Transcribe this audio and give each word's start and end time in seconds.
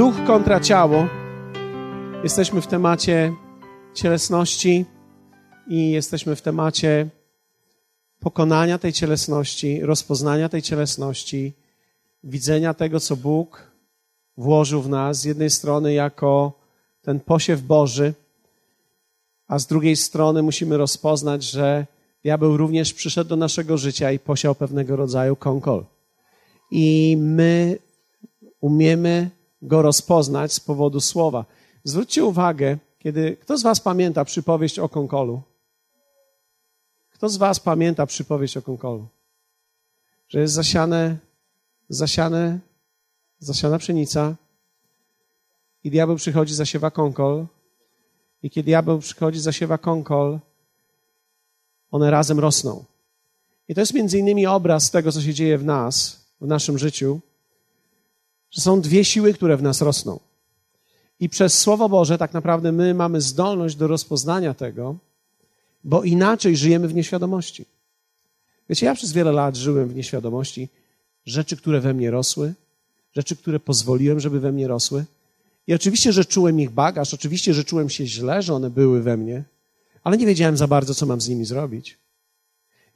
duch 0.00 0.24
kontra 0.26 0.60
ciało. 0.60 1.06
Jesteśmy 2.22 2.60
w 2.60 2.66
temacie 2.66 3.32
cielesności 3.94 4.84
i 5.68 5.90
jesteśmy 5.90 6.36
w 6.36 6.42
temacie 6.42 7.08
pokonania 8.20 8.78
tej 8.78 8.92
cielesności, 8.92 9.80
rozpoznania 9.80 10.48
tej 10.48 10.62
cielesności, 10.62 11.52
widzenia 12.24 12.74
tego, 12.74 13.00
co 13.00 13.16
Bóg 13.16 13.70
włożył 14.36 14.82
w 14.82 14.88
nas, 14.88 15.20
z 15.20 15.24
jednej 15.24 15.50
strony 15.50 15.92
jako 15.92 16.52
ten 17.02 17.20
posiew 17.20 17.62
Boży, 17.62 18.14
a 19.48 19.58
z 19.58 19.66
drugiej 19.66 19.96
strony 19.96 20.42
musimy 20.42 20.76
rozpoznać, 20.76 21.44
że 21.44 21.86
diabeł 22.22 22.56
również 22.56 22.94
przyszedł 22.94 23.30
do 23.30 23.36
naszego 23.36 23.78
życia 23.78 24.12
i 24.12 24.18
posiał 24.18 24.54
pewnego 24.54 24.96
rodzaju 24.96 25.36
konkol. 25.36 25.84
I 26.70 27.16
my 27.20 27.78
umiemy 28.60 29.39
go 29.62 29.82
rozpoznać 29.82 30.52
z 30.52 30.60
powodu 30.60 31.00
słowa. 31.00 31.44
Zwróćcie 31.84 32.24
uwagę, 32.24 32.78
kiedy 32.98 33.36
kto 33.36 33.58
z 33.58 33.62
Was 33.62 33.80
pamięta 33.80 34.24
przypowieść 34.24 34.78
o 34.78 34.88
konkolu? 34.88 35.42
Kto 37.10 37.28
z 37.28 37.36
Was 37.36 37.60
pamięta 37.60 38.06
przypowieść 38.06 38.56
o 38.56 38.62
konkolu? 38.62 39.08
Że 40.28 40.40
jest 40.40 40.54
zasiane, 40.54 41.16
zasiane, 41.88 42.58
zasiana 43.38 43.78
pszenica 43.78 44.34
i 45.84 45.90
diabeł 45.90 46.16
przychodzi, 46.16 46.54
zasiewa 46.54 46.90
konkol. 46.90 47.46
I 48.42 48.50
kiedy 48.50 48.66
diabeł 48.66 48.98
przychodzi, 48.98 49.40
zasiewa 49.40 49.78
konkol, 49.78 50.38
one 51.90 52.10
razem 52.10 52.40
rosną. 52.40 52.84
I 53.68 53.74
to 53.74 53.80
jest 53.80 53.94
między 53.94 54.18
innymi 54.18 54.46
obraz 54.46 54.90
tego, 54.90 55.12
co 55.12 55.22
się 55.22 55.34
dzieje 55.34 55.58
w 55.58 55.64
nas, 55.64 56.24
w 56.40 56.46
naszym 56.46 56.78
życiu, 56.78 57.20
że 58.50 58.60
są 58.60 58.80
dwie 58.80 59.04
siły, 59.04 59.34
które 59.34 59.56
w 59.56 59.62
nas 59.62 59.82
rosną. 59.82 60.20
I 61.20 61.28
przez 61.28 61.58
Słowo 61.58 61.88
Boże 61.88 62.18
tak 62.18 62.32
naprawdę 62.32 62.72
my 62.72 62.94
mamy 62.94 63.20
zdolność 63.20 63.76
do 63.76 63.86
rozpoznania 63.86 64.54
tego, 64.54 64.96
bo 65.84 66.02
inaczej 66.02 66.56
żyjemy 66.56 66.88
w 66.88 66.94
nieświadomości. 66.94 67.64
Wiecie, 68.68 68.86
ja 68.86 68.94
przez 68.94 69.12
wiele 69.12 69.32
lat 69.32 69.56
żyłem 69.56 69.88
w 69.88 69.94
nieświadomości 69.94 70.68
rzeczy, 71.26 71.56
które 71.56 71.80
we 71.80 71.94
mnie 71.94 72.10
rosły, 72.10 72.54
rzeczy, 73.12 73.36
które 73.36 73.60
pozwoliłem, 73.60 74.20
żeby 74.20 74.40
we 74.40 74.52
mnie 74.52 74.68
rosły. 74.68 75.04
I 75.66 75.74
oczywiście, 75.74 76.12
że 76.12 76.24
czułem 76.24 76.60
ich 76.60 76.70
bagaż, 76.70 77.14
oczywiście, 77.14 77.54
że 77.54 77.64
czułem 77.64 77.90
się 77.90 78.06
źle, 78.06 78.42
że 78.42 78.54
one 78.54 78.70
były 78.70 79.02
we 79.02 79.16
mnie, 79.16 79.44
ale 80.04 80.16
nie 80.16 80.26
wiedziałem 80.26 80.56
za 80.56 80.66
bardzo, 80.66 80.94
co 80.94 81.06
mam 81.06 81.20
z 81.20 81.28
nimi 81.28 81.44
zrobić. 81.44 81.98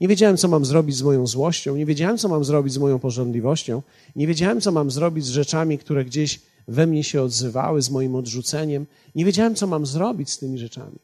Nie 0.05 0.09
wiedziałem, 0.09 0.37
co 0.37 0.49
mam 0.49 0.65
zrobić 0.65 0.97
z 0.97 1.03
moją 1.03 1.27
złością, 1.27 1.77
nie 1.77 1.87
wiedziałem, 1.87 2.19
co 2.19 2.29
mam 2.29 2.45
zrobić 2.45 2.73
z 2.73 2.79
moją 2.79 2.99
porządliwością, 2.99 3.83
nie 4.17 4.27
wiedziałem, 4.27 4.61
co 4.61 4.73
mam 4.73 4.91
zrobić 4.91 5.25
z 5.25 5.29
rzeczami, 5.29 5.79
które 5.79 6.05
gdzieś 6.05 6.41
we 6.69 6.87
mnie 6.87 7.05
się 7.05 7.23
odzywały, 7.23 7.83
z 7.83 7.91
moim 7.91 8.15
odrzuceniem. 8.15 8.87
Nie 9.15 9.25
wiedziałem, 9.25 9.55
co 9.55 9.67
mam 9.67 9.87
zrobić 9.87 10.31
z 10.31 10.39
tymi 10.39 10.59
rzeczami. 10.59 10.97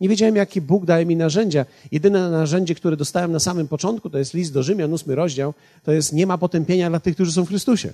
Nie 0.00 0.08
wiedziałem, 0.08 0.36
jakie 0.36 0.60
Bóg 0.60 0.84
daje 0.84 1.06
mi 1.06 1.16
narzędzia. 1.16 1.66
Jedyne 1.92 2.30
narzędzie, 2.30 2.74
które 2.74 2.96
dostałem 2.96 3.32
na 3.32 3.40
samym 3.40 3.68
początku, 3.68 4.10
to 4.10 4.18
jest 4.18 4.34
list 4.34 4.52
do 4.52 4.62
Rzymian, 4.62 4.92
ósmy 4.92 5.14
rozdział, 5.14 5.54
to 5.84 5.92
jest 5.92 6.12
nie 6.12 6.26
ma 6.26 6.38
potępienia 6.38 6.88
dla 6.88 7.00
tych, 7.00 7.14
którzy 7.14 7.32
są 7.32 7.44
w 7.44 7.48
Chrystusie. 7.48 7.92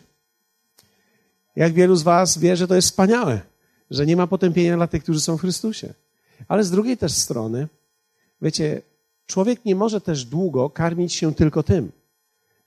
Jak 1.56 1.72
wielu 1.72 1.96
z 1.96 2.02
was 2.02 2.38
wie, 2.38 2.56
że 2.56 2.68
to 2.68 2.74
jest 2.74 2.88
wspaniałe, 2.88 3.40
że 3.90 4.06
nie 4.06 4.16
ma 4.16 4.27
potępienia 4.27 4.77
dla 4.77 4.86
tych, 4.86 5.02
którzy 5.02 5.20
są 5.20 5.38
w 5.38 5.40
Chrystusie. 5.40 5.94
Ale 6.48 6.64
z 6.64 6.70
drugiej 6.70 6.96
też 6.96 7.12
strony, 7.12 7.68
wiecie, 8.42 8.83
człowiek 9.33 9.64
nie 9.64 9.75
może 9.75 10.00
też 10.00 10.25
długo 10.25 10.70
karmić 10.70 11.12
się 11.12 11.34
tylko 11.34 11.62
tym, 11.62 11.92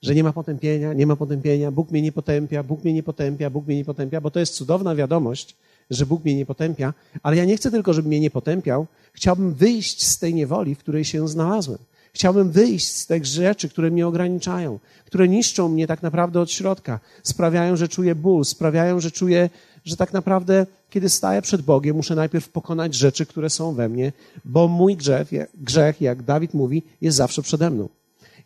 że 0.01 0.15
nie 0.15 0.23
ma 0.23 0.33
potępienia, 0.33 0.93
nie 0.93 1.07
ma 1.07 1.15
potępienia, 1.15 1.71
Bóg 1.71 1.91
mnie 1.91 2.01
nie 2.01 2.11
potępia, 2.11 2.63
Bóg 2.63 2.83
mnie 2.83 2.93
nie 2.93 3.03
potępia, 3.03 3.49
Bóg 3.49 3.67
mnie 3.67 3.75
nie 3.75 3.85
potępia, 3.85 4.21
bo 4.21 4.31
to 4.31 4.39
jest 4.39 4.53
cudowna 4.53 4.95
wiadomość, 4.95 5.55
że 5.89 6.05
Bóg 6.05 6.25
mnie 6.25 6.35
nie 6.35 6.45
potępia, 6.45 6.93
ale 7.23 7.37
ja 7.37 7.45
nie 7.45 7.57
chcę 7.57 7.71
tylko, 7.71 7.93
żeby 7.93 8.07
mnie 8.07 8.19
nie 8.19 8.31
potępiał, 8.31 8.87
chciałbym 9.13 9.53
wyjść 9.53 10.05
z 10.05 10.19
tej 10.19 10.33
niewoli, 10.33 10.75
w 10.75 10.79
której 10.79 11.05
się 11.05 11.27
znalazłem. 11.27 11.79
Chciałbym 12.13 12.51
wyjść 12.51 12.87
z 12.87 13.07
tych 13.07 13.25
rzeczy, 13.25 13.69
które 13.69 13.91
mnie 13.91 14.07
ograniczają, 14.07 14.79
które 15.05 15.27
niszczą 15.27 15.69
mnie 15.69 15.87
tak 15.87 16.03
naprawdę 16.03 16.41
od 16.41 16.51
środka, 16.51 16.99
sprawiają, 17.23 17.75
że 17.75 17.87
czuję 17.87 18.15
ból, 18.15 18.45
sprawiają, 18.45 18.99
że 18.99 19.11
czuję, 19.11 19.49
że 19.85 19.97
tak 19.97 20.13
naprawdę, 20.13 20.65
kiedy 20.89 21.09
staję 21.09 21.41
przed 21.41 21.61
Bogiem, 21.61 21.95
muszę 21.95 22.15
najpierw 22.15 22.49
pokonać 22.49 22.95
rzeczy, 22.95 23.25
które 23.25 23.49
są 23.49 23.73
we 23.73 23.89
mnie, 23.89 24.13
bo 24.45 24.67
mój 24.67 24.95
grzech, 24.95 25.29
grzech, 25.55 26.01
jak 26.01 26.23
Dawid 26.23 26.53
mówi, 26.53 26.83
jest 27.01 27.17
zawsze 27.17 27.41
przede 27.41 27.69
mną. 27.69 27.89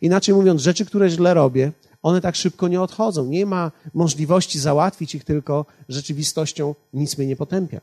Inaczej 0.00 0.34
mówiąc, 0.34 0.62
rzeczy, 0.62 0.84
które 0.86 1.10
źle 1.10 1.34
robię, 1.34 1.72
one 2.02 2.20
tak 2.20 2.36
szybko 2.36 2.68
nie 2.68 2.80
odchodzą. 2.80 3.26
Nie 3.26 3.46
ma 3.46 3.72
możliwości 3.94 4.58
załatwić 4.58 5.14
ich 5.14 5.24
tylko 5.24 5.66
rzeczywistością, 5.88 6.74
nic 6.94 7.18
mnie 7.18 7.26
nie 7.26 7.36
potępia. 7.36 7.80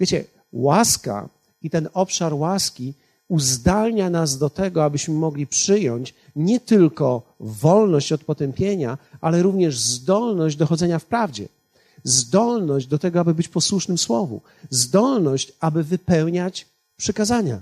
Wiecie, 0.00 0.24
łaska 0.52 1.28
i 1.62 1.70
ten 1.70 1.88
obszar 1.92 2.34
łaski 2.34 2.94
uzdalnia 3.28 4.10
nas 4.10 4.38
do 4.38 4.50
tego, 4.50 4.84
abyśmy 4.84 5.14
mogli 5.14 5.46
przyjąć 5.46 6.14
nie 6.36 6.60
tylko 6.60 7.22
wolność 7.40 8.12
od 8.12 8.24
potępienia, 8.24 8.98
ale 9.20 9.42
również 9.42 9.78
zdolność 9.78 10.56
dochodzenia 10.56 10.98
w 10.98 11.04
prawdzie. 11.04 11.48
Zdolność 12.04 12.86
do 12.86 12.98
tego, 12.98 13.20
aby 13.20 13.34
być 13.34 13.48
posłusznym 13.48 13.98
słowu. 13.98 14.40
Zdolność, 14.70 15.52
aby 15.60 15.84
wypełniać 15.84 16.66
przykazania. 16.96 17.60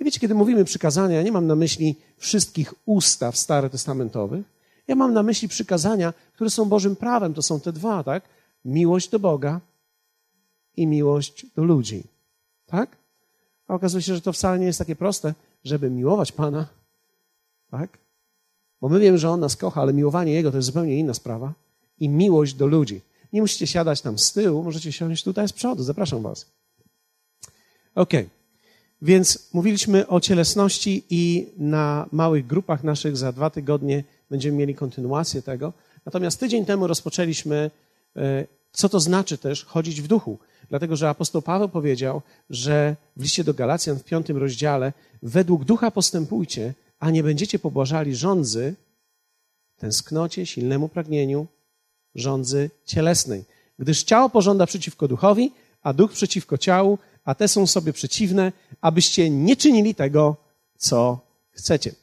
I 0.00 0.04
wiecie, 0.04 0.20
kiedy 0.20 0.34
mówimy 0.34 0.64
przykazania, 0.64 1.16
ja 1.16 1.22
nie 1.22 1.32
mam 1.32 1.46
na 1.46 1.54
myśli 1.54 1.96
wszystkich 2.16 2.74
ustaw 2.86 3.36
starotestamentowych. 3.36 4.46
Ja 4.88 4.94
mam 4.94 5.14
na 5.14 5.22
myśli 5.22 5.48
przykazania, 5.48 6.12
które 6.34 6.50
są 6.50 6.64
Bożym 6.64 6.96
prawem. 6.96 7.34
To 7.34 7.42
są 7.42 7.60
te 7.60 7.72
dwa, 7.72 8.04
tak? 8.04 8.24
Miłość 8.64 9.08
do 9.08 9.18
Boga 9.18 9.60
i 10.76 10.86
miłość 10.86 11.46
do 11.56 11.64
ludzi. 11.64 12.04
Tak? 12.66 12.96
A 13.68 13.74
okazuje 13.74 14.02
się, 14.02 14.14
że 14.14 14.20
to 14.20 14.32
wcale 14.32 14.58
nie 14.58 14.66
jest 14.66 14.78
takie 14.78 14.96
proste, 14.96 15.34
żeby 15.64 15.90
miłować 15.90 16.32
Pana. 16.32 16.66
Tak? 17.70 17.98
Bo 18.80 18.88
my 18.88 19.00
wiemy, 19.00 19.18
że 19.18 19.30
On 19.30 19.40
nas 19.40 19.56
kocha, 19.56 19.80
ale 19.82 19.92
miłowanie 19.92 20.32
Jego 20.32 20.50
to 20.50 20.56
jest 20.56 20.66
zupełnie 20.66 20.98
inna 20.98 21.14
sprawa. 21.14 21.52
I 22.00 22.08
miłość 22.08 22.54
do 22.54 22.66
ludzi. 22.66 23.00
Nie 23.32 23.40
musicie 23.40 23.66
siadać 23.66 24.00
tam 24.00 24.18
z 24.18 24.32
tyłu, 24.32 24.62
możecie 24.62 24.92
siąść 24.92 25.24
tutaj 25.24 25.48
z 25.48 25.52
przodu. 25.52 25.82
Zapraszam 25.82 26.22
Was. 26.22 26.46
Okay. 27.94 28.28
Więc 29.02 29.48
mówiliśmy 29.52 30.06
o 30.08 30.20
cielesności 30.20 31.04
i 31.10 31.46
na 31.58 32.08
małych 32.12 32.46
grupach 32.46 32.84
naszych 32.84 33.16
za 33.16 33.32
dwa 33.32 33.50
tygodnie 33.50 34.04
będziemy 34.30 34.58
mieli 34.58 34.74
kontynuację 34.74 35.42
tego. 35.42 35.72
Natomiast 36.06 36.40
tydzień 36.40 36.64
temu 36.64 36.86
rozpoczęliśmy, 36.86 37.70
e, 38.16 38.46
co 38.72 38.88
to 38.88 39.00
znaczy 39.00 39.38
też 39.38 39.64
chodzić 39.64 40.02
w 40.02 40.06
duchu. 40.06 40.38
Dlatego, 40.68 40.96
że 40.96 41.08
apostoł 41.08 41.42
Paweł 41.42 41.68
powiedział, 41.68 42.22
że 42.50 42.96
w 43.16 43.22
liście 43.22 43.44
do 43.44 43.54
Galacjan 43.54 43.98
w 43.98 44.04
piątym 44.04 44.36
rozdziale 44.36 44.92
według 45.22 45.64
ducha 45.64 45.90
postępujcie, 45.90 46.74
a 46.98 47.10
nie 47.10 47.22
będziecie 47.22 47.58
pobłażali 47.58 48.16
rządzy, 48.16 48.74
tęsknocie, 49.76 50.46
silnemu 50.46 50.88
pragnieniu, 50.88 51.46
rządzy 52.14 52.70
cielesnej. 52.84 53.44
Gdyż 53.78 54.02
ciało 54.02 54.30
pożąda 54.30 54.66
przeciwko 54.66 55.08
duchowi, 55.08 55.52
a 55.82 55.92
duch 55.92 56.12
przeciwko 56.12 56.58
ciału, 56.58 56.98
a 57.24 57.34
te 57.34 57.48
są 57.48 57.66
sobie 57.66 57.92
przeciwne, 57.92 58.52
abyście 58.80 59.30
nie 59.30 59.56
czynili 59.56 59.94
tego, 59.94 60.36
co 60.78 61.20
chcecie. 61.50 61.94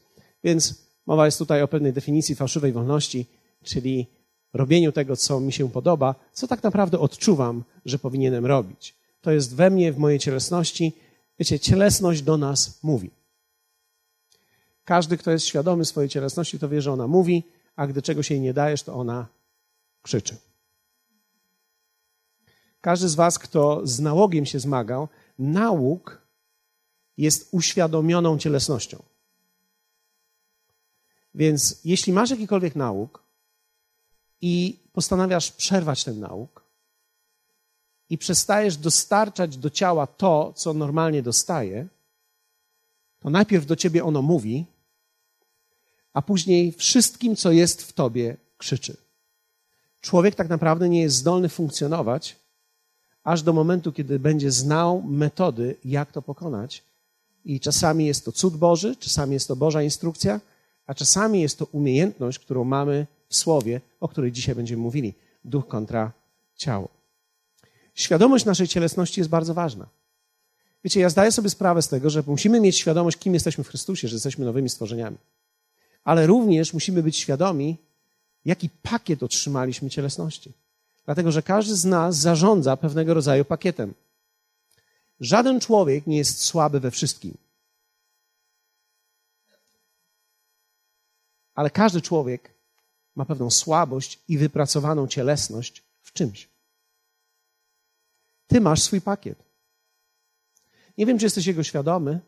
Więc 0.44 0.76
mowa 1.06 1.26
jest 1.26 1.38
tutaj 1.38 1.62
o 1.62 1.68
pewnej 1.68 1.94
definicji 1.94 2.36
fałszywej 2.36 2.72
wolności, 2.72 3.26
czyli 3.64 4.08
robieniu 4.54 4.92
tego, 4.92 5.18
co 5.18 5.40
mi 5.40 5.54
się 5.54 5.70
podoba, 5.70 6.16
co 6.34 6.48
tak 6.48 6.64
naprawdę 6.64 7.00
odczuwam, 7.00 7.64
że 7.86 8.00
powinienem 8.00 8.46
robić. 8.46 8.96
To 9.22 9.32
jest 9.32 9.56
we 9.56 9.70
mnie, 9.70 9.94
w 9.94 9.98
mojej 9.98 10.20
cielesności. 10.20 10.94
Wiecie, 11.40 11.60
cielesność 11.60 12.22
do 12.22 12.38
nas 12.38 12.80
mówi. 12.84 13.12
Każdy, 14.84 15.18
kto 15.18 15.32
jest 15.32 15.46
świadomy 15.46 15.86
swojej 15.86 16.10
cielesności, 16.10 16.60
to 16.60 16.70
wie, 16.70 16.82
że 16.82 16.94
ona 16.94 17.08
mówi, 17.08 17.44
a 17.76 17.88
gdy 17.88 18.02
czegoś 18.02 18.32
jej 18.32 18.42
nie 18.42 18.54
dajesz, 18.54 18.84
to 18.84 18.94
ona 18.94 19.28
krzyczy. 20.02 20.38
Każdy 22.82 23.10
z 23.10 23.16
Was, 23.16 23.40
kto 23.40 23.82
z 23.84 24.00
nałogiem 24.00 24.46
się 24.46 24.60
zmagał, 24.60 25.08
nałóg 25.40 26.22
jest 27.18 27.48
uświadomioną 27.52 28.38
cielesnością. 28.38 29.04
Więc 31.36 31.82
jeśli 31.86 32.14
masz 32.14 32.30
jakikolwiek 32.30 32.76
nauk 32.76 33.24
i 34.42 34.80
postanawiasz 34.94 35.52
przerwać 35.52 36.04
ten 36.04 36.20
nauk 36.20 36.64
i 38.10 38.18
przestajesz 38.18 38.78
dostarczać 38.78 39.58
do 39.58 39.70
ciała 39.70 40.08
to, 40.08 40.54
co 40.56 40.74
normalnie 40.74 41.24
dostaje, 41.24 41.88
to 43.20 43.30
najpierw 43.30 43.66
do 43.66 43.76
ciebie 43.76 44.04
ono 44.04 44.22
mówi, 44.22 44.66
a 46.14 46.22
później 46.22 46.72
wszystkim, 46.72 47.36
co 47.36 47.52
jest 47.52 47.84
w 47.84 47.94
tobie, 47.94 48.38
krzyczy. 48.58 49.07
Człowiek 50.08 50.36
tak 50.36 50.50
naprawdę 50.50 50.90
nie 50.90 51.02
jest 51.02 51.16
zdolny 51.16 51.50
funkcjonować, 51.50 52.36
aż 53.24 53.42
do 53.42 53.54
momentu, 53.54 53.92
kiedy 53.92 54.20
będzie 54.20 54.52
znał 54.52 55.04
metody, 55.04 55.76
jak 55.86 56.12
to 56.12 56.22
pokonać. 56.22 56.84
I 57.46 57.60
czasami 57.60 58.06
jest 58.06 58.26
to 58.26 58.32
cud 58.32 58.58
Boży, 58.58 58.96
czasami 58.96 59.34
jest 59.34 59.48
to 59.48 59.56
Boża 59.56 59.82
instrukcja, 59.82 60.40
a 60.86 60.94
czasami 60.94 61.42
jest 61.42 61.60
to 61.60 61.66
umiejętność, 61.66 62.40
którą 62.40 62.64
mamy 62.64 63.08
w 63.30 63.36
słowie, 63.36 63.82
o 64.00 64.08
której 64.08 64.32
dzisiaj 64.32 64.56
będziemy 64.56 64.82
mówili. 64.82 65.14
Duch 65.46 65.68
kontra 65.68 66.12
ciało. 66.56 66.90
Świadomość 67.94 68.46
naszej 68.46 68.68
cielesności 68.68 69.20
jest 69.22 69.30
bardzo 69.30 69.54
ważna. 69.54 69.88
Wiecie, 70.84 71.00
ja 71.00 71.10
zdaję 71.10 71.32
sobie 71.32 71.50
sprawę 71.50 71.82
z 71.82 71.88
tego, 71.88 72.10
że 72.10 72.24
musimy 72.28 72.60
mieć 72.60 72.78
świadomość, 72.78 73.18
kim 73.18 73.34
jesteśmy 73.34 73.64
w 73.64 73.68
Chrystusie, 73.68 74.08
że 74.08 74.16
jesteśmy 74.16 74.46
nowymi 74.46 74.70
stworzeniami. 74.70 75.18
Ale 76.04 76.28
również 76.28 76.74
musimy 76.74 77.04
być 77.04 77.18
świadomi, 77.18 77.78
jaki 78.48 78.70
pakiet 78.70 79.24
otrzymaliśmy 79.24 79.90
cielesności. 79.90 80.54
Dlatego, 81.06 81.32
że 81.32 81.42
każdy 81.42 81.76
z 81.76 81.86
nas 81.86 82.18
zarządza 82.18 82.78
pewnego 82.78 83.14
rodzaju 83.14 83.46
pakietem. 83.46 83.94
Żaden 85.20 85.60
człowiek 85.60 86.08
nie 86.08 86.18
jest 86.18 86.44
słaby 86.44 86.80
we 86.80 86.92
wszystkim. 86.92 87.38
Ale 91.56 91.70
każdy 91.70 92.02
człowiek 92.02 92.54
ma 93.16 93.26
pewną 93.26 93.52
słabość 93.52 94.20
i 94.28 94.38
wypracowaną 94.38 95.08
cielesność 95.08 95.84
w 96.02 96.14
czymś. 96.14 96.50
Ty 98.48 98.62
masz 98.62 98.82
swój 98.82 99.02
pakiet. 99.02 99.38
Nie 100.98 101.06
wiem, 101.06 101.20
czy 101.20 101.26
jesteś 101.26 101.46
jego 101.46 101.64
świadomy, 101.64 102.20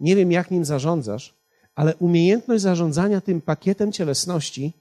nie 0.00 0.16
wiem, 0.16 0.32
jak 0.32 0.50
nim 0.50 0.64
zarządzasz, 0.64 1.34
ale 1.74 1.96
umiejętność 1.96 2.62
zarządzania 2.62 3.20
tym 3.20 3.40
pakietem 3.40 3.92
cielesności 3.92 4.72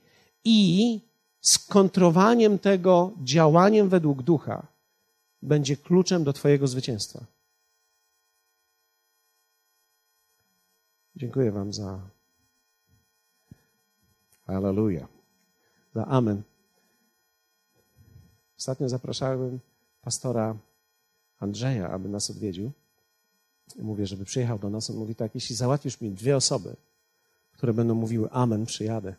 i 0.43 1.01
skontrowaniem 1.41 2.59
tego 2.59 3.11
działaniem 3.23 3.89
według 3.89 4.23
ducha 4.23 4.67
będzie 5.41 5.77
kluczem 5.77 6.23
do 6.23 6.33
Twojego 6.33 6.67
zwycięstwa. 6.67 7.25
Dziękuję 11.15 11.51
Wam 11.51 11.73
za. 11.73 11.99
Hallelujah. 14.45 15.07
Za 15.95 16.05
amen. 16.05 16.41
Ostatnio 18.57 18.89
zapraszałem 18.89 19.59
pastora 20.01 20.55
Andrzeja, 21.39 21.89
aby 21.89 22.09
nas 22.09 22.29
odwiedził. 22.29 22.71
Mówię, 23.79 24.07
żeby 24.07 24.25
przyjechał 24.25 24.59
do 24.59 24.69
nas. 24.69 24.89
On 24.89 24.95
mówi 24.95 25.15
tak, 25.15 25.35
jeśli 25.35 25.55
załatwisz 25.55 26.01
mi 26.01 26.11
dwie 26.11 26.35
osoby, 26.35 26.75
które 27.51 27.73
będą 27.73 27.95
mówiły 27.95 28.31
amen, 28.31 28.65
przyjadę. 28.65 29.15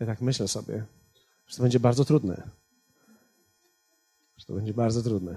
Ja 0.00 0.06
tak 0.06 0.20
myślę 0.20 0.48
sobie, 0.48 0.84
że 1.46 1.56
to 1.56 1.62
będzie 1.62 1.80
bardzo 1.80 2.04
trudne. 2.04 2.50
Że 4.36 4.44
to 4.46 4.52
będzie 4.52 4.74
bardzo 4.74 5.02
trudne. 5.02 5.36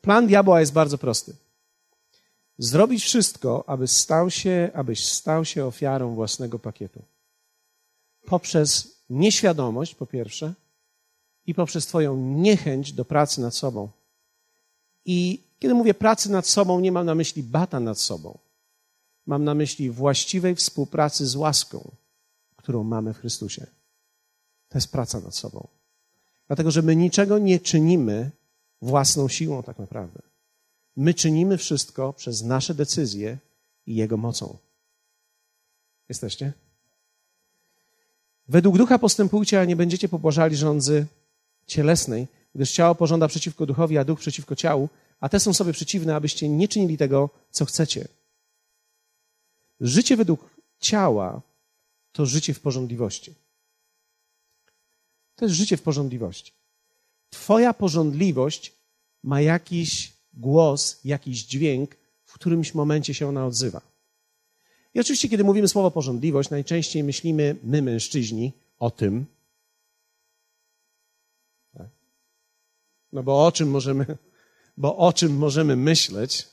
Plan 0.00 0.26
diabła 0.26 0.60
jest 0.60 0.72
bardzo 0.72 0.98
prosty. 0.98 1.36
Zrobić 2.58 3.04
wszystko, 3.04 3.64
aby 3.66 3.88
stał 3.88 4.30
się, 4.30 4.70
abyś 4.74 5.06
stał 5.06 5.44
się 5.44 5.66
ofiarą 5.66 6.14
własnego 6.14 6.58
pakietu. 6.58 7.02
Poprzez 8.26 8.96
nieświadomość, 9.10 9.94
po 9.94 10.06
pierwsze, 10.06 10.54
i 11.46 11.54
poprzez 11.54 11.86
Twoją 11.86 12.16
niechęć 12.16 12.92
do 12.92 13.04
pracy 13.04 13.40
nad 13.40 13.54
sobą. 13.54 13.88
I 15.04 15.42
kiedy 15.58 15.74
mówię 15.74 15.94
pracy 15.94 16.30
nad 16.30 16.46
sobą, 16.46 16.80
nie 16.80 16.92
mam 16.92 17.06
na 17.06 17.14
myśli 17.14 17.42
bata 17.42 17.80
nad 17.80 17.98
sobą. 17.98 18.38
Mam 19.26 19.44
na 19.44 19.54
myśli 19.54 19.90
właściwej 19.90 20.54
współpracy 20.54 21.26
z 21.26 21.36
łaską, 21.36 21.90
którą 22.62 22.84
mamy 22.84 23.14
w 23.14 23.18
Chrystusie. 23.18 23.66
To 24.68 24.78
jest 24.78 24.92
praca 24.92 25.20
nad 25.20 25.34
sobą. 25.34 25.68
Dlatego, 26.46 26.70
że 26.70 26.82
my 26.82 26.96
niczego 26.96 27.38
nie 27.38 27.60
czynimy 27.60 28.30
własną 28.82 29.28
siłą, 29.28 29.62
tak 29.62 29.78
naprawdę. 29.78 30.22
My 30.96 31.14
czynimy 31.14 31.58
wszystko 31.58 32.12
przez 32.12 32.42
nasze 32.42 32.74
decyzje 32.74 33.38
i 33.86 33.94
Jego 33.94 34.16
mocą. 34.16 34.56
Jesteście? 36.08 36.52
Według 38.48 38.78
ducha 38.78 38.98
postępujcie, 38.98 39.60
a 39.60 39.64
nie 39.64 39.76
będziecie 39.76 40.08
pobłażali 40.08 40.56
rządzy 40.56 41.06
cielesnej, 41.66 42.26
gdyż 42.54 42.72
ciało 42.72 42.94
pożąda 42.94 43.28
przeciwko 43.28 43.66
duchowi, 43.66 43.98
a 43.98 44.04
duch 44.04 44.20
przeciwko 44.20 44.56
ciału, 44.56 44.88
a 45.20 45.28
te 45.28 45.40
są 45.40 45.52
sobie 45.52 45.72
przeciwne, 45.72 46.16
abyście 46.16 46.48
nie 46.48 46.68
czynili 46.68 46.98
tego, 46.98 47.30
co 47.50 47.64
chcecie. 47.64 48.08
Życie 49.80 50.16
według 50.16 50.50
ciała 50.80 51.42
to 52.12 52.26
życie 52.26 52.54
w 52.54 52.60
porządliwości. 52.60 53.34
To 55.36 55.44
jest 55.44 55.56
życie 55.56 55.76
w 55.76 55.82
porządliwości. 55.82 56.52
Twoja 57.30 57.74
porządliwość 57.74 58.72
ma 59.22 59.40
jakiś 59.40 60.12
głos, 60.34 61.00
jakiś 61.04 61.44
dźwięk, 61.44 61.96
w 62.24 62.32
którymś 62.32 62.74
momencie 62.74 63.14
się 63.14 63.28
ona 63.28 63.46
odzywa. 63.46 63.80
I 64.94 65.00
oczywiście, 65.00 65.28
kiedy 65.28 65.44
mówimy 65.44 65.68
słowo 65.68 65.90
porządliwość, 65.90 66.50
najczęściej 66.50 67.04
myślimy, 67.04 67.56
my 67.62 67.82
mężczyźni, 67.82 68.52
o 68.78 68.90
tym. 68.90 69.26
Tak? 71.74 71.88
No 73.12 73.22
bo 73.22 73.46
o 73.46 73.52
czym 73.52 73.70
możemy, 73.70 74.18
bo 74.76 74.96
o 74.96 75.12
czym 75.12 75.36
możemy 75.36 75.76
myśleć? 75.76 76.48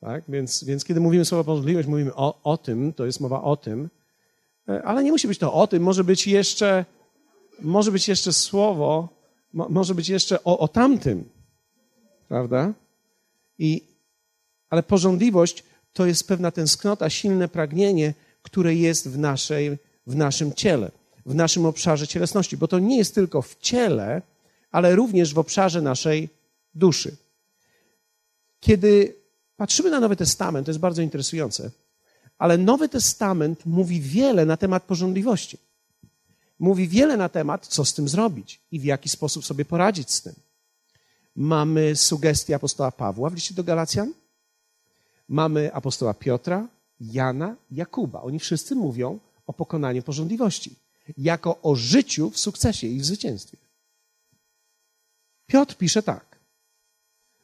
Tak? 0.00 0.24
Więc, 0.28 0.64
więc 0.64 0.84
kiedy 0.84 1.00
mówimy 1.00 1.24
słowo 1.24 1.44
porządliwość, 1.44 1.88
mówimy 1.88 2.14
o, 2.14 2.42
o 2.42 2.56
tym, 2.56 2.92
to 2.92 3.06
jest 3.06 3.20
mowa 3.20 3.42
o 3.42 3.56
tym, 3.56 3.90
ale 4.84 5.04
nie 5.04 5.12
musi 5.12 5.28
być 5.28 5.38
to 5.38 5.52
o 5.52 5.66
tym, 5.66 5.82
może 5.82 6.04
być 6.04 6.26
jeszcze, 6.26 6.84
może 7.62 7.92
być 7.92 8.08
jeszcze 8.08 8.32
słowo, 8.32 9.08
mo, 9.52 9.68
może 9.68 9.94
być 9.94 10.08
jeszcze 10.08 10.44
o, 10.44 10.58
o 10.58 10.68
tamtym, 10.68 11.24
prawda? 12.28 12.72
I, 13.58 13.82
ale 14.70 14.82
porządliwość 14.82 15.64
to 15.92 16.06
jest 16.06 16.28
pewna 16.28 16.50
tęsknota, 16.50 17.10
silne 17.10 17.48
pragnienie, 17.48 18.14
które 18.42 18.74
jest 18.74 19.08
w, 19.08 19.18
naszej, 19.18 19.78
w 20.06 20.16
naszym 20.16 20.52
ciele, 20.54 20.90
w 21.26 21.34
naszym 21.34 21.66
obszarze 21.66 22.06
cielesności, 22.06 22.56
bo 22.56 22.68
to 22.68 22.78
nie 22.78 22.98
jest 22.98 23.14
tylko 23.14 23.42
w 23.42 23.56
ciele, 23.56 24.22
ale 24.70 24.96
również 24.96 25.34
w 25.34 25.38
obszarze 25.38 25.82
naszej 25.82 26.28
duszy. 26.74 27.16
Kiedy 28.60 29.14
patrzymy 29.56 29.90
na 29.90 30.00
Nowy 30.00 30.16
Testament, 30.16 30.66
to 30.66 30.70
jest 30.70 30.80
bardzo 30.80 31.02
interesujące, 31.02 31.70
ale 32.38 32.58
Nowy 32.58 32.88
Testament 32.88 33.66
mówi 33.66 34.00
wiele 34.00 34.46
na 34.46 34.56
temat 34.56 34.82
porządliwości. 34.82 35.58
Mówi 36.58 36.88
wiele 36.88 37.16
na 37.16 37.28
temat, 37.28 37.66
co 37.66 37.84
z 37.84 37.94
tym 37.94 38.08
zrobić 38.08 38.60
i 38.70 38.80
w 38.80 38.84
jaki 38.84 39.08
sposób 39.08 39.44
sobie 39.44 39.64
poradzić 39.64 40.10
z 40.12 40.22
tym. 40.22 40.34
Mamy 41.36 41.96
sugestie 41.96 42.54
apostoła 42.54 42.92
Pawła 42.92 43.30
w 43.30 43.34
liście 43.34 43.54
do 43.54 43.64
Galacjan, 43.64 44.12
mamy 45.28 45.74
apostoła 45.74 46.14
Piotra, 46.14 46.68
Jana, 47.00 47.56
Jakuba. 47.70 48.22
Oni 48.22 48.38
wszyscy 48.38 48.74
mówią 48.74 49.18
o 49.46 49.52
pokonaniu 49.52 50.02
porządliwości, 50.02 50.74
jako 51.18 51.62
o 51.62 51.74
życiu 51.74 52.30
w 52.30 52.38
sukcesie 52.38 52.86
i 52.86 53.00
w 53.00 53.04
zwycięstwie. 53.04 53.56
Piotr 55.46 55.76
pisze 55.76 56.02
tak. 56.02 56.38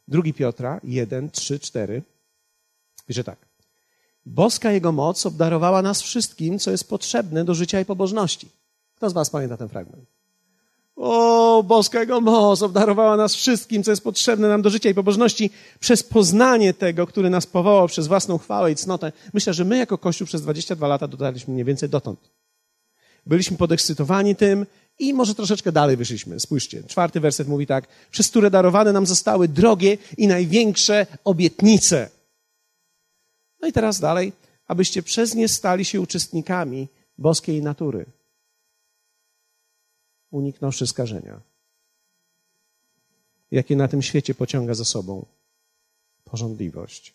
Drugi 0.09 0.35
Piotra, 0.35 0.81
1, 0.85 1.31
3, 1.31 1.59
4. 1.59 2.03
Pisze 3.07 3.25
tak. 3.25 3.54
Boska 4.27 4.73
Jego 4.73 4.93
moc 4.93 5.27
obdarowała 5.27 5.83
nas 5.83 6.03
wszystkim, 6.03 6.59
co 6.59 6.71
jest 6.71 6.89
potrzebne 6.89 7.45
do 7.45 7.55
życia 7.55 7.81
i 7.81 7.85
pobożności. 7.85 8.49
Kto 8.97 9.11
z 9.11 9.13
Was 9.13 9.31
pamięta 9.31 9.57
ten 9.57 9.69
fragment? 9.69 10.05
O, 10.97 11.63
boska 11.63 12.01
Jego 12.01 12.21
moc 12.21 12.63
obdarowała 12.63 13.17
nas 13.17 13.35
wszystkim, 13.35 13.83
co 13.83 13.91
jest 13.91 14.05
potrzebne 14.05 14.49
nam 14.49 14.63
do 14.63 14.71
życia 14.71 14.91
i 14.91 14.95
pobożności 14.95 15.51
przez 15.81 16.03
poznanie 16.03 16.75
tego, 16.75 17.07
który 17.07 17.31
nas 17.31 17.47
powołał 17.47 17.89
przez 17.89 18.07
własną 18.07 18.39
chwałę 18.39 18.73
i 18.73 18.77
cnotę. 18.77 19.13
Myślę, 19.33 19.55
że 19.55 19.65
my 19.65 19.77
jako 19.79 19.99
Kościół 19.99 20.27
przez 20.27 20.43
22 20.43 20.89
lata 20.89 21.09
dotarliśmy 21.09 21.55
mniej 21.55 21.65
więcej 21.65 21.89
dotąd. 21.89 22.21
Byliśmy 23.27 23.57
podekscytowani 23.57 24.37
tym 24.37 24.67
i 24.99 25.15
może 25.15 25.35
troszeczkę 25.35 25.73
dalej 25.73 25.97
wyszliśmy. 25.97 26.41
Spójrzcie, 26.41 26.83
czwarty 26.83 27.21
werset 27.21 27.49
mówi 27.49 27.67
tak. 27.67 27.89
Przez 28.11 28.29
które 28.29 28.51
darowane 28.51 28.93
nam 28.93 29.07
zostały 29.07 29.49
drogie 29.49 29.99
i 30.19 30.27
największe 30.29 31.07
obietnice. 31.25 32.11
No 33.65 33.69
i 33.69 33.73
teraz 33.73 34.01
dalej. 34.01 34.33
Abyście 34.67 35.03
przez 35.03 35.35
nie 35.35 35.49
stali 35.49 35.85
się 35.85 36.01
uczestnikami 36.01 36.89
boskiej 37.19 37.63
natury 37.63 38.07
uniknąwszy 40.31 40.87
skażenia, 40.87 41.41
jakie 43.51 43.77
na 43.77 43.89
tym 43.89 44.03
świecie 44.03 44.35
pociąga 44.35 44.75
za 44.75 44.85
sobą 44.85 45.27
porządliwość. 46.25 47.15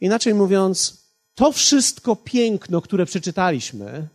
Inaczej 0.00 0.34
mówiąc, 0.34 1.06
to 1.34 1.52
wszystko 1.52 2.16
piękno, 2.16 2.80
które 2.80 3.06
przeczytaliśmy, 3.06 4.08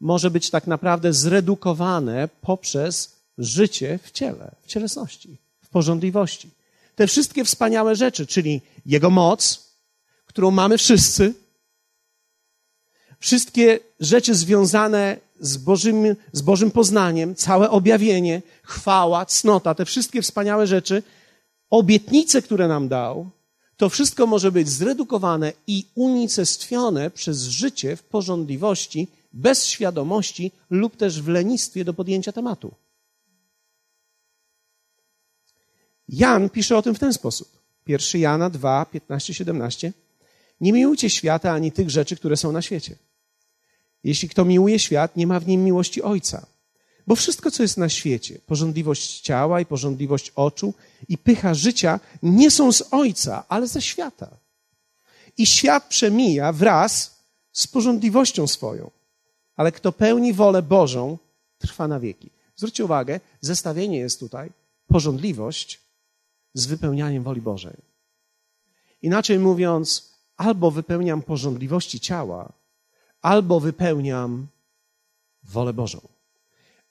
może 0.00 0.30
być 0.30 0.50
tak 0.50 0.66
naprawdę 0.66 1.12
zredukowane 1.12 2.28
poprzez 2.40 3.16
życie 3.38 3.98
w 4.02 4.10
ciele, 4.10 4.54
w 4.62 4.66
cielesności, 4.66 5.38
w 5.60 5.68
porządliwości. 5.68 6.50
Te 6.94 7.06
wszystkie 7.06 7.44
wspaniałe 7.44 7.96
rzeczy, 7.96 8.26
czyli 8.26 8.60
jego 8.86 9.10
moc, 9.10 9.72
którą 10.26 10.50
mamy 10.50 10.78
wszyscy, 10.78 11.34
wszystkie 13.18 13.80
rzeczy 14.00 14.34
związane 14.34 15.16
z 15.40 15.56
Bożym, 15.56 16.16
z 16.32 16.42
Bożym 16.42 16.70
poznaniem, 16.70 17.34
całe 17.34 17.70
objawienie, 17.70 18.42
chwała, 18.62 19.26
cnota, 19.26 19.74
te 19.74 19.84
wszystkie 19.84 20.22
wspaniałe 20.22 20.66
rzeczy, 20.66 21.02
obietnice, 21.70 22.42
które 22.42 22.68
nam 22.68 22.88
dał, 22.88 23.30
to 23.76 23.88
wszystko 23.88 24.26
może 24.26 24.52
być 24.52 24.68
zredukowane 24.68 25.52
i 25.66 25.86
unicestwione 25.94 27.10
przez 27.10 27.42
życie 27.42 27.96
w 27.96 28.02
porządliwości, 28.02 29.08
bez 29.32 29.66
świadomości 29.66 30.52
lub 30.70 30.96
też 30.96 31.22
w 31.22 31.28
lenistwie 31.28 31.84
do 31.84 31.94
podjęcia 31.94 32.32
tematu. 32.32 32.74
Jan 36.08 36.50
pisze 36.50 36.76
o 36.76 36.82
tym 36.82 36.94
w 36.94 36.98
ten 36.98 37.12
sposób. 37.12 37.61
1 37.86 38.20
Jana 38.20 38.50
2, 38.50 38.84
15, 38.84 39.34
17. 39.34 39.92
Nie 40.60 40.72
miłujcie 40.72 41.10
świata 41.10 41.52
ani 41.52 41.72
tych 41.72 41.90
rzeczy, 41.90 42.16
które 42.16 42.36
są 42.36 42.52
na 42.52 42.62
świecie. 42.62 42.96
Jeśli 44.04 44.28
kto 44.28 44.44
miłuje 44.44 44.78
świat, 44.78 45.16
nie 45.16 45.26
ma 45.26 45.40
w 45.40 45.46
nim 45.46 45.64
miłości 45.64 46.02
Ojca. 46.02 46.46
Bo 47.06 47.16
wszystko, 47.16 47.50
co 47.50 47.62
jest 47.62 47.76
na 47.76 47.88
świecie, 47.88 48.38
porządliwość 48.46 49.20
ciała 49.20 49.60
i 49.60 49.66
porządliwość 49.66 50.32
oczu 50.34 50.74
i 51.08 51.18
pycha 51.18 51.54
życia, 51.54 52.00
nie 52.22 52.50
są 52.50 52.72
z 52.72 52.82
Ojca, 52.90 53.44
ale 53.48 53.66
ze 53.66 53.82
świata. 53.82 54.28
I 55.38 55.46
świat 55.46 55.88
przemija 55.88 56.52
wraz 56.52 57.16
z 57.52 57.66
porządliwością 57.66 58.46
swoją. 58.46 58.90
Ale 59.56 59.72
kto 59.72 59.92
pełni 59.92 60.32
wolę 60.32 60.62
Bożą, 60.62 61.18
trwa 61.58 61.88
na 61.88 62.00
wieki. 62.00 62.30
Zwróćcie 62.56 62.84
uwagę, 62.84 63.20
zestawienie 63.40 63.98
jest 63.98 64.20
tutaj 64.20 64.50
porządliwość 64.86 65.80
z 66.54 66.66
wypełnianiem 66.66 67.22
woli 67.22 67.40
Bożej. 67.40 67.76
Inaczej 69.02 69.38
mówiąc, 69.38 70.12
albo 70.36 70.70
wypełniam 70.70 71.22
porządliwości 71.22 72.00
ciała, 72.00 72.52
albo 73.22 73.60
wypełniam 73.60 74.46
wolę 75.44 75.72
Bożą. 75.72 76.00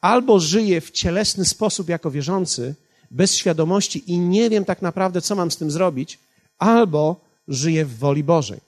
Albo 0.01 0.39
żyję 0.39 0.81
w 0.81 0.91
cielesny 0.91 1.45
sposób 1.45 1.89
jako 1.89 2.11
wierzący, 2.11 2.75
bez 3.11 3.35
świadomości 3.35 4.11
i 4.11 4.17
nie 4.17 4.49
wiem 4.49 4.65
tak 4.65 4.81
naprawdę, 4.81 5.21
co 5.21 5.35
mam 5.35 5.51
z 5.51 5.57
tym 5.57 5.71
zrobić, 5.71 6.19
albo 6.57 7.21
żyję 7.47 7.85
w 7.85 7.97
woli 7.97 8.23
Bożej. 8.23 8.59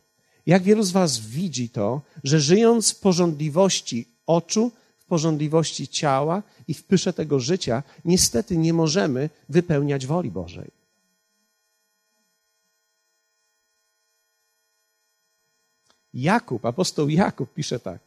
Jak 0.45 0.63
wielu 0.63 0.83
z 0.83 0.91
Was 0.91 1.19
widzi 1.19 1.69
to, 1.69 2.01
że 2.23 2.39
żyjąc 2.39 2.93
w 2.93 3.00
porządliwości 3.00 4.07
oczu, 4.27 4.71
w 4.97 5.05
porządliwości 5.05 5.88
ciała 5.88 6.43
i 6.67 6.73
w 6.73 6.83
pysze 6.83 7.13
tego 7.13 7.39
życia, 7.39 7.83
niestety 8.05 8.57
nie 8.57 8.73
możemy 8.73 9.29
wypełniać 9.50 10.05
woli 10.05 10.31
Bożej. 10.31 10.83
Jakub, 16.13 16.65
apostoł 16.65 17.10
Jakub 17.10 17.53
pisze 17.53 17.79
tak. 17.79 18.00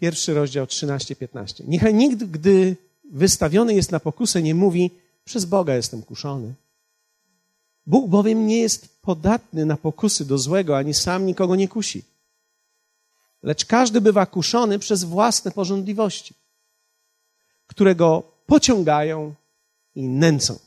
Pierwszy 0.00 0.34
rozdział 0.34 0.66
13-15. 0.66 1.68
Niechaj 1.68 1.94
nikt, 1.94 2.24
gdy 2.24 2.76
wystawiony 3.10 3.74
jest 3.74 3.92
na 3.92 4.00
pokusę, 4.00 4.42
nie 4.42 4.54
mówi, 4.54 4.90
przez 5.24 5.44
Boga 5.44 5.74
jestem 5.74 6.02
kuszony. 6.02 6.54
Bóg 7.86 8.10
bowiem 8.10 8.46
nie 8.46 8.60
jest 8.60 9.02
podatny 9.02 9.66
na 9.66 9.76
pokusy 9.76 10.24
do 10.24 10.38
złego, 10.38 10.76
ani 10.76 10.94
sam 10.94 11.26
nikogo 11.26 11.56
nie 11.56 11.68
kusi. 11.68 12.04
Lecz 13.42 13.64
każdy 13.64 14.00
bywa 14.00 14.26
kuszony 14.26 14.78
przez 14.78 15.04
własne 15.04 15.50
porządliwości, 15.50 16.34
które 17.66 17.94
go 17.94 18.22
pociągają 18.46 19.34
i 19.94 20.02
nęcą. 20.02 20.58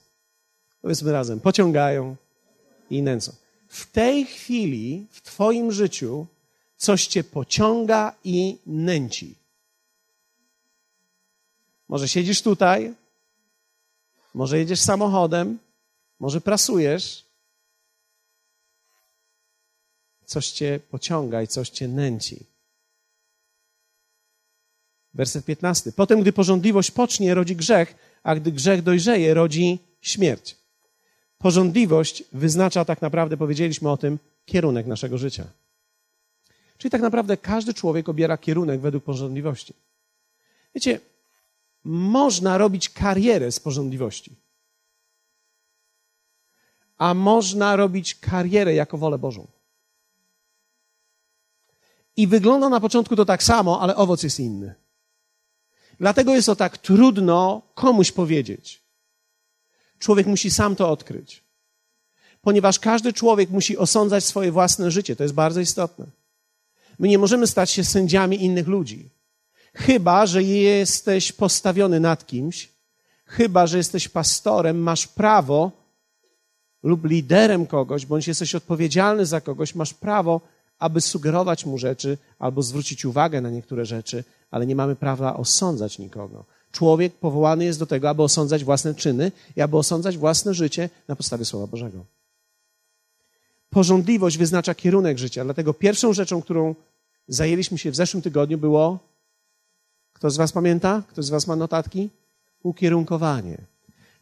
Powiedzmy 0.81 1.11
razem, 1.11 1.39
pociągają 1.39 2.15
i 2.89 3.01
nęcą 3.01 3.44
w 3.75 3.91
tej 3.91 4.25
chwili 4.25 5.07
w 5.11 5.21
Twoim 5.21 5.71
życiu 5.71 6.27
coś 6.77 7.07
Cię 7.07 7.23
pociąga 7.23 8.13
i 8.23 8.57
nęci. 8.65 9.35
Może 11.87 12.07
siedzisz 12.07 12.41
tutaj, 12.41 12.93
może 14.33 14.59
jedziesz 14.59 14.81
samochodem, 14.81 15.59
może 16.19 16.41
prasujesz. 16.41 17.25
Coś 20.25 20.51
Cię 20.51 20.79
pociąga 20.89 21.41
i 21.41 21.47
coś 21.47 21.69
Cię 21.69 21.87
nęci. 21.87 22.39
Werset 25.13 25.45
15. 25.45 25.91
Potem, 25.91 26.21
gdy 26.21 26.33
porządliwość 26.33 26.91
pocznie, 26.91 27.33
rodzi 27.33 27.55
grzech, 27.55 27.95
a 28.23 28.35
gdy 28.35 28.51
grzech 28.51 28.81
dojrzeje, 28.81 29.33
rodzi 29.33 29.79
śmierć. 30.01 30.64
Porządliwość 31.37 32.23
wyznacza 32.31 32.85
tak 32.85 33.01
naprawdę, 33.01 33.37
powiedzieliśmy 33.37 33.91
o 33.91 33.97
tym, 33.97 34.19
kierunek 34.45 34.87
naszego 34.87 35.17
życia. 35.17 35.47
Czyli 36.77 36.91
tak 36.91 37.01
naprawdę 37.01 37.37
każdy 37.37 37.73
człowiek 37.73 38.09
obiera 38.09 38.37
kierunek 38.37 38.81
według 38.81 39.03
porządliwości. 39.03 39.73
Wiecie, 40.75 40.99
można 41.83 42.57
robić 42.57 42.89
karierę 42.89 43.51
z 43.51 43.59
porządliwości. 43.59 44.35
A 46.97 47.13
można 47.13 47.75
robić 47.75 48.15
karierę 48.15 48.73
jako 48.73 48.97
wolę 48.97 49.17
Bożą. 49.17 49.47
I 52.17 52.27
wygląda 52.27 52.69
na 52.69 52.79
początku 52.79 53.15
to 53.15 53.25
tak 53.25 53.43
samo, 53.43 53.81
ale 53.81 53.95
owoc 53.95 54.23
jest 54.23 54.39
inny. 54.39 54.75
Dlatego 55.99 56.35
jest 56.35 56.45
to 56.45 56.55
tak 56.55 56.77
trudno 56.77 57.61
komuś 57.73 58.11
powiedzieć. 58.11 58.84
Człowiek 59.99 60.27
musi 60.27 60.51
sam 60.51 60.75
to 60.75 60.89
odkryć. 60.89 61.43
Ponieważ 62.41 62.79
każdy 62.79 63.13
człowiek 63.13 63.49
musi 63.49 63.77
osądzać 63.77 64.23
swoje 64.23 64.51
własne 64.51 64.91
życie. 64.91 65.15
To 65.15 65.23
jest 65.23 65.35
bardzo 65.35 65.59
istotne. 65.59 66.05
My 66.99 67.07
nie 67.07 67.17
możemy 67.17 67.47
stać 67.47 67.71
się 67.71 67.83
sędziami 67.83 68.43
innych 68.43 68.67
ludzi. 68.67 69.09
Chyba, 69.73 70.25
że 70.25 70.43
jesteś 70.43 71.31
postawiony 71.31 71.99
nad 71.99 72.27
kimś, 72.27 72.69
chyba, 73.25 73.67
że 73.67 73.77
jesteś 73.77 74.07
pastorem, 74.07 74.77
masz 74.77 75.07
prawo 75.07 75.71
lub 76.83 77.05
liderem 77.05 77.67
kogoś, 77.67 78.05
bądź 78.05 78.27
jesteś 78.27 78.55
odpowiedzialny 78.55 79.25
za 79.25 79.41
kogoś, 79.41 79.75
masz 79.75 79.93
prawo, 79.93 80.41
aby 80.79 81.01
sugerować 81.01 81.65
mu 81.65 81.77
rzeczy 81.77 82.17
albo 82.39 82.61
zwrócić 82.61 83.05
uwagę 83.05 83.41
na 83.41 83.49
niektóre 83.49 83.85
rzeczy, 83.85 84.23
ale 84.51 84.65
nie 84.65 84.75
mamy 84.75 84.95
prawa 84.95 85.37
osądzać 85.37 85.99
nikogo. 85.99 86.45
Człowiek 86.75 87.13
powołany 87.13 87.65
jest 87.65 87.79
do 87.79 87.85
tego, 87.85 88.09
aby 88.09 88.23
osądzać 88.23 88.63
własne 88.63 88.95
czyny 88.95 89.31
i 89.55 89.61
aby 89.61 89.77
osądzać 89.77 90.17
własne 90.17 90.53
życie 90.53 90.89
na 91.07 91.15
podstawie 91.15 91.45
Słowa 91.45 91.67
Bożego. 91.67 92.05
Porządliwość 93.69 94.37
wyznacza 94.37 94.75
kierunek 94.75 95.17
życia, 95.17 95.43
dlatego 95.43 95.73
pierwszą 95.73 96.13
rzeczą, 96.13 96.41
którą 96.41 96.75
zajęliśmy 97.27 97.77
się 97.77 97.91
w 97.91 97.95
zeszłym 97.95 98.23
tygodniu, 98.23 98.57
było. 98.57 98.99
Kto 100.13 100.29
z 100.29 100.37
Was 100.37 100.51
pamięta? 100.51 101.03
Kto 101.09 101.23
z 101.23 101.29
Was 101.29 101.47
ma 101.47 101.55
notatki? 101.55 102.09
Ukierunkowanie. 102.63 103.57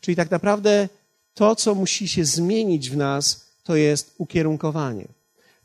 Czyli 0.01 0.15
tak 0.15 0.31
naprawdę 0.31 0.89
to, 1.33 1.55
co 1.55 1.75
musi 1.75 2.07
się 2.07 2.25
zmienić 2.25 2.89
w 2.89 2.98
nas, 2.98 3.45
to 3.63 3.75
jest 3.75 4.15
ukierunkowanie. 4.17 5.07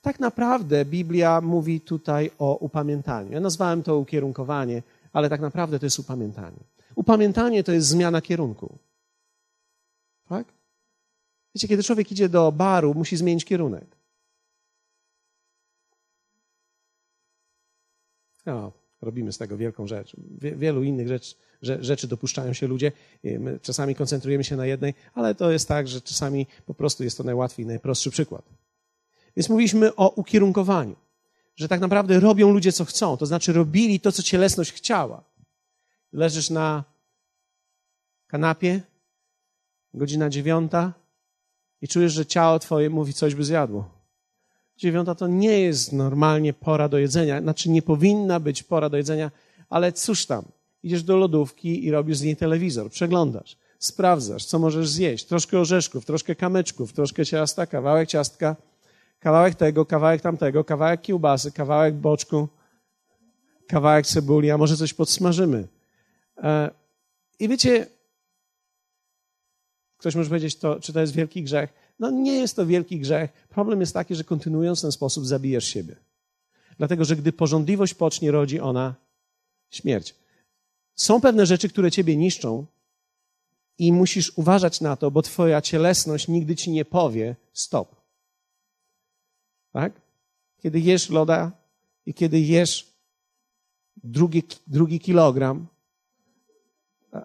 Tak 0.03 0.21
naprawdę 0.21 0.85
Biblia 0.85 1.41
mówi 1.41 1.81
tutaj 1.81 2.31
o 2.39 2.57
upamiętaniu. 2.57 3.33
Ja 3.33 3.41
nazwałem 3.41 3.83
to 3.83 3.99
ukierunkowanie, 3.99 4.83
ale 5.13 5.29
tak 5.29 5.41
naprawdę 5.41 5.79
to 5.79 5.87
jest 5.87 5.99
upamiętanie. 5.99 6.78
Upamiętanie 6.99 7.65
to 7.65 7.73
jest 7.73 7.89
zmiana 7.89 8.21
kierunku. 8.21 8.79
Tak? 10.29 10.47
Wiecie, 11.55 11.69
kiedy 11.69 11.83
człowiek 11.83 12.13
idzie 12.13 12.29
do 12.29 12.53
baru, 12.53 12.95
musi 12.95 13.17
zmienić 13.17 13.45
kierunek. 13.45 13.97
No, 18.47 18.73
robimy 19.01 19.33
z 19.33 19.39
tego 19.39 19.57
wielką 19.57 19.87
rzecz. 19.87 20.17
Wielu 20.41 20.83
innych 20.83 21.09
rzecz, 21.09 21.37
rzeczy 21.63 22.09
dopuszczają 22.09 22.53
się 22.53 22.67
ludzie. 22.67 22.93
My 23.25 23.61
czasami 23.63 23.95
koncentrujemy 23.95 24.45
się 24.45 24.57
na 24.57 24.67
jednej, 24.67 24.95
ale 25.15 25.35
to 25.35 25.51
jest 25.51 25.69
tak, 25.69 25.89
że 25.89 26.01
czasami 26.01 26.47
po 26.67 26.75
prostu 26.75 27.05
jest 27.05 27.19
to 27.19 27.25
najłatwiej, 27.25 27.67
najprostszy 27.67 28.11
przykład. 28.11 28.45
Więc 29.37 29.49
mówiliśmy 29.49 29.95
o 29.95 30.09
ukierunkowaniu, 30.11 30.97
że 31.57 31.69
tak 31.69 31.81
naprawdę 31.81 32.21
robią 32.21 32.51
ludzie, 32.51 32.73
co 32.73 32.85
chcą. 32.85 33.17
To 33.17 33.27
znaczy 33.27 33.53
robili 33.53 34.01
to, 34.01 34.13
co 34.13 34.23
cielesność 34.23 34.73
chciała. 34.73 35.29
Leżysz 36.13 36.51
na 36.51 36.85
kanapie, 38.27 38.81
godzina 39.95 40.31
dziewiąta 40.31 40.93
i 41.83 41.89
czujesz, 41.89 42.13
że 42.13 42.27
ciało 42.27 42.59
twoje 42.59 42.91
mówi, 42.91 43.13
coś 43.13 43.35
by 43.35 43.45
zjadło. 43.45 43.91
Dziewiąta 44.77 45.15
to 45.15 45.27
nie 45.27 45.61
jest 45.61 45.93
normalnie 45.93 46.53
pora 46.53 46.89
do 46.89 46.99
jedzenia, 46.99 47.41
znaczy 47.41 47.71
nie 47.71 47.83
powinna 47.83 48.41
być 48.41 48.63
pora 48.63 48.89
do 48.89 48.97
jedzenia, 48.97 49.31
ale 49.69 49.93
cóż 49.93 50.27
tam, 50.27 50.45
idziesz 50.83 51.03
do 51.03 51.17
lodówki 51.17 51.85
i 51.85 51.91
robisz 51.91 52.17
z 52.17 52.23
niej 52.23 52.37
telewizor, 52.37 52.91
przeglądasz, 52.91 53.57
sprawdzasz, 53.79 54.45
co 54.45 54.59
możesz 54.59 54.89
zjeść, 54.89 55.25
troszkę 55.25 55.59
orzeszków, 55.59 56.05
troszkę 56.05 56.35
kamyczków, 56.35 56.93
troszkę 56.93 57.27
ciasta, 57.27 57.67
kawałek 57.67 58.09
ciastka, 58.09 58.57
kawałek 59.21 59.55
tego, 59.55 59.87
kawałek 59.87 60.21
tamtego, 60.21 60.65
kawałek 60.65 61.03
kiełbasy, 61.03 61.53
kawałek 61.53 61.95
boczku, 61.95 62.49
kawałek 63.69 64.07
cebuli, 64.07 64.51
a 64.51 64.59
może 64.59 64.77
coś 64.77 64.95
podsmażymy. 64.95 65.69
E, 66.43 66.71
I 67.39 67.49
wiecie, 67.49 67.87
ktoś 69.97 70.15
może 70.15 70.29
powiedzieć, 70.29 70.57
to, 70.57 70.81
czy 70.81 70.93
to 70.93 71.01
jest 71.01 71.15
wielki 71.15 71.43
grzech? 71.43 71.73
No 71.99 72.11
nie 72.11 72.35
jest 72.35 72.57
to 72.57 72.67
wielki 72.67 73.01
grzech. 73.01 73.33
Problem 73.49 73.81
jest 73.81 73.95
taki, 73.95 74.15
że 74.15 74.25
kontynuując 74.25 74.83
ten 74.83 74.93
sposób 74.93 75.27
zabijesz 75.27 75.65
siebie. 75.65 75.97
Dlatego, 76.79 77.05
że 77.05 77.17
gdy 77.17 77.33
porządliwość 77.33 77.95
pocznie, 77.95 78.31
rodzi 78.31 78.61
ona 78.61 78.95
śmierć. 79.71 80.15
Są 80.95 81.21
pewne 81.21 81.47
rzeczy, 81.47 81.69
które 81.69 81.91
ciebie 81.91 82.17
niszczą 82.17 82.67
i 83.79 83.93
musisz 83.93 84.33
uważać 84.39 84.81
na 84.81 84.97
to, 84.97 85.11
bo 85.11 85.23
twoja 85.23 85.61
cielesność 85.61 86.29
nigdy 86.29 86.57
ci 86.57 86.71
nie 86.71 86.85
powie 86.85 87.37
stop. 87.53 87.97
Tak? 89.73 90.01
Kiedy 90.59 90.81
jesz 90.81 91.11
loda 91.11 91.53
i 92.07 92.15
kiedy 92.15 92.41
jesz 92.41 92.87
drugi, 94.05 94.43
drugi 94.67 95.01
kilogram, 95.01 95.67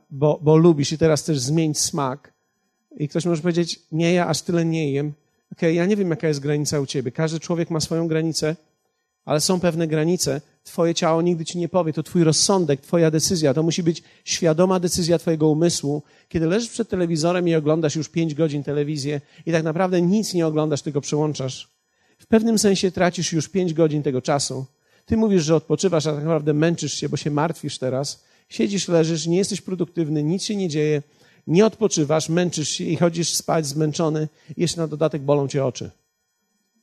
bo, 0.09 0.39
bo 0.41 0.57
lubisz 0.57 0.91
i 0.91 0.97
teraz 0.97 1.21
chcesz 1.21 1.39
zmienić 1.39 1.79
smak, 1.79 2.33
I 2.97 3.07
ktoś 3.07 3.25
może 3.25 3.41
powiedzieć, 3.41 3.79
nie, 3.91 4.13
ja 4.13 4.27
aż 4.27 4.41
tyle 4.41 4.65
nie 4.65 4.91
jem. 4.91 5.13
Okay, 5.53 5.73
ja 5.73 5.85
nie 5.85 5.95
wiem, 5.95 6.09
jaka 6.09 6.27
jest 6.27 6.39
granica 6.39 6.79
u 6.79 6.85
ciebie. 6.85 7.11
Każdy 7.11 7.39
człowiek 7.39 7.69
ma 7.69 7.79
swoją 7.79 8.07
granicę, 8.07 8.55
ale 9.25 9.41
są 9.41 9.59
pewne 9.59 9.87
granice. 9.87 10.41
Twoje 10.63 10.95
ciało 10.95 11.21
nigdy 11.21 11.45
ci 11.45 11.57
nie 11.57 11.69
powie, 11.69 11.93
to 11.93 12.03
twój 12.03 12.23
rozsądek, 12.23 12.81
twoja 12.81 13.11
decyzja. 13.11 13.53
To 13.53 13.63
musi 13.63 13.83
być 13.83 14.03
świadoma 14.25 14.79
decyzja 14.79 15.19
twojego 15.19 15.49
umysłu. 15.49 16.03
Kiedy 16.29 16.47
leżysz 16.47 16.69
przed 16.69 16.89
telewizorem 16.89 17.47
i 17.47 17.55
oglądasz 17.55 17.95
już 17.95 18.09
pięć 18.09 18.35
godzin 18.35 18.63
telewizję 18.63 19.21
i 19.45 19.51
tak 19.51 19.63
naprawdę 19.63 20.01
nic 20.01 20.33
nie 20.33 20.47
oglądasz, 20.47 20.81
tylko 20.81 21.01
przełączasz, 21.01 21.73
w 22.19 22.25
pewnym 22.25 22.59
sensie 22.59 22.91
tracisz 22.91 23.33
już 23.33 23.49
pięć 23.49 23.73
godzin 23.73 24.03
tego 24.03 24.21
czasu. 24.21 24.65
Ty 25.05 25.17
mówisz, 25.17 25.43
że 25.43 25.55
odpoczywasz, 25.55 26.07
a 26.07 26.13
tak 26.13 26.23
naprawdę 26.23 26.53
męczysz 26.53 26.93
się, 26.93 27.09
bo 27.09 27.17
się 27.17 27.31
martwisz 27.31 27.77
teraz. 27.77 28.23
Siedzisz, 28.53 28.87
leżysz, 28.87 29.27
nie 29.27 29.37
jesteś 29.37 29.61
produktywny, 29.61 30.23
nic 30.23 30.43
się 30.43 30.55
nie 30.55 30.69
dzieje, 30.69 31.01
nie 31.47 31.65
odpoczywasz, 31.65 32.29
męczysz 32.29 32.69
się 32.69 32.83
i 32.83 32.95
chodzisz 32.95 33.33
spać 33.33 33.65
zmęczony 33.67 34.27
jeszcze 34.57 34.81
na 34.81 34.87
dodatek 34.87 35.21
bolą 35.21 35.47
cię 35.47 35.65
oczy. 35.65 35.91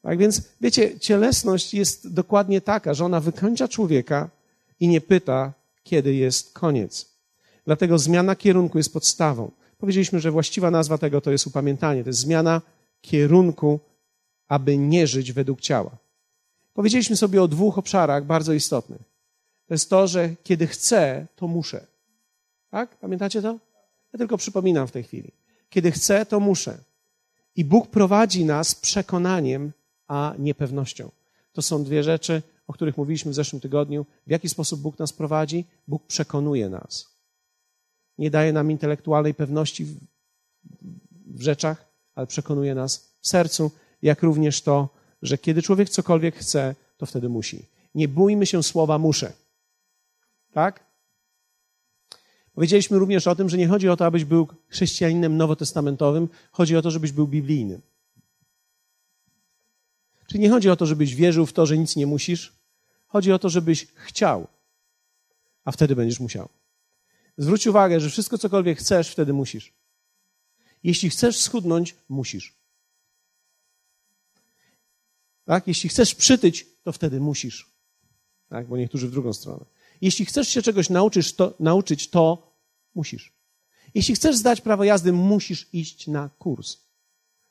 Tak 0.03 0.19
więc, 0.19 0.43
wiecie, 0.61 0.99
cielesność 0.99 1.75
jest 1.75 2.13
dokładnie 2.13 2.61
taka, 2.61 2.95
że 2.95 3.05
ona 3.05 3.21
wykończa 3.21 3.69
człowieka 3.69 4.31
i 4.81 4.89
nie 4.89 5.01
pyta, 5.01 5.53
kiedy 5.83 6.15
jest 6.15 6.53
koniec. 6.53 7.07
Dlatego 7.65 7.99
zmiana 7.99 8.37
kierunku 8.37 8.79
jest 8.79 8.93
podstawą. 8.93 9.51
Powiedzieliśmy, 9.79 10.21
że 10.21 10.31
właściwa 10.31 10.71
nazwa 10.71 10.99
tego 10.99 11.21
to 11.21 11.31
jest 11.31 11.47
upamiętanie. 11.47 12.03
To 12.03 12.09
jest 12.09 12.21
zmiana 12.21 12.63
kierunku, 13.01 13.81
aby 14.49 14.79
nie 14.79 15.07
żyć 15.07 15.33
według 15.33 15.61
ciała. 15.61 15.91
Powiedzieliśmy 16.75 17.17
sobie 17.17 17.43
o 17.43 17.49
dwóch 17.49 17.79
obszarach 17.79 18.25
bardzo 18.25 18.53
istotnych. 18.53 19.10
To 19.71 19.75
jest 19.75 19.91
to, 19.91 20.07
że 20.07 20.37
kiedy 20.43 20.67
chcę, 20.67 21.27
to 21.37 21.49
muszę. 21.49 21.87
Tak? 22.71 22.97
Pamiętacie 22.97 23.43
to? 23.43 23.59
Ja 24.13 24.19
tylko 24.19 24.37
przypominam 24.37 24.89
w 24.89 24.91
tej 24.91 25.03
chwili. 25.03 25.33
Kiedy 25.69 25.93
chcę, 25.93 26.27
to 26.27 26.41
muszę. 26.41 26.79
I 27.57 27.65
Bóg 27.65 27.91
prowadzi 27.91 28.45
nas 28.45 28.75
przekonaniem, 28.75 29.73
a 30.09 30.35
niepewnością. 30.39 31.11
To 31.53 31.63
są 31.63 31.85
dwie 31.85 32.03
rzeczy, 32.03 32.43
o 32.67 32.73
których 32.73 32.97
mówiliśmy 32.97 33.33
w 33.33 33.35
zeszłym 33.35 33.61
tygodniu. 33.61 34.07
W 34.27 34.31
jaki 34.31 34.49
sposób 34.49 34.81
Bóg 34.81 34.99
nas 34.99 35.13
prowadzi? 35.13 35.65
Bóg 35.89 36.07
przekonuje 36.07 36.69
nas. 36.69 37.07
Nie 38.19 38.31
daje 38.31 38.53
nam 38.53 38.71
intelektualnej 38.71 39.35
pewności 39.35 39.85
w, 39.85 39.97
w 41.27 41.43
rzeczach, 41.43 41.87
ale 42.15 42.27
przekonuje 42.27 42.75
nas 42.75 43.15
w 43.21 43.29
sercu, 43.29 43.71
jak 44.03 44.23
również 44.23 44.63
to, 44.63 44.89
że 45.23 45.39
kiedy 45.39 45.63
człowiek 45.63 45.89
cokolwiek 45.89 46.37
chce, 46.37 46.75
to 46.97 47.07
wtedy 47.07 47.29
musi. 47.29 47.67
Nie 47.95 48.09
bójmy 48.09 48.47
się 48.47 48.63
słowa 48.63 48.99
muszę. 48.99 49.33
Tak? 50.53 50.91
Powiedzieliśmy 52.55 52.99
również 52.99 53.27
o 53.27 53.37
tym, 53.37 53.49
że 53.49 53.57
nie 53.57 53.69
chodzi 53.69 53.89
o 53.89 53.97
to, 53.97 54.07
abyś 54.07 54.25
był 54.25 54.49
chrześcijaninem 54.69 55.37
nowotestamentowym, 55.37 56.29
chodzi 56.53 56.77
o 56.77 56.83
to, 56.83 56.91
żebyś 56.91 57.13
był 57.13 57.29
biblijnym. 57.29 57.81
Czyli 60.27 60.41
nie 60.41 60.51
chodzi 60.51 60.71
o 60.71 60.77
to, 60.77 60.87
żebyś 60.87 61.15
wierzył 61.15 61.47
w 61.47 61.53
to, 61.53 61.67
że 61.67 61.79
nic 61.79 61.97
nie 61.97 62.07
musisz. 62.07 62.53
Chodzi 63.07 63.33
o 63.33 63.39
to, 63.39 63.49
żebyś 63.49 63.87
chciał, 63.95 64.47
a 65.65 65.73
wtedy 65.73 65.97
będziesz 65.97 66.21
musiał. 66.21 66.49
Zwróć 67.39 67.67
uwagę, 67.67 68.01
że 68.01 68.11
wszystko, 68.11 68.39
cokolwiek 68.39 68.79
chcesz, 68.79 69.11
wtedy 69.11 69.33
musisz. 69.33 69.73
Jeśli 70.83 71.11
chcesz 71.11 71.39
schudnąć, 71.39 71.97
musisz. 72.09 72.55
Tak? 75.45 75.67
Jeśli 75.69 75.89
chcesz 75.89 76.15
przytyć, 76.15 76.67
to 76.85 76.93
wtedy 76.93 77.21
musisz. 77.21 77.71
Tak? 78.49 78.67
Bo 78.67 78.77
niektórzy 78.77 79.09
w 79.09 79.11
drugą 79.11 79.33
stronę. 79.33 79.65
Jeśli 80.01 80.25
chcesz 80.25 80.49
się 80.49 80.63
czegoś 80.63 80.91
nauczyć, 80.91 81.35
to, 81.35 81.55
nauczyć, 81.61 82.11
to 82.11 82.53
musisz. 82.95 83.33
Jeśli 83.95 84.15
chcesz 84.15 84.37
zdać 84.37 84.61
prawo 84.61 84.85
jazdy, 84.85 85.13
musisz 85.13 85.67
iść 85.73 86.07
na 86.07 86.31
kurs. 86.39 86.77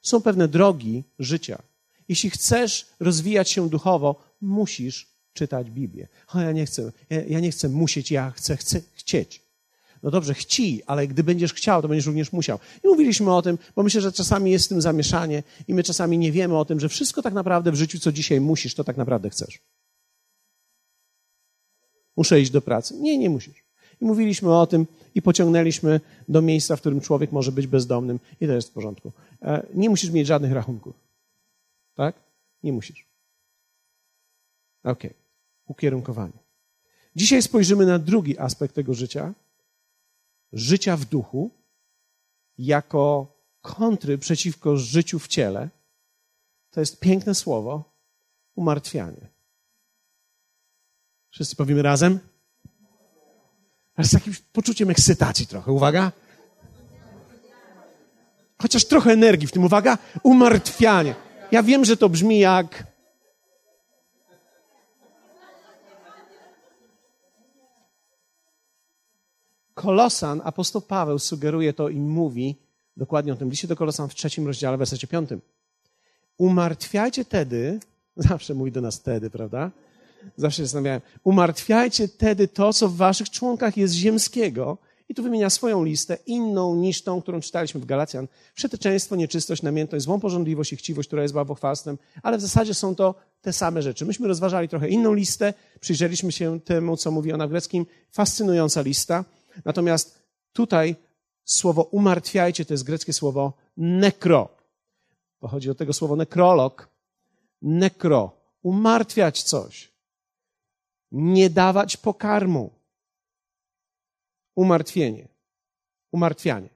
Są 0.01 0.21
pewne 0.21 0.47
drogi 0.47 1.03
życia. 1.19 1.61
Jeśli 2.09 2.29
chcesz 2.29 2.85
rozwijać 2.99 3.49
się 3.49 3.69
duchowo, 3.69 4.23
musisz 4.41 5.07
czytać 5.33 5.71
Biblię. 5.71 6.07
O, 6.33 6.39
ja 6.39 6.51
nie 6.51 6.65
chcę, 6.65 6.91
ja, 7.09 7.23
ja 7.23 7.39
nie 7.39 7.51
chcę 7.51 7.69
musieć, 7.69 8.11
ja 8.11 8.31
chcę, 8.31 8.57
chcę 8.57 8.81
chcieć. 8.93 9.41
No 10.03 10.11
dobrze, 10.11 10.33
chci, 10.33 10.81
ale 10.85 11.07
gdy 11.07 11.23
będziesz 11.23 11.53
chciał, 11.53 11.81
to 11.81 11.87
będziesz 11.87 12.05
również 12.05 12.31
musiał. 12.31 12.59
I 12.83 12.87
mówiliśmy 12.87 13.35
o 13.35 13.41
tym, 13.41 13.57
bo 13.75 13.83
myślę, 13.83 14.01
że 14.01 14.11
czasami 14.11 14.51
jest 14.51 14.65
w 14.65 14.69
tym 14.69 14.81
zamieszanie 14.81 15.43
i 15.67 15.73
my 15.73 15.83
czasami 15.83 16.17
nie 16.17 16.31
wiemy 16.31 16.57
o 16.57 16.65
tym, 16.65 16.79
że 16.79 16.89
wszystko 16.89 17.21
tak 17.21 17.33
naprawdę 17.33 17.71
w 17.71 17.75
życiu, 17.75 17.99
co 17.99 18.11
dzisiaj 18.11 18.41
musisz, 18.41 18.75
to 18.75 18.83
tak 18.83 18.97
naprawdę 18.97 19.29
chcesz. 19.29 19.59
Muszę 22.19 22.41
iść 22.41 22.51
do 22.51 22.61
pracy. 22.61 22.95
Nie, 22.95 23.17
nie 23.17 23.29
musisz. 23.29 23.63
I 24.01 24.05
mówiliśmy 24.05 24.57
o 24.57 24.67
tym 24.67 24.87
i 25.15 25.21
pociągnęliśmy 25.21 26.01
do 26.27 26.41
miejsca, 26.41 26.75
w 26.75 26.79
którym 26.79 27.01
człowiek 27.01 27.31
może 27.31 27.51
być 27.51 27.67
bezdomnym 27.67 28.19
i 28.41 28.47
to 28.47 28.53
jest 28.53 28.69
w 28.69 28.71
porządku. 28.71 29.11
E, 29.41 29.65
nie 29.73 29.89
musisz 29.89 30.11
mieć 30.11 30.27
żadnych 30.27 30.51
rachunków. 30.51 30.95
Tak? 31.95 32.15
Nie 32.63 32.73
musisz. 32.73 33.07
Ok. 34.83 35.03
Ukierunkowanie. 35.65 36.39
Dzisiaj 37.15 37.41
spojrzymy 37.41 37.85
na 37.85 37.99
drugi 37.99 38.39
aspekt 38.39 38.75
tego 38.75 38.93
życia. 38.93 39.33
Życia 40.53 40.97
w 40.97 41.05
duchu 41.05 41.51
jako 42.57 43.35
kontry 43.61 44.17
przeciwko 44.17 44.77
życiu 44.77 45.19
w 45.19 45.27
ciele. 45.27 45.69
To 46.71 46.79
jest 46.79 46.99
piękne 46.99 47.35
słowo 47.35 47.83
umartwianie. 48.55 49.38
Wszyscy 51.31 51.55
powiemy 51.55 51.81
razem? 51.81 52.19
Ale 53.95 54.07
z 54.07 54.11
takim 54.11 54.33
poczuciem 54.53 54.89
ekscytacji 54.89 55.47
trochę. 55.47 55.71
Uwaga. 55.71 56.11
Chociaż 58.61 58.85
trochę 58.85 59.11
energii 59.11 59.47
w 59.47 59.51
tym. 59.51 59.63
Uwaga. 59.63 59.97
Umartwianie. 60.23 61.15
Ja 61.51 61.63
wiem, 61.63 61.85
że 61.85 61.97
to 61.97 62.09
brzmi 62.09 62.39
jak. 62.39 62.83
Kolosan, 69.73 70.41
apostoł 70.43 70.81
Paweł 70.81 71.19
sugeruje 71.19 71.73
to 71.73 71.89
i 71.89 71.95
mówi 71.95 72.55
dokładnie 72.97 73.33
o 73.33 73.35
tym 73.35 73.49
liście 73.49 73.67
do 73.67 73.75
Kolosan 73.75 74.09
w 74.09 74.15
trzecim 74.15 74.47
rozdziale, 74.47 74.77
w 74.77 74.79
wersecie 74.79 75.07
piątym. 75.07 75.41
Umartwiajcie 76.37 77.25
tedy, 77.25 77.79
zawsze 78.29 78.53
mówi 78.53 78.71
do 78.71 78.81
nas 78.81 79.01
tedy, 79.01 79.29
prawda? 79.29 79.71
Zawsze 80.37 80.63
zastanawiałem. 80.63 81.01
Umartwiajcie 81.23 82.07
tedy 82.07 82.47
to, 82.47 82.73
co 82.73 82.87
w 82.87 82.95
waszych 82.95 83.29
członkach 83.29 83.77
jest 83.77 83.93
ziemskiego. 83.93 84.77
I 85.09 85.15
tu 85.15 85.23
wymienia 85.23 85.49
swoją 85.49 85.83
listę, 85.83 86.17
inną 86.25 86.75
niż 86.75 87.01
tą, 87.01 87.21
którą 87.21 87.41
czytaliśmy 87.41 87.81
w 87.81 87.85
Galacjan. 87.85 88.27
Przeteczeństwo, 88.55 89.15
nieczystość, 89.15 89.61
namiętność, 89.61 90.05
złą 90.05 90.19
pożądliwość 90.19 90.73
i 90.73 90.75
chciwość, 90.75 91.07
która 91.07 91.21
jest 91.21 91.33
bałwochwalstwem, 91.33 91.97
ale 92.23 92.37
w 92.37 92.41
zasadzie 92.41 92.73
są 92.73 92.95
to 92.95 93.15
te 93.41 93.53
same 93.53 93.81
rzeczy. 93.81 94.05
Myśmy 94.05 94.27
rozważali 94.27 94.69
trochę 94.69 94.89
inną 94.89 95.13
listę, 95.13 95.53
przyjrzeliśmy 95.79 96.31
się 96.31 96.59
temu, 96.59 96.97
co 96.97 97.11
mówi 97.11 97.33
ona 97.33 97.47
w 97.47 97.49
greckim. 97.49 97.85
Fascynująca 98.11 98.81
lista. 98.81 99.25
Natomiast 99.65 100.19
tutaj 100.53 100.95
słowo 101.45 101.83
umartwiajcie 101.83 102.65
to 102.65 102.73
jest 102.73 102.83
greckie 102.83 103.13
słowo 103.13 103.53
nekro. 103.77 104.49
Pochodzi 105.39 105.69
od 105.69 105.77
tego 105.77 105.93
słowo 105.93 106.15
nekrolog. 106.15 106.89
Nekro. 107.61 108.31
Umartwiać 108.61 109.43
coś 109.43 109.91
nie 111.11 111.49
dawać 111.49 111.97
pokarmu. 111.97 112.71
Umartwienie. 114.55 115.27
Umartwianie. 116.11 116.69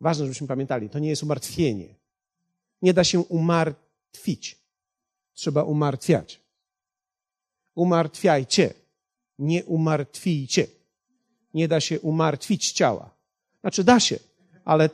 Ważne, 0.00 0.24
żebyśmy 0.24 0.46
pamiętali, 0.46 0.90
to 0.90 0.98
nie 0.98 1.08
jest 1.08 1.22
umartwienie. 1.22 1.94
Nie 2.82 2.94
da 2.94 3.04
się 3.04 3.20
umartwić. 3.20 4.58
Trzeba 5.34 5.62
umartwiać. 5.62 6.40
Umartwiajcie. 7.74 8.74
Nie 9.38 9.64
umartwijcie. 9.64 10.66
Nie 11.54 11.68
da 11.68 11.80
się 11.80 12.00
umartwić 12.00 12.72
ciała. 12.72 13.10
Znaczy 13.60 13.84
da 13.84 14.00
się, 14.00 14.18
ale, 14.64 14.90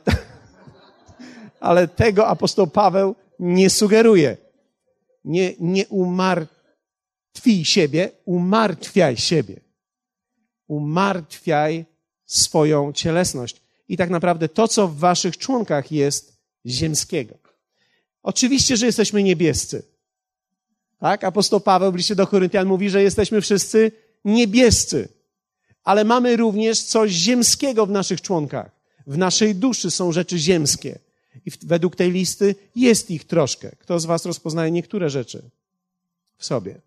ale 1.59 1.87
tego 1.87 2.27
apostoł 2.27 2.67
Paweł 2.67 3.15
nie 3.39 3.69
sugeruje. 3.69 4.37
Nie, 5.25 5.53
nie 5.59 5.87
Twij 7.33 7.65
siebie, 7.65 8.11
umartwiaj 8.25 9.17
siebie. 9.17 9.59
Umartwiaj 10.67 11.85
swoją 12.25 12.93
cielesność. 12.93 13.61
I 13.87 13.97
tak 13.97 14.09
naprawdę 14.09 14.49
to, 14.49 14.67
co 14.67 14.87
w 14.87 14.97
waszych 14.97 15.37
członkach 15.37 15.91
jest 15.91 16.37
ziemskiego. 16.65 17.35
Oczywiście, 18.23 18.77
że 18.77 18.85
jesteśmy 18.85 19.23
niebiescy. 19.23 19.83
Tak? 20.99 21.23
Apostoł 21.23 21.59
Paweł 21.59 21.91
w 21.91 21.95
liście 21.95 22.15
do 22.15 22.27
Koryntian 22.27 22.67
mówi, 22.67 22.89
że 22.89 23.03
jesteśmy 23.03 23.41
wszyscy 23.41 23.91
niebiescy. 24.25 25.09
Ale 25.83 26.03
mamy 26.03 26.37
również 26.37 26.83
coś 26.83 27.11
ziemskiego 27.11 27.85
w 27.85 27.89
naszych 27.89 28.21
członkach. 28.21 28.71
W 29.07 29.17
naszej 29.17 29.55
duszy 29.55 29.91
są 29.91 30.11
rzeczy 30.11 30.39
ziemskie. 30.39 30.99
I 31.45 31.51
według 31.61 31.95
tej 31.95 32.11
listy 32.11 32.55
jest 32.75 33.11
ich 33.11 33.23
troszkę. 33.23 33.71
Kto 33.79 33.99
z 33.99 34.05
was 34.05 34.25
rozpoznaje 34.25 34.71
niektóre 34.71 35.09
rzeczy 35.09 35.41
w 36.37 36.45
sobie? 36.45 36.81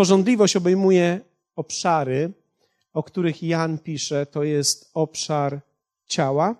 Porządliwość 0.00 0.56
obejmuje 0.56 1.20
obszary, 1.56 2.32
o 2.92 3.02
których 3.02 3.42
Jan 3.42 3.78
pisze, 3.78 4.26
to 4.26 4.44
jest 4.44 4.90
obszar 4.94 5.60
ciała, 6.06 6.54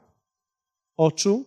oczu 0.97 1.45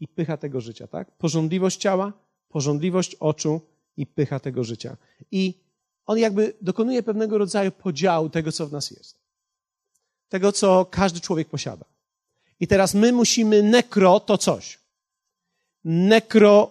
i 0.00 0.08
pycha 0.08 0.36
tego 0.36 0.60
życia, 0.60 0.86
tak? 0.86 1.10
Porządliwość 1.10 1.80
ciała, 1.80 2.12
porządliwość 2.48 3.14
oczu 3.14 3.60
i 3.96 4.06
pycha 4.06 4.40
tego 4.40 4.64
życia. 4.64 4.96
I 5.30 5.54
on 6.06 6.18
jakby 6.18 6.52
dokonuje 6.60 7.02
pewnego 7.02 7.38
rodzaju 7.38 7.72
podziału 7.72 8.30
tego, 8.30 8.52
co 8.52 8.66
w 8.66 8.72
nas 8.72 8.90
jest. 8.90 9.18
Tego, 10.28 10.52
co 10.52 10.84
każdy 10.84 11.20
człowiek 11.20 11.48
posiada. 11.48 11.84
I 12.60 12.66
teraz 12.66 12.94
my 12.94 13.12
musimy 13.12 13.62
nekro 13.62 14.20
to 14.20 14.38
coś. 14.38 14.78
Nekro 15.84 16.70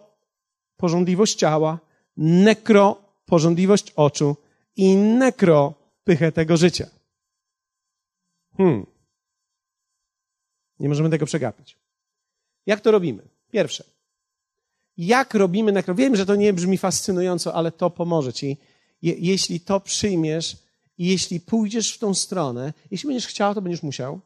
porządliwość 0.77 1.35
ciała, 1.35 1.79
nekro 2.17 3.01
porządliwość 3.25 3.93
oczu 3.95 4.35
i 4.79 4.95
nekro 4.95 5.73
pychę 6.03 6.31
tego 6.31 6.57
życia. 6.57 6.87
Hmm. 8.57 8.85
Nie 10.79 10.89
możemy 10.89 11.09
tego 11.09 11.25
przegapić. 11.25 11.77
Jak 12.65 12.81
to 12.81 12.91
robimy? 12.91 13.23
Pierwsze. 13.51 13.83
Jak 14.97 15.33
robimy 15.33 15.71
nekro? 15.71 15.95
Wiem, 15.95 16.15
że 16.15 16.25
to 16.25 16.35
nie 16.35 16.53
brzmi 16.53 16.77
fascynująco, 16.77 17.53
ale 17.53 17.71
to 17.71 17.89
pomoże 17.89 18.33
ci. 18.33 18.57
Je, 19.01 19.13
jeśli 19.17 19.59
to 19.59 19.79
przyjmiesz 19.79 20.57
jeśli 20.99 21.39
pójdziesz 21.39 21.93
w 21.93 21.99
tą 21.99 22.13
stronę, 22.13 22.73
jeśli 22.91 23.07
będziesz 23.07 23.27
chciał, 23.27 23.55
to 23.55 23.61
będziesz 23.61 23.83
musiał. 23.83 24.19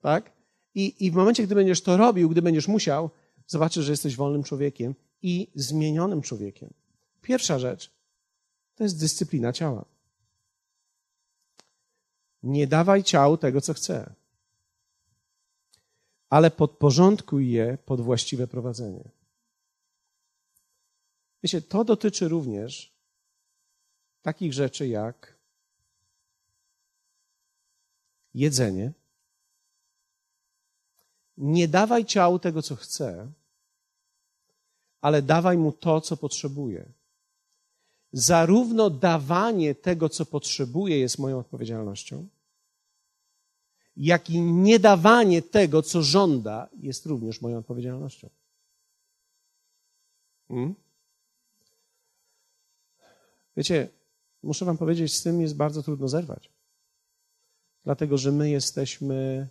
Tak? 0.00 0.32
I, 0.74 1.06
I 1.06 1.10
w 1.10 1.14
momencie, 1.14 1.42
gdy 1.42 1.54
będziesz 1.54 1.80
to 1.80 1.96
robił, 1.96 2.28
gdy 2.28 2.42
będziesz 2.42 2.68
musiał, 2.68 3.10
zobaczysz, 3.46 3.84
że 3.84 3.92
jesteś 3.92 4.16
wolnym 4.16 4.42
człowiekiem 4.42 4.94
i 5.22 5.48
zmienionym 5.54 6.22
człowiekiem. 6.22 6.70
Pierwsza 7.22 7.58
rzecz 7.58 7.91
to 8.74 8.84
jest 8.84 9.00
dyscyplina 9.00 9.52
ciała. 9.52 9.84
Nie 12.42 12.66
dawaj 12.66 13.02
ciału 13.02 13.36
tego, 13.36 13.60
co 13.60 13.74
chce, 13.74 14.14
ale 16.30 16.50
podporządkuj 16.50 17.50
je 17.50 17.78
pod 17.86 18.00
właściwe 18.00 18.46
prowadzenie. 18.46 19.10
Wiecie, 21.42 21.62
to 21.62 21.84
dotyczy 21.84 22.28
również 22.28 22.92
takich 24.22 24.52
rzeczy 24.52 24.88
jak 24.88 25.36
jedzenie. 28.34 28.92
Nie 31.36 31.68
dawaj 31.68 32.04
ciału 32.04 32.38
tego, 32.38 32.62
co 32.62 32.76
chce, 32.76 33.32
ale 35.00 35.22
dawaj 35.22 35.58
mu 35.58 35.72
to, 35.72 36.00
co 36.00 36.16
potrzebuje. 36.16 36.92
Zarówno 38.12 38.90
dawanie 38.90 39.74
tego, 39.74 40.08
co 40.08 40.26
potrzebuje, 40.26 40.98
jest 40.98 41.18
moją 41.18 41.38
odpowiedzialnością, 41.38 42.28
jak 43.96 44.30
i 44.30 44.40
niedawanie 44.40 45.42
tego, 45.42 45.82
co 45.82 46.02
żąda, 46.02 46.68
jest 46.78 47.06
również 47.06 47.40
moją 47.40 47.58
odpowiedzialnością. 47.58 48.28
Hmm? 50.48 50.74
Wiecie, 53.56 53.88
muszę 54.42 54.64
Wam 54.64 54.78
powiedzieć, 54.78 55.14
z 55.14 55.22
tym 55.22 55.40
jest 55.40 55.56
bardzo 55.56 55.82
trudno 55.82 56.08
zerwać. 56.08 56.50
Dlatego, 57.84 58.18
że 58.18 58.32
my 58.32 58.50
jesteśmy. 58.50 59.48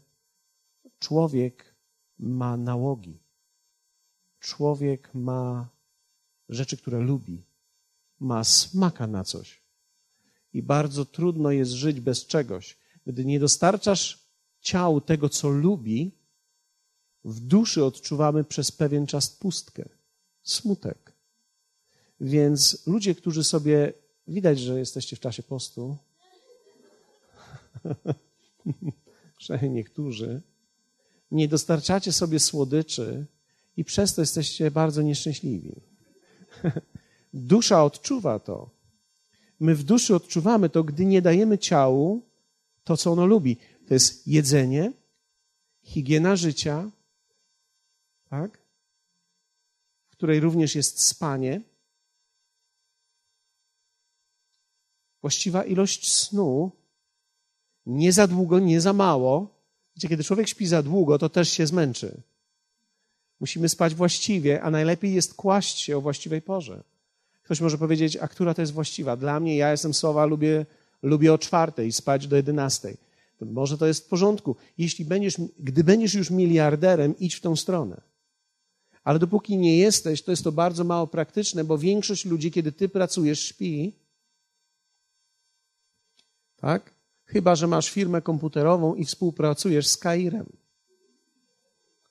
Człowiek 0.99 1.75
ma 2.19 2.57
nałogi. 2.57 3.19
Człowiek 4.39 5.13
ma 5.13 5.69
rzeczy, 6.49 6.77
które 6.77 6.99
lubi. 6.99 7.43
Ma 8.21 8.43
smaka 8.43 9.07
na 9.07 9.23
coś. 9.23 9.61
I 10.53 10.63
bardzo 10.63 11.05
trudno 11.05 11.51
jest 11.51 11.71
żyć 11.71 11.99
bez 11.99 12.25
czegoś. 12.25 12.77
Gdy 13.05 13.25
nie 13.25 13.39
dostarczasz 13.39 14.27
ciału 14.61 15.01
tego, 15.01 15.29
co 15.29 15.49
lubi, 15.49 16.11
w 17.25 17.39
duszy 17.39 17.85
odczuwamy 17.85 18.43
przez 18.43 18.71
pewien 18.71 19.07
czas 19.07 19.29
pustkę, 19.29 19.89
smutek. 20.43 21.13
Więc 22.19 22.87
ludzie, 22.87 23.15
którzy 23.15 23.43
sobie, 23.43 23.93
widać, 24.27 24.59
że 24.59 24.79
jesteście 24.79 25.15
w 25.15 25.19
czasie 25.19 25.43
postu, 25.43 25.97
przynajmniej 29.39 29.71
niektórzy, 29.71 30.41
nie 31.31 31.47
dostarczacie 31.47 32.11
sobie 32.11 32.39
słodyczy 32.39 33.25
i 33.77 33.83
przez 33.83 34.13
to 34.13 34.21
jesteście 34.21 34.71
bardzo 34.71 35.01
nieszczęśliwi. 35.01 35.75
Dusza 37.33 37.83
odczuwa 37.83 38.39
to. 38.39 38.69
My 39.59 39.75
w 39.75 39.83
duszy 39.83 40.15
odczuwamy 40.15 40.69
to, 40.69 40.83
gdy 40.83 41.05
nie 41.05 41.21
dajemy 41.21 41.57
ciału 41.57 42.21
to, 42.83 42.97
co 42.97 43.11
ono 43.11 43.25
lubi. 43.25 43.57
To 43.87 43.93
jest 43.93 44.27
jedzenie, 44.27 44.93
higiena 45.83 46.35
życia, 46.35 46.91
tak? 48.29 48.59
w 50.09 50.11
której 50.11 50.39
również 50.39 50.75
jest 50.75 51.01
spanie, 51.01 51.61
właściwa 55.21 55.63
ilość 55.63 56.13
snu, 56.13 56.71
nie 57.85 58.13
za 58.13 58.27
długo, 58.27 58.59
nie 58.59 58.81
za 58.81 58.93
mało. 58.93 59.61
Wiecie, 59.95 60.09
kiedy 60.09 60.23
człowiek 60.23 60.47
śpi 60.47 60.67
za 60.67 60.83
długo, 60.83 61.19
to 61.19 61.29
też 61.29 61.49
się 61.49 61.67
zmęczy. 61.67 62.21
Musimy 63.39 63.69
spać 63.69 63.95
właściwie, 63.95 64.61
a 64.61 64.71
najlepiej 64.71 65.13
jest 65.13 65.33
kłaść 65.33 65.79
się 65.79 65.97
o 65.97 66.01
właściwej 66.01 66.41
porze. 66.41 66.83
Ktoś 67.51 67.61
może 67.61 67.77
powiedzieć, 67.77 68.17
a 68.17 68.27
która 68.27 68.53
to 68.53 68.61
jest 68.61 68.73
właściwa? 68.73 69.17
Dla 69.17 69.39
mnie, 69.39 69.57
ja 69.57 69.71
jestem 69.71 69.93
sowa, 69.93 70.25
lubię, 70.25 70.65
lubię 71.01 71.33
o 71.33 71.37
czwartej 71.37 71.91
spać 71.91 72.27
do 72.27 72.35
jedenastej. 72.35 72.97
Może 73.41 73.77
to 73.77 73.87
jest 73.87 74.05
w 74.05 74.07
porządku. 74.07 74.55
Jeśli 74.77 75.05
będziesz, 75.05 75.35
gdy 75.59 75.83
będziesz 75.83 76.13
już 76.13 76.29
miliarderem, 76.29 77.19
idź 77.19 77.35
w 77.35 77.41
tą 77.41 77.55
stronę. 77.55 78.01
Ale 79.03 79.19
dopóki 79.19 79.57
nie 79.57 79.77
jesteś, 79.77 80.21
to 80.21 80.31
jest 80.31 80.43
to 80.43 80.51
bardzo 80.51 80.83
mało 80.83 81.07
praktyczne, 81.07 81.63
bo 81.63 81.77
większość 81.77 82.25
ludzi, 82.25 82.51
kiedy 82.51 82.71
ty 82.71 82.89
pracujesz, 82.89 83.39
śpi. 83.39 83.93
Tak? 86.55 86.93
Chyba, 87.25 87.55
że 87.55 87.67
masz 87.67 87.89
firmę 87.89 88.21
komputerową 88.21 88.95
i 88.95 89.05
współpracujesz 89.05 89.87
z 89.87 89.97
Kairem. 89.97 90.45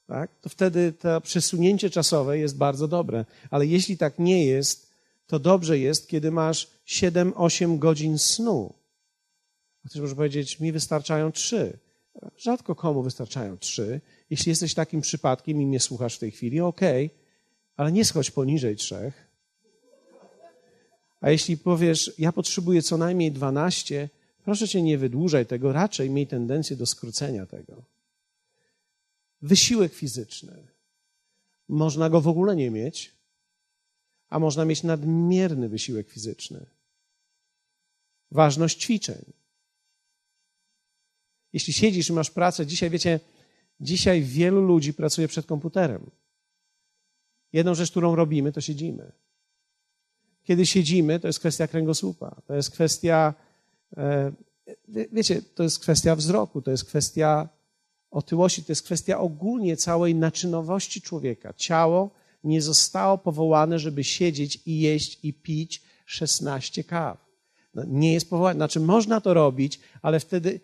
Tak? 0.07 0.31
To 0.41 0.49
wtedy 0.49 0.93
to 0.93 1.21
przesunięcie 1.21 1.91
czasowe 1.91 2.39
jest 2.39 2.57
bardzo 2.57 2.89
dobre. 2.89 3.25
Ale 3.51 3.67
jeśli 3.67 3.97
tak 3.97 4.19
nie 4.19 4.47
jest, 4.47 4.90
to 5.31 5.39
dobrze 5.39 5.79
jest, 5.79 6.09
kiedy 6.09 6.31
masz 6.31 6.69
7-8 6.87 7.79
godzin 7.79 8.19
snu. 8.19 8.75
Ktoś 9.87 10.01
może 10.01 10.17
powiedzieć, 10.17 10.61
mi 10.61 10.73
wystarczają 10.73 11.33
trzy. 11.33 11.79
Rzadko 12.37 12.75
komu 12.75 13.03
wystarczają 13.03 13.59
trzy. 13.59 14.01
Jeśli 14.31 14.51
jesteś 14.51 14.75
takim 14.75 15.01
przypadkiem 15.01 15.63
i 15.63 15.67
mnie 15.67 15.81
słuchasz 15.81 16.17
w 16.17 16.19
tej 16.19 16.31
chwili, 16.31 16.61
okej, 16.61 17.07
okay, 17.07 17.19
ale 17.77 17.93
nie 17.93 18.05
schodź 18.05 18.31
poniżej 18.31 18.77
trzech. 18.77 19.31
A 21.21 21.31
jeśli 21.31 21.57
powiesz, 21.57 22.13
ja 22.19 22.33
potrzebuję 22.33 22.83
co 22.83 22.97
najmniej 22.97 23.33
12, 23.33 24.09
Proszę 24.45 24.69
cię, 24.69 24.83
nie 24.83 24.99
wydłużaj 24.99 25.47
tego, 25.47 25.73
raczej 25.73 26.11
miej 26.11 26.27
tendencję 26.27 26.77
do 26.77 26.87
skrócenia 26.87 27.47
tego. 27.47 27.83
Wysiłek 29.43 29.95
fizyczny. 29.95 30.67
Można 31.69 32.11
go 32.11 32.21
w 32.21 32.29
ogóle 32.29 32.57
nie 32.57 32.71
mieć, 32.71 33.20
a 34.31 34.39
można 34.39 34.65
mieć 34.65 34.83
nadmierny 34.83 35.69
wysiłek 35.69 36.09
fizyczny. 36.09 36.67
Ważność 38.31 38.83
ćwiczeń. 38.83 39.25
Jeśli 41.53 41.73
siedzisz 41.73 42.09
i 42.11 42.13
masz 42.13 42.31
pracę, 42.31 42.67
dzisiaj 42.67 42.91
wiecie, 42.91 43.21
dzisiaj 43.81 44.23
wielu 44.23 44.61
ludzi 44.61 44.95
pracuje 44.95 45.29
przed 45.29 45.47
komputerem. 45.47 46.11
Jedną 47.53 47.75
rzecz, 47.75 47.91
którą 47.91 48.15
robimy, 48.15 48.53
to 48.53 48.61
siedzimy. 48.61 49.13
Kiedy 50.45 50.67
siedzimy, 50.67 51.21
to 51.21 51.27
jest 51.27 51.39
kwestia 51.39 51.69
kręgosłupa, 51.69 52.43
to 52.47 52.55
jest 52.55 52.71
kwestia 52.71 53.35
E, 53.97 54.33
wiecie, 55.13 55.43
to 55.43 55.63
jest 55.63 55.79
kwestia 55.79 56.17
wzroku, 56.17 56.63
to 56.63 56.71
jest 56.71 56.85
kwestia 56.85 57.49
otyłości, 58.11 58.65
to 58.65 58.73
jest 58.73 58.83
kwestia 58.83 59.19
ogólnie 59.19 59.77
całej 59.77 60.15
naczynowości 60.15 61.03
człowieka. 61.03 61.53
Ciało 61.57 62.11
nie 62.45 62.63
zostało 62.63 63.19
powołane, 63.19 63.79
żeby 63.79 64.05
siedzieć 64.05 64.63
i 64.67 64.81
jeść 64.81 65.19
i 65.23 65.35
pić 65.35 65.83
16 66.07 66.85
kaw. 66.85 67.27
No, 67.75 67.85
nie 67.87 68.13
jest 68.13 68.31
powołane. 68.31 68.59
Znaczy, 68.59 68.81
można 68.81 69.21
to 69.21 69.35
robić, 69.35 69.81
ale 70.03 70.21
wtedy, 70.21 70.61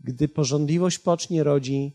gdy 0.00 0.28
porządliwość 0.28 0.98
pocznie, 0.98 1.44
rodzi 1.44 1.92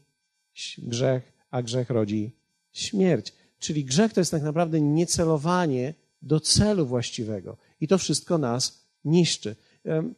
grzech, 0.78 1.34
a 1.52 1.62
grzech 1.62 1.90
rodzi 1.90 2.32
śmierć. 2.72 3.34
Czyli 3.60 3.86
grzech 3.86 4.14
to 4.14 4.22
jest 4.22 4.32
tak 4.32 4.44
naprawdę 4.44 4.82
niecelowanie 4.82 5.94
do 6.22 6.40
celu 6.40 6.86
właściwego. 6.86 7.58
I 7.82 7.88
to 7.88 7.98
wszystko 7.98 8.38
nas 8.38 8.86
niszczy. 9.06 9.56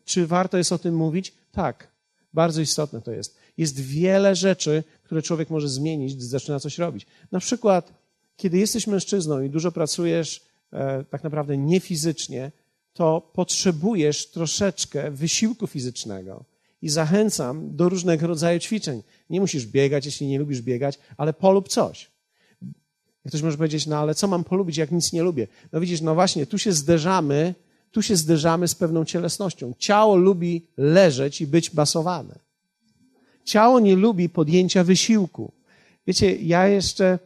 Czy 0.06 0.28
warto 0.28 0.58
jest 0.58 0.72
o 0.72 0.78
tym 0.78 0.96
mówić? 0.96 1.34
Tak, 1.52 1.92
bardzo 2.34 2.62
istotne 2.62 3.02
to 3.02 3.12
jest. 3.12 3.38
Jest 3.58 3.80
wiele 3.80 4.36
rzeczy, 4.36 4.84
które 5.04 5.22
człowiek 5.22 5.50
może 5.50 5.70
zmienić, 5.70 6.16
gdy 6.16 6.26
zaczyna 6.26 6.60
coś 6.60 6.78
robić. 6.78 7.06
Na 7.32 7.40
przykład, 7.40 7.94
kiedy 8.38 8.58
jesteś 8.58 8.88
mężczyzną 8.88 9.42
i 9.42 9.50
dużo 9.50 9.72
pracujesz 9.72 10.42
e, 10.74 11.04
tak 11.04 11.24
naprawdę 11.24 11.58
nie 11.58 11.80
fizycznie, 11.80 12.52
to 12.94 13.32
potrzebujesz 13.34 14.32
troszeczkę 14.32 15.12
wysiłku 15.12 15.68
fizycznego. 15.68 16.46
i 16.82 16.90
zachęcam 16.90 17.76
do 17.76 17.90
różnego 17.90 18.28
rodzaju 18.28 18.60
ćwiczeń. 18.60 19.04
Nie 19.30 19.42
musisz 19.42 19.66
biegać, 19.66 20.06
jeśli 20.06 20.28
nie 20.28 20.40
lubisz 20.40 20.62
biegać, 20.62 21.00
ale 21.18 21.34
polub 21.34 21.68
coś. 21.68 22.12
Ktoś 23.28 23.42
może 23.42 23.58
powiedzieć, 23.58 23.88
no 23.88 23.98
ale 23.98 24.16
co 24.16 24.28
mam 24.28 24.44
polubić, 24.44 24.78
jak 24.78 24.92
nic 24.92 25.14
nie 25.14 25.24
lubię? 25.24 25.48
No 25.72 25.80
widzisz, 25.80 26.02
no 26.02 26.16
właśnie, 26.16 26.46
tu 26.46 26.58
się 26.58 26.72
zderzamy, 26.72 27.56
tu 27.92 28.02
się 28.02 28.16
zderzamy 28.16 28.68
z 28.68 28.76
pewną 28.76 29.06
cielesnością. 29.06 29.74
Ciało 29.78 30.16
lubi 30.16 30.66
leżeć 30.78 31.42
i 31.42 31.48
być 31.48 31.70
basowane. 31.70 32.40
Ciało 33.44 33.80
nie 33.80 33.96
lubi 33.96 34.30
podjęcia 34.30 34.84
wysiłku. 34.84 35.52
Wiecie, 36.08 36.36
ja 36.36 36.68
jeszcze, 36.68 37.20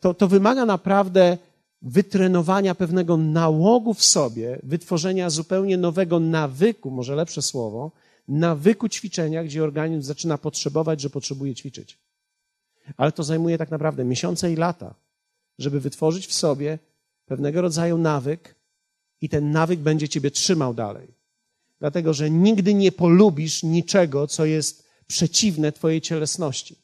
to, 0.00 0.14
to 0.14 0.28
wymaga 0.28 0.66
naprawdę 0.66 1.38
wytrenowania 1.82 2.74
pewnego 2.74 3.16
nałogu 3.16 3.94
w 3.94 4.04
sobie, 4.04 4.58
wytworzenia 4.62 5.30
zupełnie 5.30 5.76
nowego 5.76 6.20
nawyku, 6.20 6.90
może 6.90 7.14
lepsze 7.14 7.42
słowo, 7.42 7.90
nawyku 8.28 8.88
ćwiczenia, 8.88 9.44
gdzie 9.44 9.64
organizm 9.64 10.02
zaczyna 10.02 10.38
potrzebować, 10.38 11.00
że 11.00 11.10
potrzebuje 11.10 11.54
ćwiczyć. 11.54 11.98
Ale 12.96 13.12
to 13.12 13.22
zajmuje 13.22 13.58
tak 13.58 13.70
naprawdę 13.70 14.04
miesiące 14.04 14.52
i 14.52 14.56
lata, 14.56 14.94
żeby 15.58 15.80
wytworzyć 15.80 16.26
w 16.26 16.32
sobie 16.32 16.78
pewnego 17.26 17.60
rodzaju 17.60 17.98
nawyk 17.98 18.54
i 19.20 19.28
ten 19.28 19.50
nawyk 19.50 19.80
będzie 19.80 20.08
ciebie 20.08 20.30
trzymał 20.30 20.74
dalej. 20.74 21.08
Dlatego, 21.78 22.14
że 22.14 22.30
nigdy 22.30 22.74
nie 22.74 22.92
polubisz 22.92 23.62
niczego, 23.62 24.26
co 24.26 24.44
jest 24.44 24.88
przeciwne 25.06 25.72
twojej 25.72 26.00
cielesności. 26.00 26.76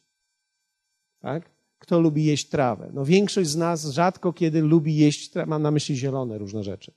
Tak? 1.19 1.56
Kto 1.79 1.99
lubi 1.99 2.25
jeść 2.25 2.49
trawę? 2.49 2.89
No 2.93 3.05
większość 3.05 3.49
z 3.49 3.55
nas 3.55 3.85
rzadko 3.85 4.33
kiedy 4.33 4.61
lubi 4.61 4.95
jeść 4.95 5.31
mam 5.47 5.61
na 5.61 5.71
myśli 5.71 5.95
zielone 5.95 6.37
różne 6.37 6.63
rzeczy. 6.63 6.91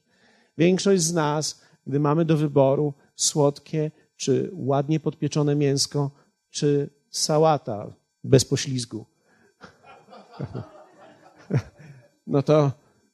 Większość 0.58 1.02
z 1.02 1.12
nas, 1.12 1.60
gdy 1.86 2.00
mamy 2.00 2.24
do 2.24 2.36
wyboru 2.36 2.94
słodkie 3.16 3.90
czy 4.16 4.50
ładnie 4.52 5.00
podpieczone 5.00 5.54
mięsko, 5.54 6.10
czy 6.50 6.90
sałata 7.10 7.92
bez 8.24 8.44
poślizgu, 8.44 9.06
no 12.26 12.42
to, 12.42 12.72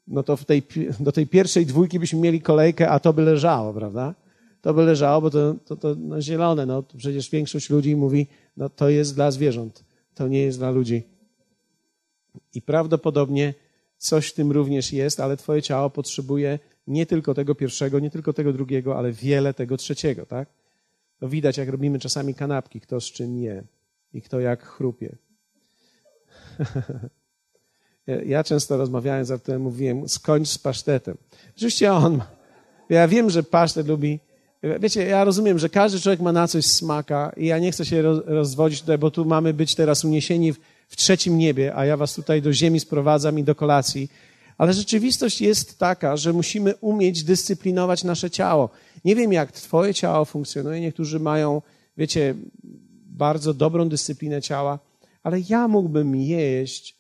no 0.09 0.23
to 0.23 0.37
w 0.37 0.45
tej, 0.45 0.63
do 1.01 1.13
tej 1.13 1.27
pierwszej 1.27 1.67
dwójki 1.67 1.99
byśmy 1.99 2.21
mieli 2.21 2.41
kolejkę, 2.41 2.91
a 2.91 3.01
to 3.01 3.13
by 3.13 3.23
leżało, 3.23 3.75
prawda? 3.75 4.15
To 4.61 4.75
by 4.75 4.85
leżało, 4.85 5.21
bo 5.21 5.31
to, 5.31 5.55
to, 5.65 5.77
to 5.77 5.95
no 5.99 6.23
zielone, 6.23 6.67
no 6.67 6.83
to 6.83 6.99
przecież 6.99 7.31
większość 7.31 7.71
ludzi 7.71 7.97
mówi, 7.97 8.27
no 8.57 8.69
to 8.69 8.89
jest 8.89 9.15
dla 9.15 9.31
zwierząt, 9.31 9.85
to 10.15 10.29
nie 10.29 10.43
jest 10.43 10.59
dla 10.59 10.71
ludzi. 10.71 11.03
I 12.55 12.63
prawdopodobnie 12.63 13.55
coś 13.99 14.29
w 14.29 14.35
tym 14.35 14.53
również 14.53 14.93
jest, 14.93 15.21
ale 15.21 15.37
twoje 15.37 15.63
ciało 15.63 15.91
potrzebuje 15.91 16.59
nie 16.87 17.07
tylko 17.07 17.35
tego 17.35 17.55
pierwszego, 17.55 17.99
nie 17.99 18.11
tylko 18.11 18.33
tego 18.33 18.53
drugiego, 18.53 18.99
ale 18.99 19.13
wiele 19.13 19.55
tego 19.55 19.77
trzeciego, 19.77 20.27
tak? 20.27 20.49
To 21.21 21.29
widać, 21.29 21.57
jak 21.57 21.69
robimy 21.69 21.99
czasami 21.99 22.35
kanapki, 22.35 22.81
kto 22.81 23.01
z 23.01 23.05
czym 23.05 23.37
je 23.37 23.63
i 24.13 24.23
kto 24.23 24.41
jak 24.41 24.63
chrupie. 24.63 25.17
ja 28.27 28.45
często 28.45 28.77
rozmawiałem 28.77 29.25
z 29.25 29.49
mówiłem, 29.59 30.09
skończ 30.09 30.49
z 30.49 30.59
pasztetem. 30.59 31.17
Oczywiście 31.57 31.93
on, 31.93 32.23
ja 32.89 33.09
wiem, 33.09 33.31
że 33.31 33.43
pasztet 33.43 33.89
lubi, 33.89 34.21
wiecie, 34.81 35.07
ja 35.07 35.25
rozumiem, 35.25 35.59
że 35.59 35.69
każdy 35.69 36.01
człowiek 36.01 36.21
ma 36.21 36.33
na 36.33 36.49
coś 36.49 36.67
smaka 36.67 37.33
i 37.37 37.47
ja 37.47 37.59
nie 37.59 37.73
chcę 37.73 37.85
się 37.85 38.03
rozwodzić 38.27 38.81
tutaj, 38.81 38.99
bo 38.99 39.11
tu 39.11 39.25
mamy 39.25 39.55
być 39.55 39.75
teraz 39.75 40.05
uniesieni 40.05 40.53
w 40.53 40.59
w 40.89 40.97
trzecim 40.97 41.39
niebie, 41.39 41.77
a 41.77 41.87
ja 41.87 41.97
was 41.97 42.15
tutaj 42.15 42.43
do 42.43 42.53
ziemi 42.53 42.81
sprowadzam 42.81 43.39
i 43.39 43.45
do 43.45 43.55
kolacji. 43.55 44.11
Ale 44.59 44.73
rzeczywistość 44.73 45.41
jest 45.41 45.79
taka, 45.79 46.17
że 46.17 46.33
musimy 46.33 46.75
umieć 46.81 47.25
dyscyplinować 47.25 48.05
nasze 48.05 48.31
ciało. 48.31 48.71
Nie 49.05 49.17
wiem, 49.17 49.33
jak 49.33 49.53
twoje 49.53 49.95
ciało 49.95 50.25
funkcjonuje. 50.25 50.81
Niektórzy 50.81 51.21
mają, 51.21 51.63
wiecie, 51.97 52.35
bardzo 53.07 53.55
dobrą 53.55 53.89
dyscyplinę 53.89 54.43
ciała, 54.43 54.79
ale 55.23 55.41
ja 55.49 55.69
mógłbym 55.69 56.17
jeść. 56.17 56.97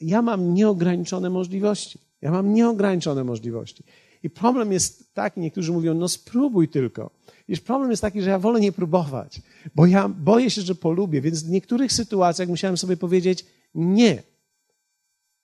Ja 0.00 0.22
mam 0.22 0.54
nieograniczone 0.54 1.30
możliwości. 1.30 1.98
Ja 2.22 2.30
mam 2.30 2.54
nieograniczone 2.54 3.24
możliwości. 3.24 3.84
I 4.22 4.30
problem 4.30 4.72
jest 4.72 5.14
taki, 5.14 5.40
niektórzy 5.40 5.72
mówią, 5.72 5.94
no 5.94 6.08
spróbuj 6.08 6.68
tylko. 6.68 7.10
Wiesz, 7.48 7.60
problem 7.60 7.90
jest 7.90 8.02
taki, 8.02 8.22
że 8.22 8.30
ja 8.30 8.38
wolę 8.38 8.60
nie 8.60 8.72
próbować, 8.72 9.40
bo 9.74 9.86
ja 9.86 10.08
boję 10.08 10.50
się, 10.50 10.62
że 10.62 10.74
polubię, 10.74 11.20
więc 11.20 11.44
w 11.44 11.50
niektórych 11.50 11.92
sytuacjach 11.92 12.48
musiałem 12.48 12.76
sobie 12.76 12.96
powiedzieć 12.96 13.46
nie. 13.74 14.22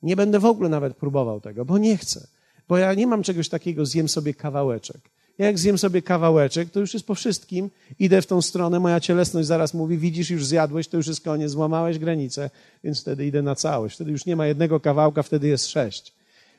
Nie 0.02 0.16
będę 0.16 0.38
w 0.38 0.44
ogóle 0.44 0.68
nawet 0.68 0.96
próbował 0.96 1.40
tego, 1.40 1.64
bo 1.64 1.78
nie 1.78 1.96
chcę. 1.96 2.26
Bo 2.68 2.78
ja 2.78 2.94
nie 2.94 3.06
mam 3.06 3.22
czegoś 3.22 3.48
takiego, 3.48 3.86
zjem 3.86 4.08
sobie 4.08 4.34
kawałeczek. 4.34 5.10
Ja 5.38 5.46
jak 5.46 5.58
zjem 5.58 5.78
sobie 5.78 6.02
kawałeczek, 6.02 6.70
to 6.70 6.80
już 6.80 6.94
jest 6.94 7.06
po 7.06 7.14
wszystkim, 7.14 7.70
idę 7.98 8.22
w 8.22 8.26
tą 8.26 8.42
stronę, 8.42 8.80
moja 8.80 9.00
cielesność 9.00 9.48
zaraz 9.48 9.74
mówi, 9.74 9.98
widzisz, 9.98 10.30
już 10.30 10.46
zjadłeś, 10.46 10.88
to 10.88 10.96
już 10.96 11.06
jest 11.06 11.20
koniec, 11.20 11.50
złamałeś 11.50 11.98
granicę, 11.98 12.50
więc 12.84 13.00
wtedy 13.00 13.26
idę 13.26 13.42
na 13.42 13.54
całość. 13.54 13.94
Wtedy 13.94 14.10
już 14.10 14.26
nie 14.26 14.36
ma 14.36 14.46
jednego 14.46 14.80
kawałka, 14.80 15.22
wtedy 15.22 15.48
jest 15.48 15.66
sześć. 15.66 16.14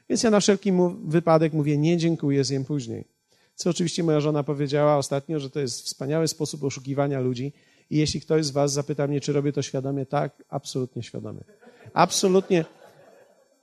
Więc 0.10 0.24
ja 0.24 0.30
na 0.30 0.40
wszelki 0.40 0.72
wypadek 1.06 1.54
mówię, 1.54 1.78
nie 1.78 1.98
dziękuję, 1.98 2.44
zjem 2.44 2.66
później. 2.66 3.19
Co 3.60 3.70
oczywiście 3.70 4.04
moja 4.04 4.20
żona 4.20 4.44
powiedziała 4.44 4.98
ostatnio, 4.98 5.40
że 5.40 5.50
to 5.50 5.60
jest 5.60 5.82
wspaniały 5.82 6.28
sposób 6.28 6.64
oszukiwania 6.64 7.20
ludzi. 7.20 7.54
I 7.90 7.98
jeśli 7.98 8.22
ktoś 8.22 8.46
z 8.46 8.52
Was 8.52 8.74
zapyta 8.74 9.08
mnie, 9.08 9.22
czy 9.22 9.34
robię 9.34 9.54
to 9.54 9.62
świadomie, 9.62 10.06
tak, 10.06 10.44
absolutnie 10.50 11.04
świadomie. 11.04 11.40
Absolutnie, 11.94 12.66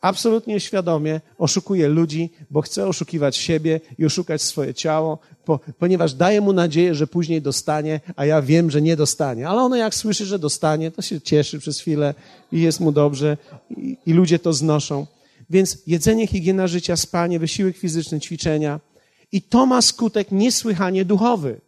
absolutnie 0.01 0.61
świadomie 0.61 1.21
oszukuję 1.39 1.89
ludzi, 1.89 2.31
bo 2.51 2.61
chcę 2.63 2.87
oszukiwać 2.87 3.37
siebie 3.37 3.81
i 3.99 4.07
oszukać 4.07 4.43
swoje 4.43 4.75
ciało, 4.75 5.19
po, 5.45 5.61
ponieważ 5.79 6.15
daję 6.15 6.41
mu 6.41 6.53
nadzieję, 6.53 6.95
że 6.95 7.07
później 7.07 7.43
dostanie, 7.43 8.01
a 8.17 8.27
ja 8.27 8.43
wiem, 8.43 8.71
że 8.71 8.83
nie 8.83 8.97
dostanie. 8.97 9.49
Ale 9.49 9.63
ono 9.63 9.77
jak 9.77 9.95
słyszy, 9.95 10.27
że 10.27 10.39
dostanie, 10.39 10.91
to 10.91 11.03
się 11.03 11.21
cieszy 11.21 11.59
przez 11.59 11.81
chwilę 11.81 12.15
i 12.53 12.61
jest 12.61 12.81
mu 12.81 12.93
dobrze 12.93 13.37
i, 13.71 13.99
i 14.07 14.13
ludzie 14.13 14.39
to 14.39 14.53
znoszą. 14.53 15.07
Więc 15.51 15.79
jedzenie, 15.87 16.27
higiena 16.27 16.67
życia, 16.67 16.97
spanie, 16.97 17.39
wysiłek 17.39 17.77
fizyczny, 17.77 18.21
ćwiczenia– 18.21 18.81
i 19.33 19.43
to 19.43 19.67
ma 19.67 19.83
skutek 19.83 20.33
niesłychanie 20.33 21.05
duchowy. 21.05 21.61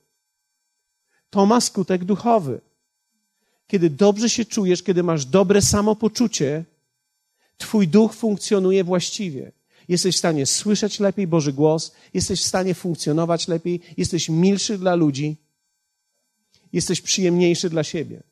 To 1.30 1.46
ma 1.46 1.60
skutek 1.60 2.04
duchowy. 2.04 2.60
Kiedy 3.66 3.90
dobrze 3.90 4.30
się 4.30 4.44
czujesz, 4.44 4.82
kiedy 4.82 5.02
masz 5.02 5.24
dobre 5.24 5.62
samopoczucie, 5.62 6.64
Twój 7.58 7.88
duch 7.88 8.14
funkcjonuje 8.14 8.84
właściwie. 8.84 9.52
Jesteś 9.88 10.14
w 10.14 10.18
stanie 10.18 10.46
słyszeć 10.46 11.00
lepiej 11.00 11.26
Boży 11.26 11.52
głos, 11.52 11.92
jesteś 12.14 12.40
w 12.40 12.46
stanie 12.46 12.74
funkcjonować 12.74 13.48
lepiej, 13.48 13.80
jesteś 13.96 14.28
milszy 14.28 14.78
dla 14.78 14.94
ludzi, 14.94 15.36
jesteś 16.72 17.00
przyjemniejszy 17.00 17.70
dla 17.70 17.84
siebie. 17.84 18.22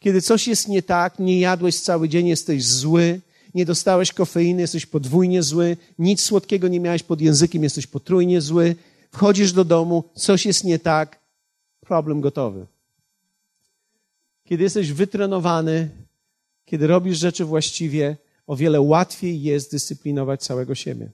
Kiedy 0.00 0.22
coś 0.22 0.48
jest 0.48 0.68
nie 0.68 0.82
tak, 0.82 1.18
nie 1.18 1.40
jadłeś 1.40 1.80
cały 1.80 2.08
dzień, 2.08 2.26
jesteś 2.26 2.64
zły, 2.64 3.20
nie 3.54 3.64
dostałeś 3.64 4.12
kofeiny, 4.12 4.60
jesteś 4.60 4.86
podwójnie 4.86 5.42
zły, 5.42 5.76
nic 5.98 6.22
słodkiego 6.22 6.68
nie 6.68 6.80
miałeś 6.80 7.02
pod 7.02 7.20
językiem, 7.20 7.62
jesteś 7.62 7.86
potrójnie 7.86 8.40
zły, 8.40 8.76
wchodzisz 9.12 9.52
do 9.52 9.64
domu, 9.64 10.04
coś 10.14 10.46
jest 10.46 10.64
nie 10.64 10.78
tak, 10.78 11.20
problem 11.80 12.20
gotowy. 12.20 12.66
Kiedy 14.44 14.62
jesteś 14.62 14.92
wytrenowany, 14.92 15.90
kiedy 16.64 16.86
robisz 16.86 17.18
rzeczy 17.18 17.44
właściwie, 17.44 18.16
o 18.46 18.56
wiele 18.56 18.80
łatwiej 18.80 19.42
jest 19.42 19.70
dyscyplinować 19.70 20.42
całego 20.42 20.74
siebie. 20.74 21.10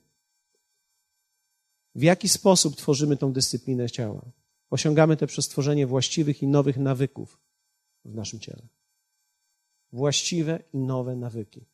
W 1.95 2.03
jaki 2.03 2.29
sposób 2.29 2.77
tworzymy 2.77 3.17
tą 3.17 3.33
dyscyplinę 3.33 3.91
ciała? 3.91 4.23
Osiągamy 4.71 5.17
to 5.17 5.27
przez 5.27 5.49
tworzenie 5.49 5.87
właściwych 5.87 6.43
i 6.43 6.47
nowych 6.47 6.77
nawyków 6.77 7.39
w 8.05 8.15
naszym 8.15 8.41
ciele. 8.41 8.63
Właściwe 9.93 10.63
i 10.75 10.79
nowe 10.79 11.17
nawyki. 11.17 11.65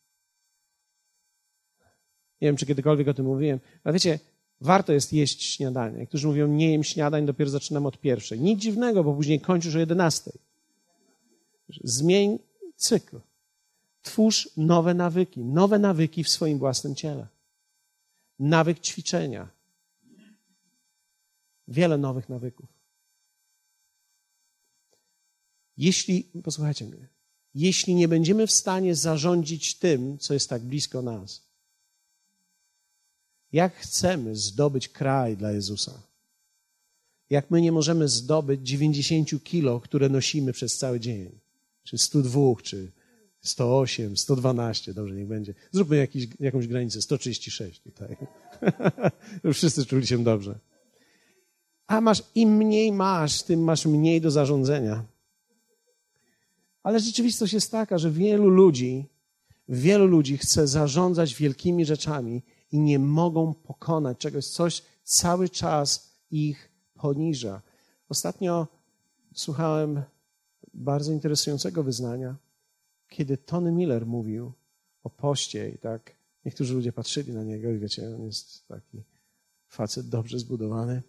Nie 2.41 2.47
wiem, 2.47 2.57
czy 2.57 2.65
kiedykolwiek 2.65 3.07
o 3.07 3.13
tym 3.13 3.25
mówiłem, 3.25 3.59
ale 3.83 3.93
wiecie, 3.93 4.19
warto 4.61 4.93
jest 4.93 5.13
jeść 5.13 5.43
śniadanie. 5.43 5.99
Niektórzy 5.99 6.27
mówią, 6.27 6.47
nie 6.47 6.71
jem 6.71 6.83
śniadań, 6.83 7.25
dopiero 7.25 7.49
zaczynam 7.49 7.85
od 7.85 7.99
pierwszej. 7.99 8.39
Nic 8.39 8.59
dziwnego, 8.59 9.03
bo 9.03 9.13
później 9.13 9.41
kończysz 9.41 9.75
o 9.75 9.79
jedenastej. 9.79 10.33
Zmień 11.83 12.39
cykl. 12.75 13.19
Twórz 14.01 14.49
nowe 14.57 14.93
nawyki, 14.93 15.39
nowe 15.39 15.79
nawyki 15.79 16.23
w 16.23 16.29
swoim 16.29 16.57
własnym 16.57 16.95
ciele. 16.95 17.27
Nawyk 18.39 18.79
ćwiczenia. 18.79 19.49
Wiele 21.67 21.97
nowych 21.97 22.29
nawyków. 22.29 22.77
Jeśli, 25.77 26.23
posłuchajcie 26.43 26.85
mnie, 26.85 27.07
jeśli 27.55 27.95
nie 27.95 28.07
będziemy 28.07 28.47
w 28.47 28.51
stanie 28.51 28.95
zarządzić 28.95 29.75
tym, 29.75 30.17
co 30.17 30.33
jest 30.33 30.49
tak 30.49 30.61
blisko 30.61 31.01
nas, 31.01 31.46
jak 33.53 33.75
chcemy 33.75 34.35
zdobyć 34.35 34.89
kraj 34.89 35.37
dla 35.37 35.51
Jezusa? 35.51 36.01
Jak 37.29 37.51
my 37.51 37.61
nie 37.61 37.71
możemy 37.71 38.07
zdobyć 38.07 38.67
90 38.67 39.43
kilo, 39.43 39.79
które 39.79 40.09
nosimy 40.09 40.53
przez 40.53 40.77
cały 40.77 40.99
dzień? 40.99 41.39
Czy 41.83 41.97
102, 41.97 42.41
czy 42.63 42.91
108, 43.41 44.17
112, 44.17 44.93
dobrze, 44.93 45.15
niech 45.15 45.27
będzie. 45.27 45.53
Zróbmy 45.71 45.97
jakiś, 45.97 46.27
jakąś 46.39 46.67
granicę, 46.67 47.01
136 47.01 47.79
tutaj. 47.79 48.17
Wszyscy 49.53 49.85
czuli 49.85 50.07
się 50.07 50.23
dobrze. 50.23 50.59
A 51.87 52.01
masz, 52.01 52.23
im 52.35 52.57
mniej 52.57 52.91
masz, 52.91 53.43
tym 53.43 53.63
masz 53.63 53.85
mniej 53.85 54.21
do 54.21 54.31
zarządzania. 54.31 55.03
Ale 56.83 56.99
rzeczywistość 56.99 57.53
jest 57.53 57.71
taka, 57.71 57.97
że 57.97 58.11
wielu 58.11 58.49
ludzi, 58.49 59.05
wielu 59.69 60.05
ludzi 60.05 60.37
chce 60.37 60.67
zarządzać 60.67 61.35
wielkimi 61.35 61.85
rzeczami 61.85 62.41
i 62.71 62.79
nie 62.79 62.99
mogą 62.99 63.53
pokonać 63.53 64.17
czegoś, 64.17 64.47
coś 64.47 64.83
cały 65.03 65.49
czas 65.49 66.17
ich 66.31 66.71
poniża. 66.93 67.61
Ostatnio 68.09 68.67
słuchałem 69.33 70.03
bardzo 70.73 71.11
interesującego 71.11 71.83
wyznania, 71.83 72.35
kiedy 73.09 73.37
Tony 73.37 73.71
Miller 73.71 74.05
mówił 74.05 74.53
o 75.03 75.09
poście 75.09 75.69
i 75.69 75.77
tak 75.77 76.15
niektórzy 76.45 76.73
ludzie 76.73 76.93
patrzyli 76.93 77.33
na 77.33 77.43
niego 77.43 77.71
i 77.71 77.79
wiecie, 77.79 78.15
on 78.15 78.25
jest 78.25 78.67
taki 78.67 79.03
facet 79.67 80.09
dobrze 80.09 80.39
zbudowany. 80.39 81.03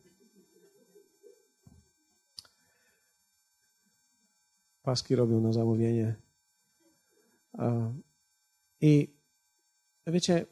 Paski 4.83 5.17
robią 5.17 5.41
na 5.41 5.53
zamówienie. 5.53 6.15
I 8.81 9.15
wiecie, 10.07 10.47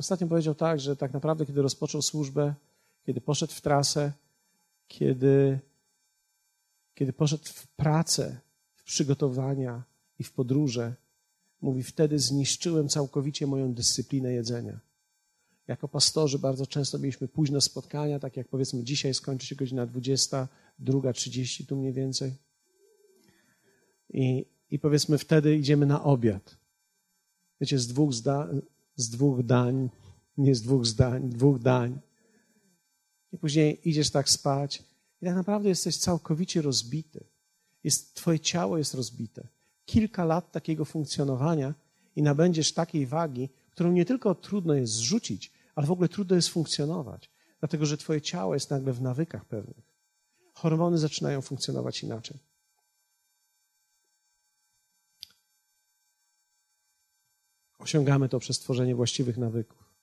ostatnio 0.00 0.26
powiedział 0.26 0.54
tak, 0.54 0.80
że 0.80 0.96
tak 0.96 1.12
naprawdę, 1.12 1.46
kiedy 1.46 1.62
rozpoczął 1.62 2.02
służbę, 2.02 2.54
kiedy 3.06 3.20
poszedł 3.20 3.52
w 3.52 3.60
trasę, 3.60 4.12
kiedy, 4.88 5.58
kiedy 6.94 7.12
poszedł 7.12 7.44
w 7.44 7.66
pracę, 7.66 8.40
w 8.74 8.82
przygotowania 8.82 9.82
i 10.18 10.24
w 10.24 10.32
podróże, 10.32 10.94
mówi, 11.62 11.82
wtedy 11.82 12.18
zniszczyłem 12.18 12.88
całkowicie 12.88 13.46
moją 13.46 13.74
dyscyplinę 13.74 14.32
jedzenia. 14.32 14.80
Jako 15.68 15.88
pastorzy 15.88 16.38
bardzo 16.38 16.66
często 16.66 16.98
mieliśmy 16.98 17.28
późne 17.28 17.60
spotkania, 17.60 18.18
tak 18.18 18.36
jak 18.36 18.48
powiedzmy 18.48 18.84
dzisiaj 18.84 19.14
skończy 19.14 19.46
się 19.46 19.54
godzina 19.54 19.86
20, 19.86 20.48
druga 20.78 21.12
30 21.12 21.66
tu 21.66 21.76
mniej 21.76 21.92
więcej. 21.92 22.32
I, 24.10 24.46
I 24.70 24.78
powiedzmy 24.78 25.18
wtedy 25.18 25.56
idziemy 25.56 25.86
na 25.86 26.04
obiad. 26.04 26.56
Wiecie, 27.60 27.78
z 27.78 27.86
dwóch, 27.86 28.12
zda, 28.12 28.48
z 28.96 29.10
dwóch 29.10 29.42
dań, 29.42 29.90
nie 30.36 30.54
z 30.54 30.62
dwóch 30.62 30.86
zdań, 30.86 31.30
dwóch 31.30 31.58
dań. 31.58 32.00
I 33.32 33.38
później 33.38 33.88
idziesz 33.88 34.10
tak 34.10 34.28
spać 34.28 34.82
i 35.22 35.26
tak 35.26 35.34
naprawdę 35.34 35.68
jesteś 35.68 35.96
całkowicie 35.96 36.62
rozbity. 36.62 37.24
Jest, 37.84 38.14
twoje 38.14 38.40
ciało 38.40 38.78
jest 38.78 38.94
rozbite. 38.94 39.48
Kilka 39.84 40.24
lat 40.24 40.52
takiego 40.52 40.84
funkcjonowania 40.84 41.74
i 42.16 42.22
nabędziesz 42.22 42.72
takiej 42.72 43.06
wagi, 43.06 43.48
którą 43.70 43.92
nie 43.92 44.04
tylko 44.04 44.34
trudno 44.34 44.74
jest 44.74 44.92
zrzucić, 44.92 45.52
ale 45.74 45.86
w 45.86 45.90
ogóle 45.90 46.08
trudno 46.08 46.36
jest 46.36 46.48
funkcjonować, 46.48 47.30
dlatego 47.60 47.86
że 47.86 47.96
twoje 47.96 48.20
ciało 48.20 48.54
jest 48.54 48.70
nagle 48.70 48.92
w 48.92 49.02
nawykach 49.02 49.44
pewnych. 49.44 49.90
Hormony 50.54 50.98
zaczynają 50.98 51.40
funkcjonować 51.40 52.02
inaczej. 52.02 52.49
Osiągamy 57.80 58.28
to 58.28 58.38
przez 58.38 58.58
tworzenie 58.58 58.94
właściwych 58.94 59.38
nawyków. 59.38 59.94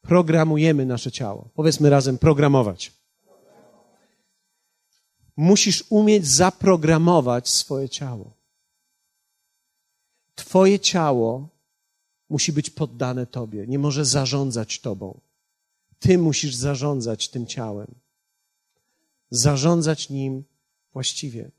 Programujemy 0.00 0.86
nasze 0.86 1.12
ciało. 1.12 1.48
Powiedzmy 1.54 1.90
razem 1.90 2.18
programować. 2.18 2.92
Musisz 5.36 5.84
umieć 5.90 6.26
zaprogramować 6.26 7.48
swoje 7.48 7.88
ciało. 7.88 8.32
Twoje 10.34 10.80
ciało 10.80 11.48
musi 12.28 12.52
być 12.52 12.70
poddane 12.70 13.26
Tobie, 13.26 13.66
nie 13.66 13.78
może 13.78 14.04
zarządzać 14.04 14.80
Tobą. 14.80 15.20
Ty 15.98 16.18
musisz 16.18 16.54
zarządzać 16.54 17.28
tym 17.28 17.46
ciałem, 17.46 17.94
zarządzać 19.30 20.10
nim 20.10 20.44
właściwie. 20.92 21.50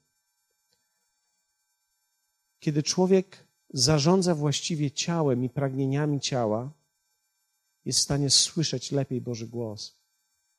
Kiedy 2.59 2.83
człowiek 2.83 3.42
zarządza 3.73 4.35
właściwie 4.35 4.91
ciałem 4.91 5.43
i 5.43 5.49
pragnieniami 5.49 6.19
ciała, 6.19 6.71
jest 7.85 7.99
w 7.99 8.03
stanie 8.03 8.29
słyszeć 8.29 8.91
lepiej 8.91 9.21
Boży 9.21 9.47
głos. 9.47 9.95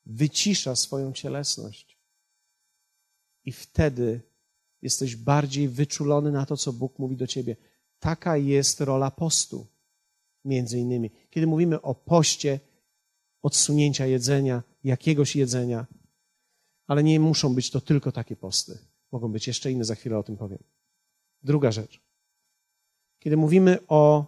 Wycisza 0.05 0.75
swoją 0.75 1.13
cielesność. 1.13 1.97
I 3.45 3.51
wtedy 3.51 4.21
jesteś 4.81 5.15
bardziej 5.15 5.69
wyczulony 5.69 6.31
na 6.31 6.45
to, 6.45 6.57
co 6.57 6.73
Bóg 6.73 6.99
mówi 6.99 7.17
do 7.17 7.27
ciebie. 7.27 7.55
Taka 7.99 8.37
jest 8.37 8.81
rola 8.81 9.11
postu, 9.11 9.67
między 10.45 10.79
innymi. 10.79 11.11
Kiedy 11.29 11.47
mówimy 11.47 11.81
o 11.81 11.95
poście, 11.95 12.59
odsunięcia 13.41 14.05
jedzenia, 14.05 14.63
jakiegoś 14.83 15.35
jedzenia, 15.35 15.85
ale 16.87 17.03
nie 17.03 17.19
muszą 17.19 17.55
być 17.55 17.71
to 17.71 17.81
tylko 17.81 18.11
takie 18.11 18.35
posty. 18.35 18.77
Mogą 19.11 19.31
być 19.31 19.47
jeszcze 19.47 19.71
inne, 19.71 19.85
za 19.85 19.95
chwilę 19.95 20.17
o 20.17 20.23
tym 20.23 20.37
powiem. 20.37 20.63
Druga 21.43 21.71
rzecz. 21.71 22.04
Kiedy 23.25 23.37
mówimy 23.37 23.77
o 23.87 24.25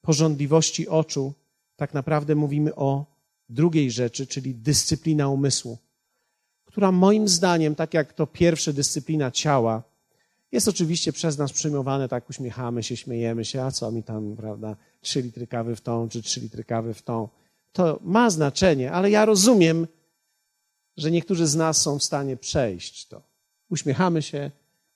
porządliwości 0.00 0.88
oczu, 0.88 1.32
tak 1.76 1.94
naprawdę 1.94 2.34
mówimy 2.34 2.74
o 2.74 3.06
drugiej 3.48 3.90
rzeczy, 3.90 4.26
czyli 4.26 4.54
dyscyplina 4.54 5.28
umysłu, 5.28 5.78
która 6.64 6.92
moim 6.92 7.28
zdaniem, 7.28 7.74
tak 7.74 7.94
jak 7.94 8.12
to 8.12 8.26
pierwsza 8.26 8.72
dyscyplina 8.72 9.30
ciała, 9.30 9.82
jest 10.52 10.68
oczywiście 10.68 11.12
przez 11.12 11.38
nas 11.38 11.52
przyjmowane, 11.52 12.08
tak 12.08 12.30
uśmiechamy 12.30 12.82
się, 12.82 12.96
śmiejemy 12.96 13.44
się, 13.44 13.62
a 13.62 13.70
co 13.70 13.92
mi 13.92 14.02
tam, 14.02 14.36
prawda, 14.36 14.76
trzy 15.00 15.22
litry 15.22 15.46
kawy 15.46 15.76
w 15.76 15.80
tą, 15.80 16.08
czy 16.08 16.22
trzy 16.22 16.40
litry 16.40 16.64
kawy 16.64 16.94
w 16.94 17.02
tą. 17.02 17.28
To 17.72 17.98
ma 18.02 18.30
znaczenie, 18.30 18.92
ale 18.92 19.10
ja 19.10 19.24
rozumiem, 19.24 19.86
że 20.96 21.10
niektórzy 21.10 21.46
z 21.46 21.54
nas 21.54 21.82
są 21.82 21.98
w 21.98 22.04
stanie 22.04 22.36
przejść 22.36 23.08
to. 23.08 23.22
Uśmiechamy 23.70 24.22
się 24.22 24.50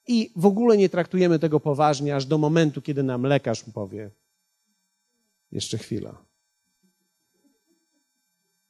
i 0.09 0.33
w 0.37 0.47
ogóle 0.47 0.77
nie 0.77 0.89
traktujemy 0.89 1.39
tego 1.39 1.61
poważnie, 1.61 2.17
aż 2.17 2.27
do 2.27 2.39
momentu, 2.39 2.83
kiedy 2.83 3.03
nam 3.03 3.23
lekarz 3.23 3.65
powie: 3.75 4.11
Jeszcze 5.53 5.79
chwila. 5.79 6.25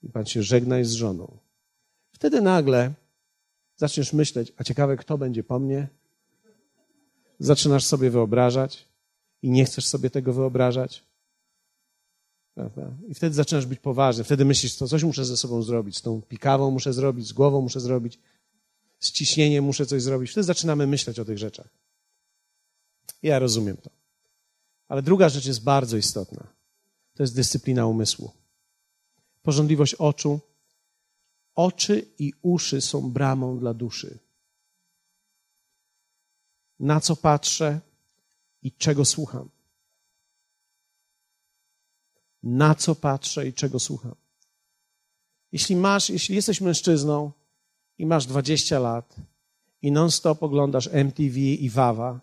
I 0.03 0.09
pan 0.09 0.27
się 0.27 0.43
żegna 0.43 0.85
z 0.85 0.91
żoną. 0.91 1.39
Wtedy 2.13 2.41
nagle 2.41 2.93
zaczniesz 3.77 4.13
myśleć: 4.13 4.53
A 4.57 4.65
ciekawe, 4.65 4.97
kto 4.97 5.19
będzie 5.19 5.45
po 5.45 5.59
mnie? 5.59 5.89
zaczynasz 7.39 7.85
sobie 7.85 8.11
wyobrażać 8.11 8.89
i 9.43 9.51
nie 9.51 9.65
chcesz 9.65 9.87
sobie 9.87 10.11
tego 10.11 10.33
wyobrażać. 10.33 11.05
Prawda? 12.55 12.91
I 13.09 13.15
wtedy 13.15 13.35
zaczynasz 13.35 13.67
być 13.67 13.79
poważny. 13.79 14.25
Wtedy 14.25 14.45
myślisz, 14.45 14.77
to 14.77 14.89
coś 14.89 15.05
muszę 15.05 15.25
ze 15.25 15.37
sobą 15.37 15.63
zrobić. 15.63 15.97
Z 15.97 16.03
tą 16.03 16.23
pikawą 16.23 16.71
muszę 16.71 16.93
zrobić, 16.93 17.27
z 17.27 17.33
głową 17.33 17.61
muszę 17.61 17.81
zrobić, 17.81 18.19
z 19.01 19.13
ciśnieniem 19.13 19.65
muszę 19.65 19.87
coś 19.87 20.03
zrobić. 20.03 20.31
Wtedy 20.31 20.45
zaczynamy 20.45 20.87
myśleć 20.87 21.19
o 21.19 21.25
tych 21.25 21.39
rzeczach. 21.39 21.69
Ja 23.23 23.39
rozumiem 23.39 23.77
to. 23.77 23.91
Ale 24.89 25.03
druga 25.03 25.29
rzecz 25.29 25.47
jest 25.47 25.63
bardzo 25.63 25.97
istotna. 25.97 26.47
To 27.15 27.23
jest 27.23 27.35
dyscyplina 27.35 27.87
umysłu. 27.87 28.33
Porządliwość 29.43 29.95
oczu. 29.95 30.41
Oczy 31.55 32.07
i 32.19 32.33
uszy 32.43 32.81
są 32.81 33.11
bramą 33.11 33.59
dla 33.59 33.75
duszy 33.75 34.19
na 36.79 37.01
co 37.01 37.17
patrzę 37.17 37.81
i 38.63 38.73
czego 38.73 39.05
słucham. 39.05 39.49
Na 42.43 42.75
co 42.75 42.95
patrzę 42.95 43.49
i 43.49 43.53
czego 43.53 43.81
słucham. 43.81 44.15
Jeśli 45.53 45.77
masz, 45.77 46.11
jeśli 46.11 46.35
jesteś 46.35 46.61
mężczyzną 46.61 47.33
i 47.99 48.07
masz 48.07 48.27
20 48.27 48.79
lat 48.79 49.17
i 49.83 49.93
non-stop 49.93 50.43
oglądasz 50.43 50.89
MTV 50.93 51.39
i 51.39 51.71
Wawa, 51.71 52.21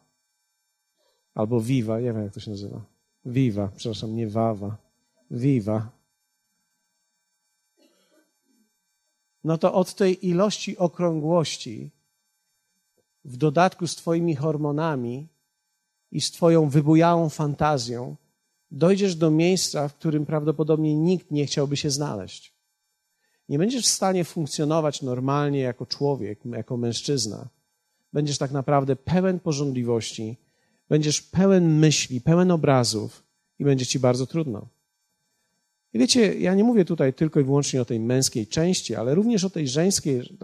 albo 1.33 1.61
Viva, 1.61 1.99
nie 1.99 2.13
wiem 2.13 2.23
jak 2.23 2.33
to 2.33 2.39
się 2.39 2.51
nazywa. 2.51 2.81
Viva, 3.25 3.71
przepraszam, 3.75 4.15
nie 4.15 4.27
Wawa. 4.27 4.77
Viva. 5.31 5.89
No 9.43 9.57
to 9.57 9.73
od 9.73 9.95
tej 9.95 10.27
ilości 10.27 10.77
okrągłości 10.77 11.91
w 13.25 13.37
dodatku 13.37 13.87
z 13.87 13.95
Twoimi 13.95 14.35
hormonami 14.35 15.27
i 16.11 16.21
z 16.21 16.31
Twoją 16.31 16.69
wybujałą 16.69 17.29
fantazją, 17.29 18.15
dojdziesz 18.71 19.15
do 19.15 19.31
miejsca, 19.31 19.87
w 19.87 19.93
którym 19.93 20.25
prawdopodobnie 20.25 20.95
nikt 20.95 21.31
nie 21.31 21.45
chciałby 21.45 21.77
się 21.77 21.89
znaleźć. 21.89 22.54
Nie 23.49 23.57
będziesz 23.57 23.83
w 23.85 23.89
stanie 23.89 24.23
funkcjonować 24.23 25.01
normalnie 25.01 25.59
jako 25.59 25.85
człowiek, 25.85 26.39
jako 26.45 26.77
mężczyzna. 26.77 27.47
Będziesz 28.13 28.37
tak 28.37 28.51
naprawdę 28.51 28.95
pełen 28.95 29.39
porządliwości, 29.39 30.37
będziesz 30.89 31.21
pełen 31.21 31.79
myśli, 31.79 32.21
pełen 32.21 32.51
obrazów 32.51 33.23
i 33.59 33.65
będzie 33.65 33.85
ci 33.85 33.99
bardzo 33.99 34.27
trudno. 34.27 34.67
I 35.93 35.99
wiecie, 35.99 36.39
ja 36.39 36.55
nie 36.55 36.63
mówię 36.63 36.85
tutaj 36.85 37.13
tylko 37.13 37.39
i 37.39 37.43
wyłącznie 37.43 37.81
o 37.81 37.85
tej 37.85 37.99
męskiej 37.99 38.47
części, 38.47 38.95
ale 38.95 39.15
również 39.15 39.43
o 39.43 39.49
tej 39.49 39.67
żeńskiej, 39.67 40.37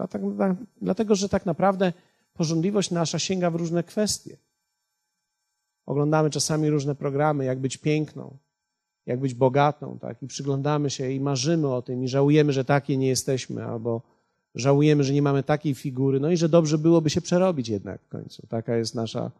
dlatego 0.80 1.14
że 1.14 1.28
tak 1.28 1.46
naprawdę 1.46 1.92
Porządliwość 2.34 2.90
nasza 2.90 3.18
sięga 3.18 3.50
w 3.50 3.54
różne 3.54 3.82
kwestie. 3.82 4.36
Oglądamy 5.86 6.30
czasami 6.30 6.70
różne 6.70 6.94
programy, 6.94 7.44
jak 7.44 7.58
być 7.58 7.76
piękną, 7.76 8.36
jak 9.06 9.20
być 9.20 9.34
bogatą, 9.34 9.98
tak? 10.00 10.22
I 10.22 10.26
przyglądamy 10.26 10.90
się 10.90 11.10
i 11.10 11.20
marzymy 11.20 11.74
o 11.74 11.82
tym 11.82 12.04
i 12.04 12.08
żałujemy, 12.08 12.52
że 12.52 12.64
takie 12.64 12.96
nie 12.96 13.08
jesteśmy, 13.08 13.64
albo 13.64 14.02
żałujemy, 14.54 15.04
że 15.04 15.12
nie 15.12 15.22
mamy 15.22 15.42
takiej 15.42 15.74
figury, 15.74 16.20
no 16.20 16.30
i 16.30 16.36
że 16.36 16.48
dobrze 16.48 16.78
byłoby 16.78 17.10
się 17.10 17.20
przerobić 17.20 17.68
jednak 17.68 18.00
w 18.02 18.08
końcu. 18.08 18.46
Taka 18.46 18.76
jest 18.76 18.94
nasza. 18.94 19.30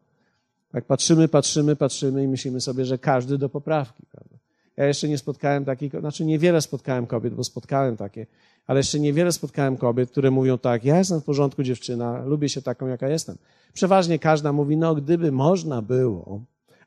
Tak 0.73 0.85
patrzymy, 0.85 1.29
patrzymy, 1.29 1.77
patrzymy 1.77 2.25
i 2.25 2.29
myślimy 2.29 2.61
sobie, 2.61 2.85
że 2.85 2.99
każdy 2.99 3.39
do 3.39 3.49
poprawki. 3.49 4.03
Prawda? 4.13 4.37
Ja 4.77 4.87
jeszcze 4.87 5.09
nie 5.09 5.19
spotkałem 5.19 5.65
takich, 5.65 5.93
znaczy 6.01 6.25
niewiele 6.25 6.61
spotkałem 6.61 7.07
kobiet, 7.07 7.35
bo 7.35 7.45
spotkałem 7.45 7.97
takie, 7.97 8.27
ale 8.67 8.81
jeszcze 8.81 9.01
niewiele 9.01 9.33
spotkałem 9.33 9.77
kobiet, 9.77 10.11
które 10.11 10.31
mówią 10.31 10.59
tak, 10.59 10.85
ja 10.85 10.99
jestem 10.99 11.21
w 11.21 11.25
porządku 11.25 11.63
dziewczyna, 11.63 12.25
lubię 12.25 12.49
się 12.49 12.63
taką, 12.63 12.87
jaka 12.87 13.09
jestem. 13.09 13.37
Przeważnie 13.73 14.19
każda 14.19 14.53
mówi, 14.53 14.77
no 14.77 14.95
gdyby 14.95 15.33
można 15.33 15.83
było, 15.83 16.41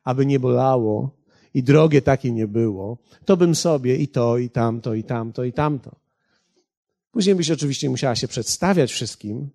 aby 0.04 0.26
nie 0.26 0.40
bolało 0.40 1.10
i 1.56 1.64
drogie 1.64 2.02
takie 2.02 2.32
nie 2.32 2.48
było, 2.48 2.98
to 3.26 3.38
bym 3.38 3.56
sobie 3.56 3.96
i 3.96 4.08
to, 4.08 4.38
i 4.38 4.50
tamto, 4.50 4.94
i 4.94 5.04
tamto, 5.04 5.44
i 5.44 5.54
tamto. 5.54 5.96
Później 7.12 7.36
byś 7.36 7.52
oczywiście 7.52 7.90
musiała 7.90 8.16
się 8.16 8.28
przedstawiać 8.28 8.92
wszystkim 8.92 9.50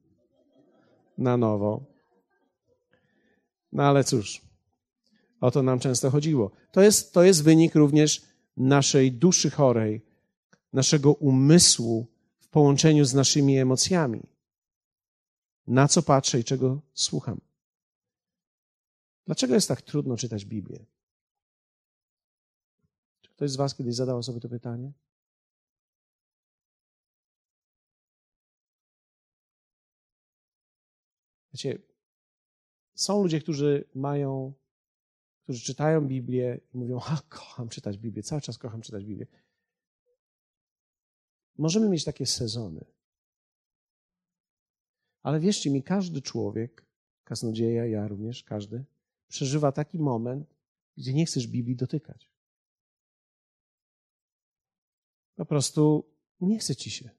na 1.18 1.36
nowo. 1.36 1.84
No 3.72 3.82
ale 3.82 4.04
cóż, 4.04 4.40
o 5.40 5.50
to 5.50 5.62
nam 5.62 5.78
często 5.80 6.10
chodziło. 6.10 6.50
To 6.72 6.82
jest, 6.82 7.12
to 7.12 7.22
jest 7.22 7.44
wynik 7.44 7.74
również 7.74 8.22
naszej 8.56 9.12
duszy 9.12 9.50
chorej, 9.50 10.00
naszego 10.72 11.12
umysłu 11.12 12.06
w 12.38 12.48
połączeniu 12.48 13.04
z 13.04 13.14
naszymi 13.14 13.58
emocjami. 13.58 14.22
Na 15.66 15.88
co 15.88 16.02
patrzę 16.02 16.40
i 16.40 16.44
czego 16.44 16.80
słucham. 16.94 17.40
Dlaczego 19.26 19.54
jest 19.54 19.68
tak 19.68 19.82
trudno 19.82 20.16
czytać 20.16 20.44
Biblię? 20.44 20.84
Ktoś 23.40 23.50
z 23.50 23.56
Was 23.56 23.74
kiedyś 23.74 23.94
zadał 23.94 24.22
sobie 24.22 24.40
to 24.40 24.48
pytanie? 24.48 24.92
Wiecie, 31.52 31.78
są 32.94 33.22
ludzie, 33.22 33.40
którzy 33.40 33.84
mają, 33.94 34.52
którzy 35.42 35.60
czytają 35.60 36.08
Biblię 36.08 36.60
i 36.74 36.78
mówią, 36.78 37.00
a 37.00 37.20
kocham 37.28 37.68
czytać 37.68 37.98
Biblię, 37.98 38.22
cały 38.22 38.40
czas 38.40 38.58
kocham 38.58 38.80
czytać 38.80 39.04
Biblię. 39.04 39.26
Możemy 41.58 41.88
mieć 41.88 42.04
takie 42.04 42.26
sezony. 42.26 42.84
Ale 45.22 45.40
wierzcie 45.40 45.70
mi, 45.70 45.82
każdy 45.82 46.22
człowiek, 46.22 46.86
kaznodzieja, 47.24 47.86
ja 47.86 48.08
również, 48.08 48.44
każdy, 48.44 48.84
przeżywa 49.28 49.72
taki 49.72 49.98
moment, 49.98 50.54
gdzie 50.96 51.14
nie 51.14 51.26
chcesz 51.26 51.46
Biblii 51.46 51.76
dotykać. 51.76 52.29
Po 55.36 55.44
prostu 55.44 56.04
nie 56.40 56.58
chce 56.58 56.76
ci 56.76 56.90
się. 56.90 57.10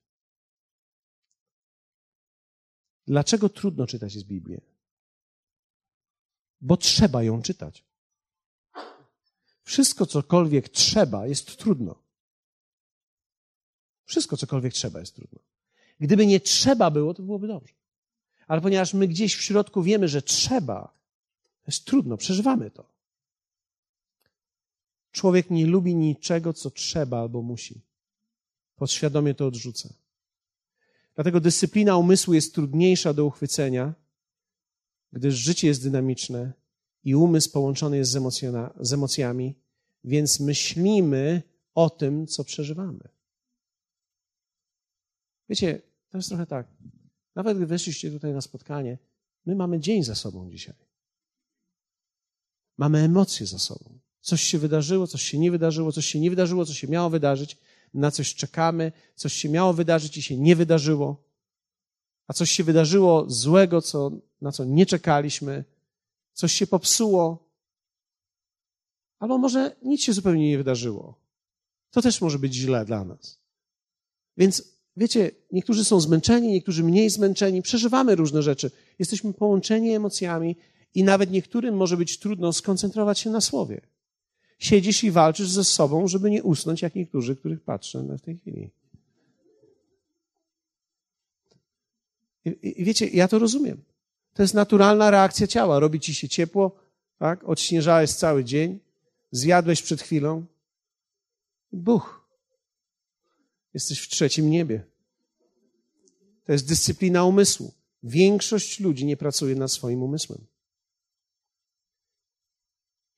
Dlaczego 3.08 3.50
trudno 3.50 3.88
czytać 3.88 4.12
z 4.12 4.24
Biblię? 4.24 4.62
Bo 6.62 6.78
trzeba 6.78 7.24
ją 7.24 7.42
czytać. 7.42 7.84
Wszystko, 9.64 10.06
cokolwiek 10.06 10.70
trzeba, 10.70 11.28
jest 11.28 11.58
trudno. 11.58 11.96
Wszystko, 14.06 14.38
cokolwiek 14.38 14.74
trzeba, 14.74 15.00
jest 15.00 15.16
trudno. 15.16 15.40
Gdyby 16.00 16.26
nie 16.26 16.40
trzeba 16.40 16.92
było, 16.92 17.14
to 17.14 17.24
byłoby 17.24 17.48
dobrze. 17.48 17.74
Ale 18.48 18.62
ponieważ 18.62 18.94
my 18.94 19.08
gdzieś 19.08 19.36
w 19.36 19.42
środku 19.42 19.84
wiemy, 19.84 20.08
że 20.08 20.22
trzeba, 20.22 20.94
jest 21.68 21.86
trudno, 21.86 22.18
przeżywamy 22.18 22.72
to. 22.72 22.92
Człowiek 25.12 25.50
nie 25.50 25.66
lubi 25.66 25.96
niczego, 25.96 26.54
co 26.54 26.72
trzeba 26.72 27.20
albo 27.20 27.42
musi. 27.42 27.82
Podświadomie 28.82 29.34
to 29.34 29.48
odrzuca. 29.48 29.94
Dlatego 31.16 31.40
dyscyplina 31.40 31.98
umysłu 31.98 32.34
jest 32.34 32.56
trudniejsza 32.56 33.14
do 33.14 33.26
uchwycenia, 33.26 33.94
gdyż 35.14 35.36
życie 35.36 35.68
jest 35.68 35.84
dynamiczne 35.84 36.54
i 37.04 37.16
umysł 37.16 37.52
połączony 37.52 37.98
jest 37.98 38.12
z, 38.12 38.18
z 38.80 38.94
emocjami, 38.94 39.56
więc 40.04 40.40
myślimy 40.40 41.44
o 41.76 41.90
tym, 41.90 42.28
co 42.28 42.44
przeżywamy. 42.44 43.10
Wiecie, 45.50 45.82
to 46.10 46.18
jest 46.18 46.30
trochę 46.30 46.46
tak. 46.46 46.68
Nawet 47.36 47.58
gdy 47.58 47.66
weszliście 47.66 48.12
tutaj 48.12 48.34
na 48.34 48.42
spotkanie, 48.42 48.98
my 49.46 49.56
mamy 49.56 49.80
dzień 49.80 50.04
za 50.04 50.16
sobą 50.16 50.50
dzisiaj. 50.50 50.76
Mamy 52.78 53.00
emocje 53.00 53.48
za 53.48 53.60
sobą. 53.60 54.00
Coś 54.22 54.42
się 54.42 54.60
wydarzyło, 54.60 55.08
coś 55.08 55.22
się 55.22 55.40
nie 55.40 55.52
wydarzyło, 55.52 55.92
coś 55.92 56.06
się 56.06 56.20
nie 56.20 56.30
wydarzyło, 56.30 56.66
coś 56.66 56.80
się 56.80 56.88
miało 56.88 57.10
wydarzyć 57.10 57.58
na 57.94 58.12
coś 58.12 58.36
czekamy, 58.36 58.92
coś 59.16 59.34
się 59.34 59.50
miało 59.50 59.74
wydarzyć 59.74 60.18
i 60.18 60.22
się 60.22 60.38
nie 60.38 60.56
wydarzyło, 60.56 61.24
a 62.28 62.34
coś 62.34 62.52
się 62.52 62.64
wydarzyło 62.64 63.26
złego, 63.30 63.82
co, 63.82 64.12
na 64.42 64.52
co 64.52 64.66
nie 64.66 64.86
czekaliśmy, 64.86 65.64
coś 66.34 66.54
się 66.54 66.68
popsuło, 66.68 67.52
albo 69.20 69.38
może 69.38 69.76
nic 69.84 70.04
się 70.04 70.14
zupełnie 70.14 70.50
nie 70.50 70.58
wydarzyło. 70.58 71.16
To 71.92 72.02
też 72.02 72.22
może 72.22 72.40
być 72.40 72.54
źle 72.54 72.86
dla 72.86 73.04
nas. 73.04 73.40
Więc 74.38 74.64
wiecie, 74.98 75.32
niektórzy 75.52 75.86
są 75.86 76.00
zmęczeni, 76.00 76.48
niektórzy 76.48 76.84
mniej 76.84 77.10
zmęczeni, 77.10 77.62
przeżywamy 77.62 78.16
różne 78.16 78.42
rzeczy, 78.42 78.72
jesteśmy 79.00 79.34
połączeni 79.34 79.94
emocjami 79.94 80.56
i 80.96 81.04
nawet 81.04 81.32
niektórym 81.32 81.76
może 81.76 81.98
być 81.98 82.20
trudno 82.20 82.54
skoncentrować 82.54 83.20
się 83.20 83.30
na 83.30 83.42
słowie 83.42 83.82
siedzisz 84.62 85.04
i 85.04 85.12
walczysz 85.12 85.50
ze 85.50 85.64
sobą, 85.64 86.08
żeby 86.08 86.32
nie 86.32 86.44
usnąć, 86.44 86.82
jak 86.82 86.96
niektórzy, 86.96 87.36
których 87.36 87.62
patrzę 87.62 88.04
w 88.04 88.22
tej 88.22 88.38
chwili. 88.38 88.70
I, 92.46 92.82
I, 92.82 92.86
wiecie, 92.86 93.08
ja 93.08 93.28
to 93.28 93.40
rozumiem. 93.40 93.84
To 94.34 94.42
jest 94.42 94.54
naturalna 94.54 95.12
reakcja 95.12 95.48
ciała. 95.48 95.80
Robi 95.80 96.00
ci 96.00 96.14
się 96.14 96.30
ciepło, 96.30 96.76
tak? 97.20 97.44
Odśnieżałeś 97.44 98.12
cały 98.12 98.44
dzień, 98.44 98.80
zjadłeś 99.32 99.82
przed 99.82 100.02
chwilą. 100.02 100.46
Buch. 101.72 102.28
Jesteś 103.74 104.00
w 104.00 104.08
trzecim 104.08 104.50
niebie. 104.50 104.84
To 106.44 106.52
jest 106.52 106.68
dyscyplina 106.68 107.26
umysłu. 107.26 107.74
Większość 108.04 108.80
ludzi 108.80 109.06
nie 109.06 109.18
pracuje 109.18 109.56
nad 109.56 109.72
swoim 109.72 110.04
umysłem. 110.04 110.51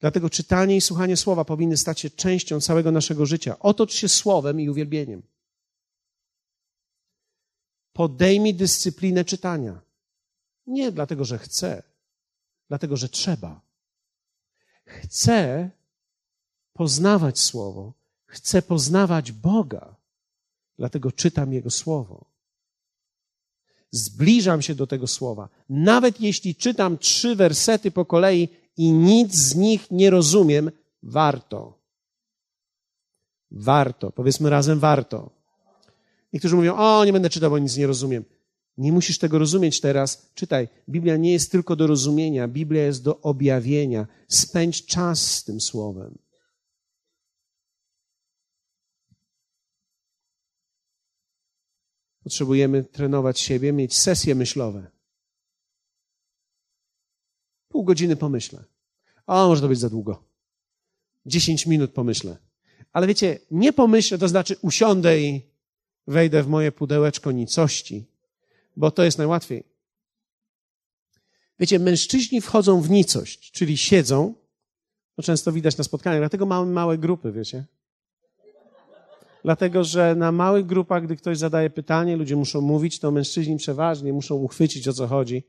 Dlatego 0.04 0.30
czytanie 0.30 0.76
i 0.76 0.82
słuchanie 0.82 1.18
słowa 1.18 1.46
powinny 1.46 1.78
stać 1.78 2.00
się 2.00 2.10
częścią 2.10 2.62
całego 2.62 2.92
naszego 2.92 3.26
życia. 3.26 3.60
Otocz 3.60 3.94
się 3.94 4.10
słowem 4.10 4.62
i 4.62 4.70
uwielbieniem. 4.70 5.22
Podejmij 7.94 8.54
dyscyplinę 8.54 9.26
czytania. 9.26 9.82
Nie 10.68 10.92
dlatego, 10.92 11.26
że 11.26 11.38
chcę, 11.38 11.84
dlatego, 12.70 12.98
że 12.98 13.10
trzeba. 13.10 13.62
Chcę 14.86 15.70
poznawać 16.74 17.40
Słowo, 17.40 17.94
chcę 18.26 18.62
poznawać 18.62 19.32
Boga, 19.32 19.96
dlatego 20.78 21.12
czytam 21.12 21.54
Jego 21.54 21.70
Słowo. 21.70 22.26
Zbliżam 23.92 24.62
się 24.62 24.76
do 24.76 24.88
tego 24.88 25.08
Słowa. 25.08 25.50
Nawet 25.70 26.22
jeśli 26.22 26.56
czytam 26.56 26.98
trzy 26.98 27.36
wersety 27.36 27.92
po 27.92 28.06
kolei, 28.06 28.63
i 28.78 28.92
nic 28.92 29.36
z 29.36 29.56
nich 29.56 29.92
nie 29.92 30.10
rozumiem, 30.10 30.72
warto. 31.04 31.80
Warto. 33.52 34.12
Powiedzmy 34.12 34.50
razem 34.50 34.80
warto. 34.80 35.30
Niektórzy 36.34 36.56
mówią, 36.56 36.76
o, 36.76 37.06
nie 37.06 37.14
będę 37.14 37.30
czytał, 37.30 37.50
bo 37.50 37.60
nic 37.60 37.78
nie 37.78 37.88
rozumiem. 37.88 38.26
Nie 38.78 38.92
musisz 38.92 39.18
tego 39.18 39.40
rozumieć 39.40 39.82
teraz. 39.82 40.32
Czytaj. 40.36 40.68
Biblia 40.90 41.18
nie 41.18 41.32
jest 41.32 41.52
tylko 41.52 41.76
do 41.76 41.88
rozumienia. 41.88 42.48
Biblia 42.48 42.84
jest 42.84 43.04
do 43.04 43.22
objawienia. 43.22 44.08
Spędź 44.28 44.86
czas 44.86 45.32
z 45.32 45.44
tym 45.44 45.62
słowem. 45.62 46.18
Potrzebujemy 52.24 52.84
trenować 52.84 53.40
siebie, 53.40 53.74
mieć 53.74 53.98
sesje 53.98 54.36
myślowe. 54.36 54.92
Pół 57.74 57.84
godziny 57.84 58.16
pomyślę. 58.16 58.64
O, 59.28 59.48
może 59.48 59.62
to 59.62 59.68
być 59.68 59.80
za 59.80 59.90
długo. 59.90 60.24
Dziesięć 61.26 61.68
minut 61.68 61.92
pomyślę. 61.92 62.38
Ale 62.92 63.08
wiecie, 63.08 63.40
nie 63.52 63.74
pomyślę, 63.74 64.18
to 64.18 64.28
znaczy 64.28 64.56
usiądę 64.62 65.20
i 65.22 65.42
wejdę 66.08 66.44
w 66.44 66.48
moje 66.48 66.72
pudełeczko 66.72 67.32
nicości, 67.32 68.06
bo 68.76 68.92
to 68.92 69.04
jest 69.04 69.18
najłatwiej. 69.18 69.64
Wiecie, 71.60 71.80
mężczyźni 71.80 72.42
wchodzą 72.42 72.82
w 72.82 72.90
nicość, 72.90 73.52
czyli 73.52 73.78
siedzą, 73.78 74.34
to 75.16 75.24
często 75.24 75.52
widać 75.52 75.78
na 75.78 75.84
spotkaniach, 75.84 76.22
dlatego 76.22 76.46
mamy 76.46 76.72
małe 76.72 76.98
grupy, 76.98 77.32
wiecie. 77.32 77.66
Dlatego, 79.44 79.84
że 79.84 80.16
na 80.16 80.32
małych 80.32 80.66
grupach, 80.66 81.04
gdy 81.04 81.16
ktoś 81.16 81.38
zadaje 81.38 81.70
pytanie, 81.70 82.18
ludzie 82.18 82.36
muszą 82.36 82.62
mówić, 82.62 83.00
to 83.00 83.12
mężczyźni 83.12 83.58
przeważnie 83.58 84.14
muszą 84.14 84.36
uchwycić 84.36 84.88
o 84.88 84.94
co 84.94 85.08
chodzi. 85.08 85.44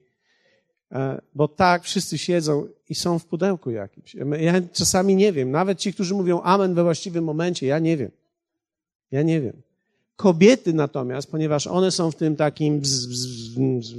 E, 0.95 1.21
bo 1.35 1.49
tak, 1.49 1.83
wszyscy 1.83 2.19
siedzą 2.19 2.67
i 2.89 2.95
są 2.95 3.19
w 3.19 3.25
pudełku 3.25 3.71
jakimś. 3.71 4.15
Ja 4.41 4.53
czasami 4.73 5.17
nie 5.17 5.33
wiem, 5.33 5.51
nawet 5.51 5.79
ci, 5.79 5.93
którzy 5.93 6.15
mówią 6.15 6.41
amen 6.43 6.75
we 6.75 6.83
właściwym 6.83 7.25
momencie, 7.25 7.67
ja 7.67 7.79
nie 7.79 7.97
wiem. 7.97 8.11
Ja 9.11 9.23
nie 9.23 9.41
wiem. 9.41 9.63
Kobiety 10.17 10.73
natomiast, 10.73 11.31
ponieważ 11.31 11.67
one 11.67 11.91
są 11.91 12.11
w 12.11 12.17
tym 12.17 12.37
takim. 12.37 12.81
Bzz, 12.81 13.07
bzz, 13.07 13.59
bzz, 13.59 13.95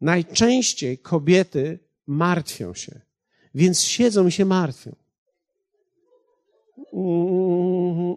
najczęściej 0.00 0.98
kobiety 0.98 1.78
martwią 2.06 2.74
się, 2.74 3.00
więc 3.54 3.82
siedzą 3.82 4.26
i 4.26 4.32
się 4.32 4.44
martwią. 4.44 4.94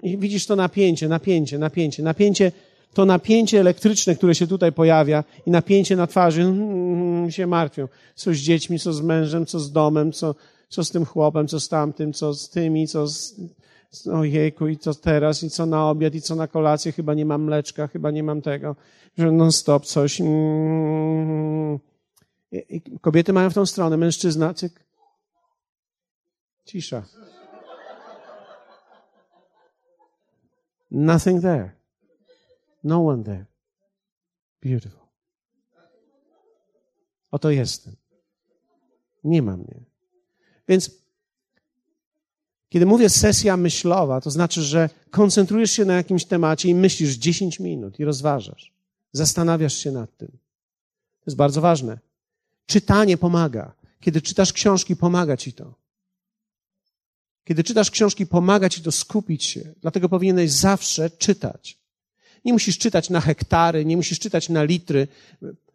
I 0.03 0.17
widzisz 0.17 0.45
to 0.45 0.55
napięcie, 0.55 1.07
napięcie, 1.07 1.57
napięcie, 1.59 2.03
napięcie, 2.03 2.51
to 2.93 3.05
napięcie 3.05 3.59
elektryczne, 3.59 4.15
które 4.15 4.35
się 4.35 4.47
tutaj 4.47 4.71
pojawia 4.71 5.23
i 5.45 5.51
napięcie 5.51 5.95
na 5.95 6.07
twarzy, 6.07 6.41
mm, 6.41 7.31
się 7.31 7.47
martwią. 7.47 7.87
Co 8.15 8.33
z 8.33 8.37
dziećmi, 8.37 8.79
co 8.79 8.93
z 8.93 9.01
mężem, 9.01 9.45
co 9.45 9.59
z 9.59 9.71
domem, 9.71 10.11
co, 10.11 10.35
co 10.69 10.83
z 10.83 10.91
tym 10.91 11.05
chłopem, 11.05 11.47
co 11.47 11.59
z 11.59 11.69
tamtym, 11.69 12.13
co 12.13 12.33
z 12.33 12.49
tymi, 12.49 12.87
co 12.87 13.07
z, 13.07 13.35
ojejku, 14.13 14.67
i 14.67 14.77
co 14.77 14.93
teraz, 14.93 15.43
i 15.43 15.49
co 15.49 15.65
na 15.65 15.89
obiad, 15.89 16.15
i 16.15 16.21
co 16.21 16.35
na 16.35 16.47
kolację, 16.47 16.91
chyba 16.91 17.13
nie 17.13 17.25
mam 17.25 17.43
mleczka, 17.43 17.87
chyba 17.87 18.11
nie 18.11 18.23
mam 18.23 18.41
tego, 18.41 18.75
że 19.17 19.31
non 19.31 19.51
stop 19.51 19.85
coś. 19.85 20.21
Mm. 20.21 21.79
Kobiety 23.01 23.33
mają 23.33 23.49
w 23.49 23.53
tą 23.53 23.65
stronę, 23.65 23.97
mężczyzna, 23.97 24.53
cyk. 24.53 24.83
Cisza. 26.65 27.03
Nothing 30.91 31.41
there. 31.41 31.82
No 32.83 33.07
one 33.07 33.23
there. 33.23 33.45
Beautiful. 34.61 35.07
Oto 37.31 37.51
jestem. 37.51 37.95
Nie 39.23 39.41
ma 39.41 39.57
mnie. 39.57 39.79
Więc 40.67 40.91
kiedy 42.69 42.85
mówię 42.85 43.09
sesja 43.09 43.57
myślowa, 43.57 44.21
to 44.21 44.31
znaczy, 44.31 44.61
że 44.61 44.89
koncentrujesz 45.11 45.71
się 45.71 45.85
na 45.85 45.93
jakimś 45.93 46.25
temacie 46.25 46.69
i 46.69 46.75
myślisz 46.75 47.13
10 47.13 47.59
minut 47.59 47.99
i 47.99 48.05
rozważasz. 48.05 48.73
Zastanawiasz 49.11 49.73
się 49.73 49.91
nad 49.91 50.17
tym. 50.17 50.27
To 51.19 51.25
jest 51.25 51.37
bardzo 51.37 51.61
ważne. 51.61 51.99
Czytanie 52.65 53.17
pomaga. 53.17 53.73
Kiedy 53.99 54.21
czytasz 54.21 54.53
książki, 54.53 54.95
pomaga 54.95 55.37
ci 55.37 55.53
to. 55.53 55.73
Kiedy 57.43 57.63
czytasz 57.63 57.91
książki, 57.91 58.27
pomaga 58.27 58.69
ci 58.69 58.81
to 58.81 58.91
skupić 58.91 59.43
się. 59.43 59.73
Dlatego 59.81 60.09
powinieneś 60.09 60.51
zawsze 60.51 61.09
czytać. 61.09 61.82
Nie 62.45 62.53
musisz 62.53 62.77
czytać 62.77 63.09
na 63.09 63.21
hektary, 63.21 63.85
nie 63.85 63.97
musisz 63.97 64.19
czytać 64.19 64.49
na 64.49 64.63
litry. 64.63 65.07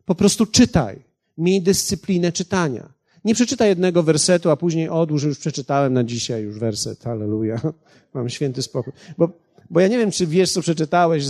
Po 0.05 0.15
prostu 0.15 0.47
czytaj. 0.47 1.03
Miej 1.39 1.63
dyscyplinę 1.63 2.33
czytania. 2.33 2.99
Nie 3.25 3.35
przeczytaj 3.35 3.69
jednego 3.69 4.03
wersetu, 4.03 4.51
a 4.51 4.57
później 4.57 4.89
odłóż, 4.89 5.23
już 5.23 5.39
przeczytałem 5.39 5.93
na 5.93 6.05
dzisiaj 6.05 6.43
już 6.43 6.59
werset. 6.59 7.05
Halleluja. 7.05 7.61
Mam 8.15 8.29
święty 8.29 8.63
spokój. 8.63 8.93
Bo, 9.19 9.29
bo 9.71 9.81
ja 9.81 9.89
nie 9.89 9.99
wiem, 9.99 10.11
czy 10.11 10.27
wiesz, 10.27 10.53
co 10.53 10.61
przeczytałeś, 10.61 11.25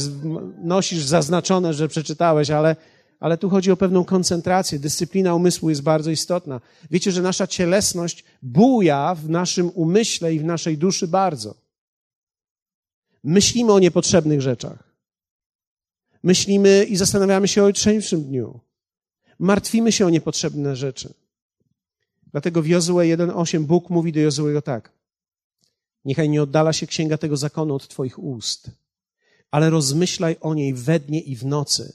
nosisz 0.62 1.04
zaznaczone, 1.04 1.74
że 1.74 1.88
przeczytałeś, 1.88 2.50
ale, 2.50 2.76
ale 3.20 3.38
tu 3.38 3.50
chodzi 3.50 3.70
o 3.70 3.76
pewną 3.76 4.04
koncentrację. 4.04 4.78
Dyscyplina 4.78 5.34
umysłu 5.34 5.70
jest 5.70 5.82
bardzo 5.82 6.10
istotna. 6.10 6.60
Wiecie, 6.90 7.12
że 7.12 7.22
nasza 7.22 7.46
cielesność 7.46 8.24
buja 8.42 9.14
w 9.14 9.28
naszym 9.28 9.70
umyśle 9.74 10.34
i 10.34 10.40
w 10.40 10.44
naszej 10.44 10.78
duszy 10.78 11.08
bardzo. 11.08 11.54
Myślimy 13.24 13.72
o 13.72 13.78
niepotrzebnych 13.78 14.40
rzeczach. 14.40 14.87
Myślimy 16.22 16.84
i 16.84 16.96
zastanawiamy 16.96 17.48
się 17.48 17.62
o 17.62 17.66
jutrzejszym 17.66 18.24
dniu. 18.24 18.60
Martwimy 19.38 19.92
się 19.92 20.06
o 20.06 20.10
niepotrzebne 20.10 20.76
rzeczy. 20.76 21.14
Dlatego 22.32 22.62
w 22.62 22.66
Jozue 22.66 22.98
1,8 22.98 23.64
Bóg 23.64 23.90
mówi 23.90 24.12
do 24.12 24.20
Jozuego 24.20 24.62
tak. 24.62 24.92
Niechaj 26.04 26.28
nie 26.28 26.42
oddala 26.42 26.72
się 26.72 26.86
księga 26.86 27.18
tego 27.18 27.36
zakonu 27.36 27.74
od 27.74 27.88
Twoich 27.88 28.18
ust, 28.18 28.70
ale 29.50 29.70
rozmyślaj 29.70 30.36
o 30.40 30.54
niej 30.54 30.74
we 30.74 31.00
dnie 31.00 31.20
i 31.20 31.36
w 31.36 31.44
nocy. 31.46 31.92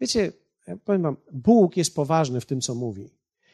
Wiecie, 0.00 0.32
ja 0.66 0.76
powiem 0.76 1.02
Wam, 1.02 1.16
Bóg 1.32 1.76
jest 1.76 1.94
poważny 1.94 2.40
w 2.40 2.46
tym, 2.46 2.60
co 2.60 2.74
mówi. 2.74 3.10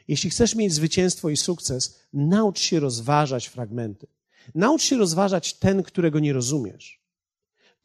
Jeśli 0.09 0.31
chcesz 0.31 0.55
mieć 0.55 0.73
zwycięstwo 0.73 1.31
i 1.31 1.37
sukces, 1.37 2.01
naucz 2.13 2.61
się 2.61 2.81
rozważać 2.81 3.47
fragmenty. 3.47 4.07
Naucz 4.55 4.83
się 4.83 4.97
rozważać 4.97 5.55
ten, 5.55 5.83
którego 5.83 6.19
nie 6.19 6.33
rozumiesz. 6.33 7.04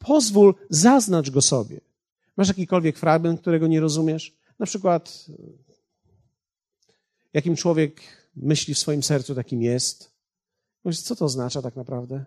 Pozwól, 0.00 0.54
zaznacz 0.70 1.30
go 1.30 1.42
sobie. 1.42 1.80
Masz 2.36 2.48
jakikolwiek 2.48 2.98
fragment, 2.98 3.40
którego 3.40 3.66
nie 3.66 3.80
rozumiesz? 3.80 4.36
Na 4.58 4.66
przykład 4.66 5.26
jakim 7.32 7.56
człowiek 7.56 8.00
myśli 8.36 8.74
w 8.74 8.78
swoim 8.78 9.02
sercu, 9.02 9.34
takim 9.34 9.62
jest. 9.62 10.10
Mówisz, 10.84 11.00
co 11.00 11.16
to 11.16 11.24
oznacza 11.24 11.62
tak 11.62 11.76
naprawdę? 11.76 12.24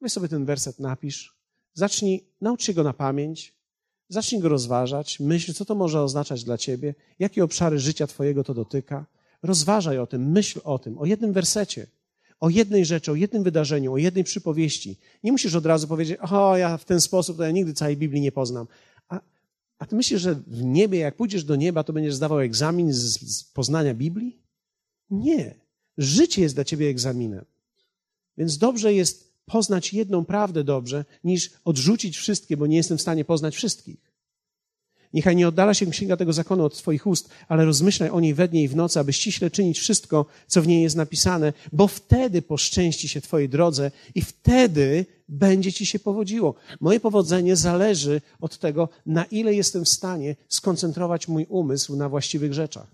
Weź 0.00 0.12
sobie 0.12 0.28
ten 0.28 0.44
werset 0.44 0.78
napisz, 0.78 1.36
zacznij, 1.74 2.24
naucz 2.40 2.62
się 2.62 2.74
go 2.74 2.82
na 2.82 2.92
pamięć, 2.92 3.54
zacznij 4.08 4.40
go 4.40 4.48
rozważać, 4.48 5.20
myśl, 5.20 5.54
co 5.54 5.64
to 5.64 5.74
może 5.74 6.02
oznaczać 6.02 6.44
dla 6.44 6.58
ciebie, 6.58 6.94
jakie 7.18 7.44
obszary 7.44 7.78
życia 7.78 8.06
twojego 8.06 8.44
to 8.44 8.54
dotyka. 8.54 9.06
Rozważaj 9.42 9.98
o 9.98 10.06
tym, 10.06 10.30
myśl 10.30 10.60
o 10.64 10.78
tym, 10.78 10.98
o 10.98 11.06
jednym 11.06 11.32
wersecie, 11.32 11.86
o 12.40 12.48
jednej 12.48 12.84
rzeczy, 12.84 13.12
o 13.12 13.14
jednym 13.14 13.42
wydarzeniu, 13.42 13.92
o 13.92 13.98
jednej 13.98 14.24
przypowieści. 14.24 14.96
Nie 15.24 15.32
musisz 15.32 15.54
od 15.54 15.66
razu 15.66 15.88
powiedzieć, 15.88 16.18
o, 16.30 16.56
ja 16.56 16.76
w 16.76 16.84
ten 16.84 17.00
sposób 17.00 17.36
to 17.36 17.44
ja 17.44 17.50
nigdy 17.50 17.74
całej 17.74 17.96
Biblii 17.96 18.20
nie 18.20 18.32
poznam. 18.32 18.66
A 19.78 19.86
ty 19.86 19.96
myślisz, 19.96 20.20
że 20.20 20.34
w 20.34 20.64
niebie, 20.64 20.98
jak 20.98 21.16
pójdziesz 21.16 21.44
do 21.44 21.56
nieba, 21.56 21.84
to 21.84 21.92
będziesz 21.92 22.14
zdawał 22.14 22.40
egzamin 22.40 22.92
z, 22.92 23.20
z 23.36 23.44
poznania 23.44 23.94
Biblii? 23.94 24.38
Nie. 25.10 25.54
Życie 25.98 26.42
jest 26.42 26.54
dla 26.54 26.64
ciebie 26.64 26.88
egzaminem. 26.88 27.44
Więc 28.38 28.58
dobrze 28.58 28.94
jest 28.94 29.32
poznać 29.46 29.94
jedną 29.94 30.24
prawdę 30.24 30.64
dobrze, 30.64 31.04
niż 31.24 31.50
odrzucić 31.64 32.16
wszystkie, 32.16 32.56
bo 32.56 32.66
nie 32.66 32.76
jestem 32.76 32.98
w 32.98 33.02
stanie 33.02 33.24
poznać 33.24 33.54
wszystkich. 33.54 33.96
Niechaj 35.12 35.36
nie 35.36 35.48
oddala 35.48 35.74
się 35.74 35.86
księga 35.86 36.16
tego 36.16 36.32
zakonu 36.32 36.64
od 36.64 36.78
Twoich 36.78 37.06
ust, 37.06 37.28
ale 37.48 37.64
rozmyślaj 37.64 38.10
o 38.10 38.20
niej 38.20 38.34
we 38.34 38.48
dnie 38.48 38.62
i 38.62 38.68
w 38.68 38.76
nocy, 38.76 39.00
aby 39.00 39.12
ściśle 39.12 39.50
czynić 39.50 39.78
wszystko, 39.78 40.26
co 40.46 40.62
w 40.62 40.66
niej 40.66 40.82
jest 40.82 40.96
napisane, 40.96 41.52
bo 41.72 41.88
wtedy 41.88 42.42
poszczęści 42.42 43.08
się 43.08 43.20
Twojej 43.20 43.48
drodze 43.48 43.90
i 44.14 44.22
wtedy 44.22 45.06
będzie 45.28 45.72
Ci 45.72 45.86
się 45.86 45.98
powodziło. 45.98 46.54
Moje 46.80 47.00
powodzenie 47.00 47.56
zależy 47.56 48.20
od 48.40 48.58
tego, 48.58 48.88
na 49.06 49.24
ile 49.24 49.54
jestem 49.54 49.84
w 49.84 49.88
stanie 49.88 50.36
skoncentrować 50.48 51.28
mój 51.28 51.46
umysł 51.48 51.96
na 51.96 52.08
właściwych 52.08 52.54
rzeczach. 52.54 52.86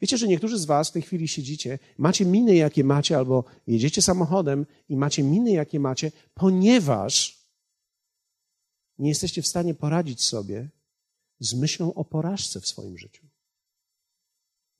Wiecie, 0.00 0.18
że 0.18 0.28
niektórzy 0.28 0.58
z 0.58 0.64
Was 0.64 0.88
w 0.88 0.92
tej 0.92 1.02
chwili 1.02 1.28
siedzicie, 1.28 1.78
macie 1.98 2.24
miny, 2.24 2.54
jakie 2.54 2.84
macie, 2.84 3.16
albo 3.16 3.44
jedziecie 3.66 4.02
samochodem 4.02 4.66
i 4.88 4.96
macie 4.96 5.22
miny, 5.22 5.50
jakie 5.50 5.80
macie, 5.80 6.12
ponieważ 6.34 7.38
nie 8.98 9.08
jesteście 9.08 9.42
w 9.42 9.46
stanie 9.46 9.74
poradzić 9.74 10.22
sobie 10.22 10.68
z 11.40 11.54
myślą 11.54 11.94
o 11.94 12.04
porażce 12.04 12.60
w 12.60 12.66
swoim 12.66 12.98
życiu. 12.98 13.26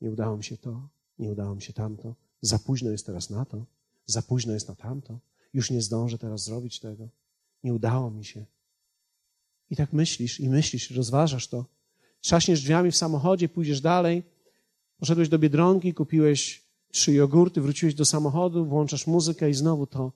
Nie 0.00 0.10
udało 0.10 0.36
mi 0.36 0.44
się 0.44 0.56
to, 0.56 0.88
nie 1.18 1.30
udało 1.30 1.54
mi 1.54 1.62
się 1.62 1.72
tamto, 1.72 2.14
za 2.40 2.58
późno 2.58 2.90
jest 2.90 3.06
teraz 3.06 3.30
na 3.30 3.44
to, 3.44 3.64
za 4.06 4.22
późno 4.22 4.52
jest 4.52 4.68
na 4.68 4.74
tamto, 4.74 5.18
już 5.54 5.70
nie 5.70 5.82
zdążę 5.82 6.18
teraz 6.18 6.44
zrobić 6.44 6.80
tego, 6.80 7.08
nie 7.64 7.74
udało 7.74 8.10
mi 8.10 8.24
się. 8.24 8.44
I 9.70 9.76
tak 9.76 9.92
myślisz 9.92 10.40
i 10.40 10.48
myślisz, 10.48 10.90
rozważasz 10.90 11.48
to. 11.48 11.64
Trzaśniesz 12.20 12.60
drzwiami 12.60 12.90
w 12.90 12.96
samochodzie, 12.96 13.48
pójdziesz 13.48 13.80
dalej, 13.80 14.22
poszedłeś 14.98 15.28
do 15.28 15.38
Biedronki, 15.38 15.94
kupiłeś 15.94 16.68
trzy 16.90 17.12
jogurty, 17.12 17.60
wróciłeś 17.60 17.94
do 17.94 18.04
samochodu, 18.04 18.64
włączasz 18.64 19.06
muzykę 19.06 19.50
i 19.50 19.54
znowu 19.54 19.86
to. 19.86 20.12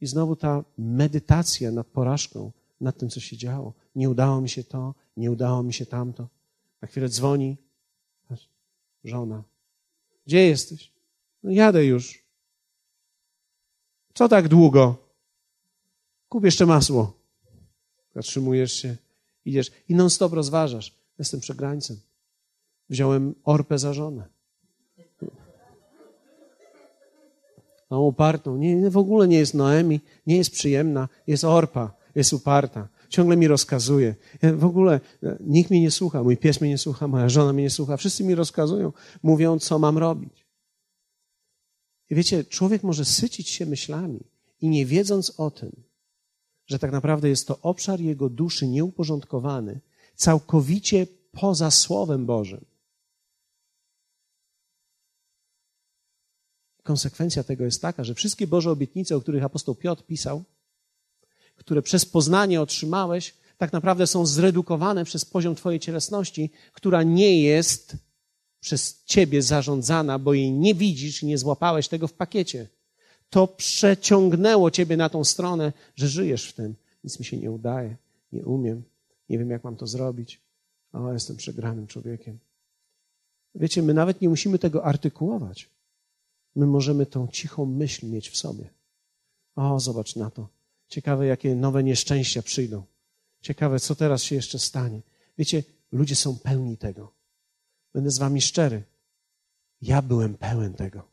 I 0.00 0.06
znowu 0.06 0.36
ta 0.36 0.64
medytacja 0.78 1.70
nad 1.70 1.86
porażką, 1.86 2.52
nad 2.80 2.98
tym, 2.98 3.10
co 3.10 3.20
się 3.20 3.36
działo. 3.36 3.74
Nie 3.96 4.10
udało 4.10 4.40
mi 4.40 4.48
się 4.48 4.64
to, 4.64 4.94
nie 5.16 5.30
udało 5.30 5.62
mi 5.62 5.72
się 5.72 5.86
tamto. 5.86 6.28
Na 6.82 6.88
chwilę 6.88 7.08
dzwoni 7.08 7.56
żona. 9.04 9.42
Gdzie 10.26 10.46
jesteś? 10.46 10.92
No 11.42 11.50
jadę 11.50 11.84
już. 11.84 12.22
Co 14.14 14.28
tak 14.28 14.48
długo? 14.48 14.96
Kup 16.28 16.44
jeszcze 16.44 16.66
masło. 16.66 17.12
Zatrzymujesz 18.14 18.72
się, 18.72 18.96
idziesz 19.44 19.70
i 19.88 19.94
non-stop 19.94 20.32
rozważasz. 20.32 20.94
Jestem 21.18 21.40
przegrańcem. 21.40 22.00
Wziąłem 22.90 23.34
Orpę 23.44 23.78
za 23.78 23.92
żonę. 23.92 24.26
Tą 27.88 28.00
upartą. 28.00 28.56
Nie, 28.56 28.90
w 28.90 28.96
ogóle 28.96 29.28
nie 29.28 29.38
jest 29.38 29.54
Noemi, 29.54 30.00
nie 30.26 30.36
jest 30.36 30.50
przyjemna, 30.50 31.08
jest 31.26 31.44
Orpa, 31.44 31.92
jest 32.14 32.32
uparta 32.32 32.88
ciągle 33.08 33.36
mi 33.36 33.48
rozkazuje. 33.48 34.14
Ja 34.42 34.52
w 34.54 34.64
ogóle 34.64 35.00
e, 35.22 35.36
nikt 35.40 35.70
mnie 35.70 35.80
nie 35.80 35.90
słucha, 35.90 36.22
mój 36.22 36.36
pies 36.36 36.60
mnie 36.60 36.70
nie 36.70 36.78
słucha, 36.78 37.08
moja 37.08 37.28
żona 37.28 37.52
mnie 37.52 37.62
nie 37.62 37.70
słucha. 37.70 37.96
Wszyscy 37.96 38.24
mi 38.24 38.34
rozkazują, 38.34 38.92
mówią, 39.22 39.58
co 39.58 39.78
mam 39.78 39.98
robić. 39.98 40.46
I 42.10 42.14
wiecie, 42.14 42.44
człowiek 42.44 42.82
może 42.82 43.04
sycić 43.04 43.48
się 43.48 43.66
myślami 43.66 44.20
i 44.60 44.68
nie 44.68 44.86
wiedząc 44.86 45.40
o 45.40 45.50
tym, 45.50 45.82
że 46.66 46.78
tak 46.78 46.92
naprawdę 46.92 47.28
jest 47.28 47.48
to 47.48 47.58
obszar 47.60 48.00
jego 48.00 48.28
duszy 48.28 48.68
nieuporządkowany, 48.68 49.80
całkowicie 50.14 51.06
poza 51.32 51.70
Słowem 51.70 52.26
Bożym. 52.26 52.64
Konsekwencja 56.82 57.44
tego 57.44 57.64
jest 57.64 57.82
taka, 57.82 58.04
że 58.04 58.14
wszystkie 58.14 58.46
Boże 58.46 58.70
obietnice, 58.70 59.16
o 59.16 59.20
których 59.20 59.44
apostoł 59.44 59.74
Piotr 59.74 60.02
pisał, 60.02 60.44
które 61.56 61.82
przez 61.82 62.06
poznanie 62.06 62.60
otrzymałeś, 62.60 63.34
tak 63.58 63.72
naprawdę 63.72 64.06
są 64.06 64.26
zredukowane 64.26 65.04
przez 65.04 65.24
poziom 65.24 65.54
Twojej 65.54 65.80
cielesności, 65.80 66.50
która 66.72 67.02
nie 67.02 67.42
jest 67.42 67.96
przez 68.60 69.04
Ciebie 69.04 69.42
zarządzana, 69.42 70.18
bo 70.18 70.34
jej 70.34 70.52
nie 70.52 70.74
widzisz 70.74 71.22
i 71.22 71.26
nie 71.26 71.38
złapałeś 71.38 71.88
tego 71.88 72.08
w 72.08 72.12
pakiecie. 72.12 72.68
To 73.30 73.46
przeciągnęło 73.46 74.70
Ciebie 74.70 74.96
na 74.96 75.08
tą 75.08 75.24
stronę, 75.24 75.72
że 75.96 76.08
żyjesz 76.08 76.48
w 76.48 76.52
tym. 76.52 76.74
Nic 77.04 77.18
mi 77.18 77.24
się 77.24 77.36
nie 77.36 77.50
udaje, 77.50 77.96
nie 78.32 78.44
umiem, 78.44 78.82
nie 79.28 79.38
wiem, 79.38 79.50
jak 79.50 79.64
mam 79.64 79.76
to 79.76 79.86
zrobić. 79.86 80.40
O, 80.92 81.12
jestem 81.12 81.36
przegranym 81.36 81.86
człowiekiem. 81.86 82.38
Wiecie, 83.54 83.82
my 83.82 83.94
nawet 83.94 84.20
nie 84.20 84.28
musimy 84.28 84.58
tego 84.58 84.84
artykułować. 84.84 85.68
My 86.56 86.66
możemy 86.66 87.06
tą 87.06 87.28
cichą 87.28 87.66
myśl 87.66 88.06
mieć 88.06 88.30
w 88.30 88.36
sobie. 88.36 88.70
O, 89.56 89.80
zobacz 89.80 90.16
na 90.16 90.30
to. 90.30 90.48
Ciekawe, 90.88 91.26
jakie 91.26 91.54
nowe 91.54 91.84
nieszczęścia 91.84 92.42
przyjdą. 92.42 92.82
Ciekawe, 93.40 93.80
co 93.80 93.94
teraz 93.94 94.22
się 94.22 94.34
jeszcze 94.34 94.58
stanie. 94.58 95.00
Wiecie, 95.38 95.62
ludzie 95.92 96.16
są 96.16 96.38
pełni 96.38 96.76
tego. 96.76 97.12
Będę 97.94 98.10
z 98.10 98.18
wami 98.18 98.40
szczery. 98.40 98.82
Ja 99.82 100.02
byłem 100.02 100.34
pełen 100.34 100.74
tego. 100.74 101.08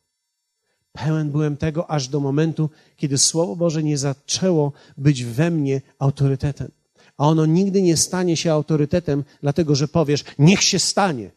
Pełen 0.92 1.30
byłem 1.30 1.56
tego 1.56 1.90
aż 1.90 2.08
do 2.08 2.20
momentu, 2.20 2.70
kiedy 2.96 3.18
Słowo 3.18 3.56
Boże 3.56 3.82
nie 3.82 3.98
zaczęło 3.98 4.72
być 4.96 5.24
we 5.24 5.50
mnie 5.50 5.80
autorytetem. 5.98 6.70
A 7.16 7.28
ono 7.28 7.46
nigdy 7.46 7.82
nie 7.82 7.96
stanie 7.96 8.36
się 8.36 8.52
autorytetem, 8.52 9.24
dlatego 9.40 9.74
że 9.74 9.88
powiesz, 9.88 10.24
niech 10.38 10.62
się 10.62 10.78
stanie. 10.78 11.30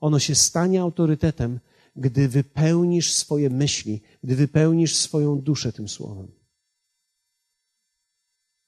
Ono 0.00 0.18
się 0.18 0.34
stanie 0.34 0.80
autorytetem, 0.80 1.60
gdy 1.96 2.28
wypełnisz 2.28 3.12
swoje 3.12 3.50
myśli, 3.50 4.00
gdy 4.24 4.36
wypełnisz 4.36 4.96
swoją 4.96 5.40
duszę 5.40 5.72
tym 5.72 5.88
słowem. 5.88 6.37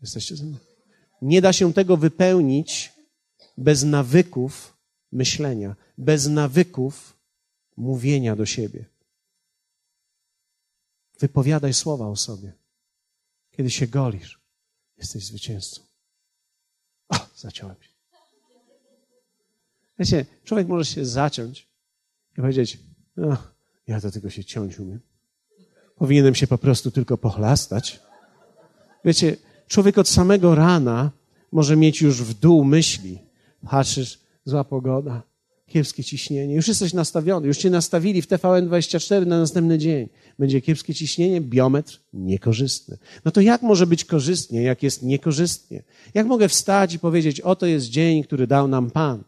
Jesteście 0.03 0.37
ze 0.37 0.45
mną? 0.45 0.57
Nie 1.23 1.43
da 1.43 1.53
się 1.53 1.73
tego 1.73 1.97
wypełnić 1.97 2.93
bez 3.59 3.85
nawyków 3.85 4.77
myślenia, 5.13 5.77
bez 5.99 6.29
nawyków 6.29 7.17
mówienia 7.77 8.37
do 8.37 8.47
siebie. 8.47 8.85
Wypowiadaj 11.21 11.75
słowa 11.75 12.09
o 12.09 12.17
sobie. 12.17 12.53
Kiedy 13.51 13.71
się 13.71 13.87
golisz, 13.87 14.41
jesteś 14.99 15.25
zwycięzcą. 15.25 15.83
O, 17.09 17.17
zaciąłem 17.37 17.77
się. 17.83 17.91
Wiecie, 19.99 20.27
człowiek 20.45 20.69
może 20.69 20.85
się 20.85 21.07
zaciąć 21.07 21.69
i 22.33 22.41
powiedzieć, 22.41 22.79
no, 23.17 23.37
ja 23.87 24.01
do 24.01 24.11
tego 24.11 24.31
się 24.31 24.45
ciąć 24.45 24.79
umiem. 24.79 25.01
Powinienem 25.97 26.35
się 26.35 26.47
po 26.47 26.59
prostu 26.59 26.91
tylko 26.91 27.19
pochlastać. 27.19 28.01
Wiecie, 29.05 29.37
człowiek 29.71 29.99
od 29.99 30.09
samego 30.09 30.55
rana 30.55 31.11
może 31.53 31.77
mieć 31.77 32.01
już 32.01 32.23
w 32.23 32.35
dół 32.35 32.65
myśli. 32.65 33.19
Patrzysz, 33.71 34.19
zła 34.45 34.65
pogoda, 34.65 35.23
kiepskie 35.67 36.05
ciśnienie. 36.05 36.55
Już 36.55 36.69
jesteś 36.69 36.93
nastawiony, 36.93 37.47
już 37.47 37.59
cię 37.59 37.71
nastawili 37.71 38.23
w 38.23 38.29
TVN24 38.29 39.27
na 39.27 39.39
następny 39.39 39.79
dzień. 39.79 40.09
Będzie 40.39 40.61
kiepskie 40.61 40.95
ciśnienie, 40.95 41.41
biometr 41.41 42.01
niekorzystny. 42.13 42.99
No 43.25 43.31
to 43.31 43.41
jak 43.41 43.63
może 43.63 43.87
być 43.87 44.05
korzystnie, 44.05 44.63
jak 44.63 44.83
jest 44.83 45.03
niekorzystnie? 45.03 45.83
Jak 46.15 46.27
mogę 46.27 46.49
wstać 46.49 46.95
i 46.95 46.99
powiedzieć, 46.99 47.41
oto 47.41 47.67
jest 47.67 47.87
dzień, 47.87 48.25
który 48.25 48.47
dał 48.47 48.69
nam 48.69 48.91
Pan? 48.91 49.25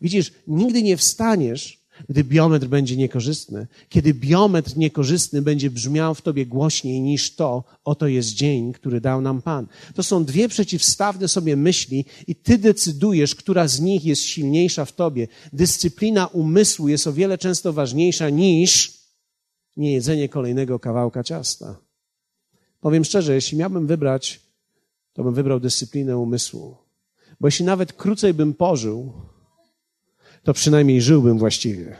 Widzisz, 0.00 0.32
nigdy 0.46 0.82
nie 0.82 0.96
wstaniesz, 0.96 1.85
gdy 2.08 2.24
biometr 2.24 2.66
będzie 2.66 2.96
niekorzystny, 2.96 3.66
kiedy 3.88 4.14
biometr 4.14 4.76
niekorzystny 4.76 5.42
będzie 5.42 5.70
brzmiał 5.70 6.14
w 6.14 6.22
tobie 6.22 6.46
głośniej 6.46 7.00
niż 7.00 7.34
to, 7.34 7.64
oto 7.84 8.06
jest 8.06 8.28
dzień, 8.28 8.72
który 8.72 9.00
dał 9.00 9.20
nam 9.20 9.42
Pan. 9.42 9.66
To 9.94 10.02
są 10.02 10.24
dwie 10.24 10.48
przeciwstawne 10.48 11.28
sobie 11.28 11.56
myśli 11.56 12.04
i 12.26 12.34
ty 12.34 12.58
decydujesz, 12.58 13.34
która 13.34 13.68
z 13.68 13.80
nich 13.80 14.04
jest 14.04 14.22
silniejsza 14.22 14.84
w 14.84 14.92
tobie. 14.92 15.28
Dyscyplina 15.52 16.26
umysłu 16.26 16.88
jest 16.88 17.06
o 17.06 17.12
wiele 17.12 17.38
często 17.38 17.72
ważniejsza 17.72 18.30
niż 18.30 19.00
niejedzenie 19.76 20.28
kolejnego 20.28 20.78
kawałka 20.78 21.24
ciasta. 21.24 21.76
Powiem 22.80 23.04
szczerze, 23.04 23.34
jeśli 23.34 23.58
miałbym 23.58 23.86
wybrać, 23.86 24.40
to 25.12 25.24
bym 25.24 25.34
wybrał 25.34 25.60
dyscyplinę 25.60 26.18
umysłu. 26.18 26.76
Bo 27.40 27.48
jeśli 27.48 27.64
nawet 27.64 27.92
krócej 27.92 28.34
bym 28.34 28.54
pożył, 28.54 29.12
to 30.46 30.52
przynajmniej 30.52 31.02
żyłbym 31.02 31.38
właściwie. 31.38 31.96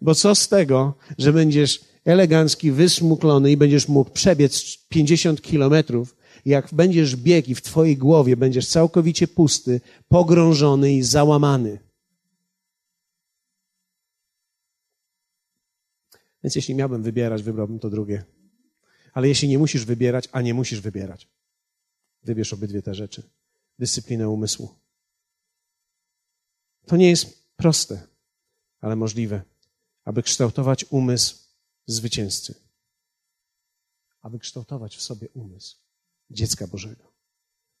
Bo 0.00 0.14
co 0.14 0.34
z 0.34 0.48
tego, 0.48 0.94
że 1.18 1.32
będziesz 1.32 1.80
elegancki, 2.04 2.72
wysmuklony 2.72 3.50
i 3.50 3.56
będziesz 3.56 3.88
mógł 3.88 4.10
przebiec 4.10 4.78
50 4.88 5.42
kilometrów, 5.42 6.16
jak 6.44 6.74
będziesz 6.74 7.16
bieg 7.16 7.48
i 7.48 7.54
w 7.54 7.62
twojej 7.62 7.96
głowie 7.96 8.36
będziesz 8.36 8.68
całkowicie 8.68 9.28
pusty, 9.28 9.80
pogrążony 10.08 10.92
i 10.92 11.02
załamany. 11.02 11.78
Więc 16.44 16.56
jeśli 16.56 16.74
miałbym 16.74 17.02
wybierać, 17.02 17.42
wybrałbym 17.42 17.78
to 17.78 17.90
drugie. 17.90 18.24
Ale 19.12 19.28
jeśli 19.28 19.48
nie 19.48 19.58
musisz 19.58 19.84
wybierać, 19.84 20.28
a 20.32 20.42
nie 20.42 20.54
musisz 20.54 20.80
wybierać, 20.80 21.28
wybierz 22.24 22.52
obydwie 22.52 22.82
te 22.82 22.94
rzeczy. 22.94 23.22
Dyscyplinę 23.78 24.28
umysłu. 24.28 24.87
To 26.88 26.96
nie 26.96 27.10
jest 27.10 27.48
proste, 27.56 28.06
ale 28.80 28.96
możliwe, 28.96 29.42
aby 30.04 30.22
kształtować 30.22 30.84
umysł 30.90 31.36
zwycięzcy. 31.86 32.54
Aby 34.22 34.38
kształtować 34.38 34.96
w 34.96 35.02
sobie 35.02 35.28
umysł 35.34 35.76
dziecka 36.30 36.66
Bożego. 36.66 37.12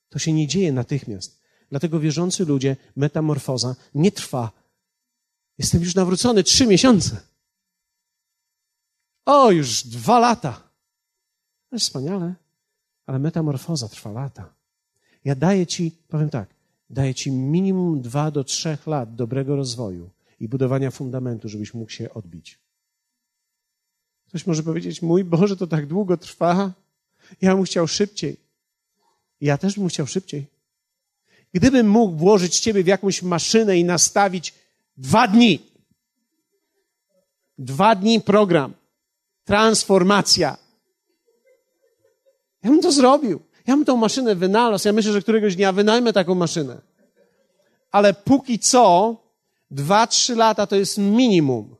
To 0.08 0.18
się 0.18 0.32
nie 0.32 0.46
dzieje 0.46 0.72
natychmiast. 0.72 1.40
Dlatego 1.70 2.00
wierzący 2.00 2.44
ludzie, 2.44 2.76
metamorfoza 2.96 3.76
nie 3.94 4.12
trwa. 4.12 4.52
Jestem 5.58 5.80
już 5.80 5.94
nawrócony 5.94 6.42
trzy 6.42 6.66
miesiące. 6.66 7.20
O, 9.24 9.50
już 9.50 9.82
dwa 9.86 10.18
lata. 10.18 10.52
To 11.68 11.76
jest 11.76 11.86
wspaniale, 11.86 12.34
ale 13.06 13.18
metamorfoza 13.18 13.88
trwa 13.88 14.12
lata. 14.12 14.54
Ja 15.24 15.34
daję 15.34 15.66
ci, 15.66 15.90
powiem 16.08 16.30
tak, 16.30 16.57
daje 16.90 17.14
ci 17.14 17.32
minimum 17.32 18.00
dwa 18.00 18.30
do 18.30 18.44
trzech 18.44 18.86
lat 18.86 19.14
dobrego 19.14 19.56
rozwoju 19.56 20.10
i 20.40 20.48
budowania 20.48 20.90
fundamentu, 20.90 21.48
żebyś 21.48 21.74
mógł 21.74 21.90
się 21.90 22.14
odbić. 22.14 22.58
Ktoś 24.28 24.46
może 24.46 24.62
powiedzieć, 24.62 25.02
mój 25.02 25.24
Boże, 25.24 25.56
to 25.56 25.66
tak 25.66 25.86
długo 25.86 26.16
trwa. 26.16 26.72
Ja 27.40 27.54
bym 27.54 27.64
chciał 27.64 27.88
szybciej. 27.88 28.36
Ja 29.40 29.58
też 29.58 29.78
bym 29.78 29.88
chciał 29.88 30.06
szybciej. 30.06 30.46
Gdybym 31.52 31.90
mógł 31.90 32.16
włożyć 32.16 32.60
ciebie 32.60 32.84
w 32.84 32.86
jakąś 32.86 33.22
maszynę 33.22 33.78
i 33.78 33.84
nastawić 33.84 34.54
dwa 34.96 35.28
dni, 35.28 35.60
dwa 37.58 37.94
dni 37.94 38.20
program, 38.20 38.74
transformacja, 39.44 40.56
ja 42.62 42.70
bym 42.70 42.82
to 42.82 42.92
zrobił. 42.92 43.40
Ja 43.68 43.76
bym 43.76 43.84
tą 43.84 43.96
maszynę 43.96 44.34
wynalazł. 44.34 44.88
Ja 44.88 44.92
myślę, 44.92 45.12
że 45.12 45.22
któregoś 45.22 45.56
dnia 45.56 45.72
wynajmę 45.72 46.12
taką 46.12 46.34
maszynę. 46.34 46.80
Ale 47.90 48.14
póki 48.14 48.58
co, 48.58 49.16
dwa, 49.70 50.06
trzy 50.06 50.34
lata 50.34 50.66
to 50.66 50.76
jest 50.76 50.98
minimum 50.98 51.76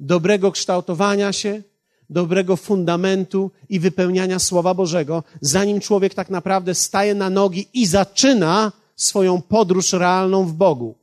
dobrego 0.00 0.52
kształtowania 0.52 1.32
się, 1.32 1.62
dobrego 2.10 2.56
fundamentu 2.56 3.50
i 3.68 3.80
wypełniania 3.80 4.38
Słowa 4.38 4.74
Bożego, 4.74 5.24
zanim 5.40 5.80
człowiek 5.80 6.14
tak 6.14 6.30
naprawdę 6.30 6.74
staje 6.74 7.14
na 7.14 7.30
nogi 7.30 7.68
i 7.74 7.86
zaczyna 7.86 8.72
swoją 8.96 9.42
podróż 9.42 9.92
realną 9.92 10.44
w 10.46 10.52
Bogu 10.52 10.94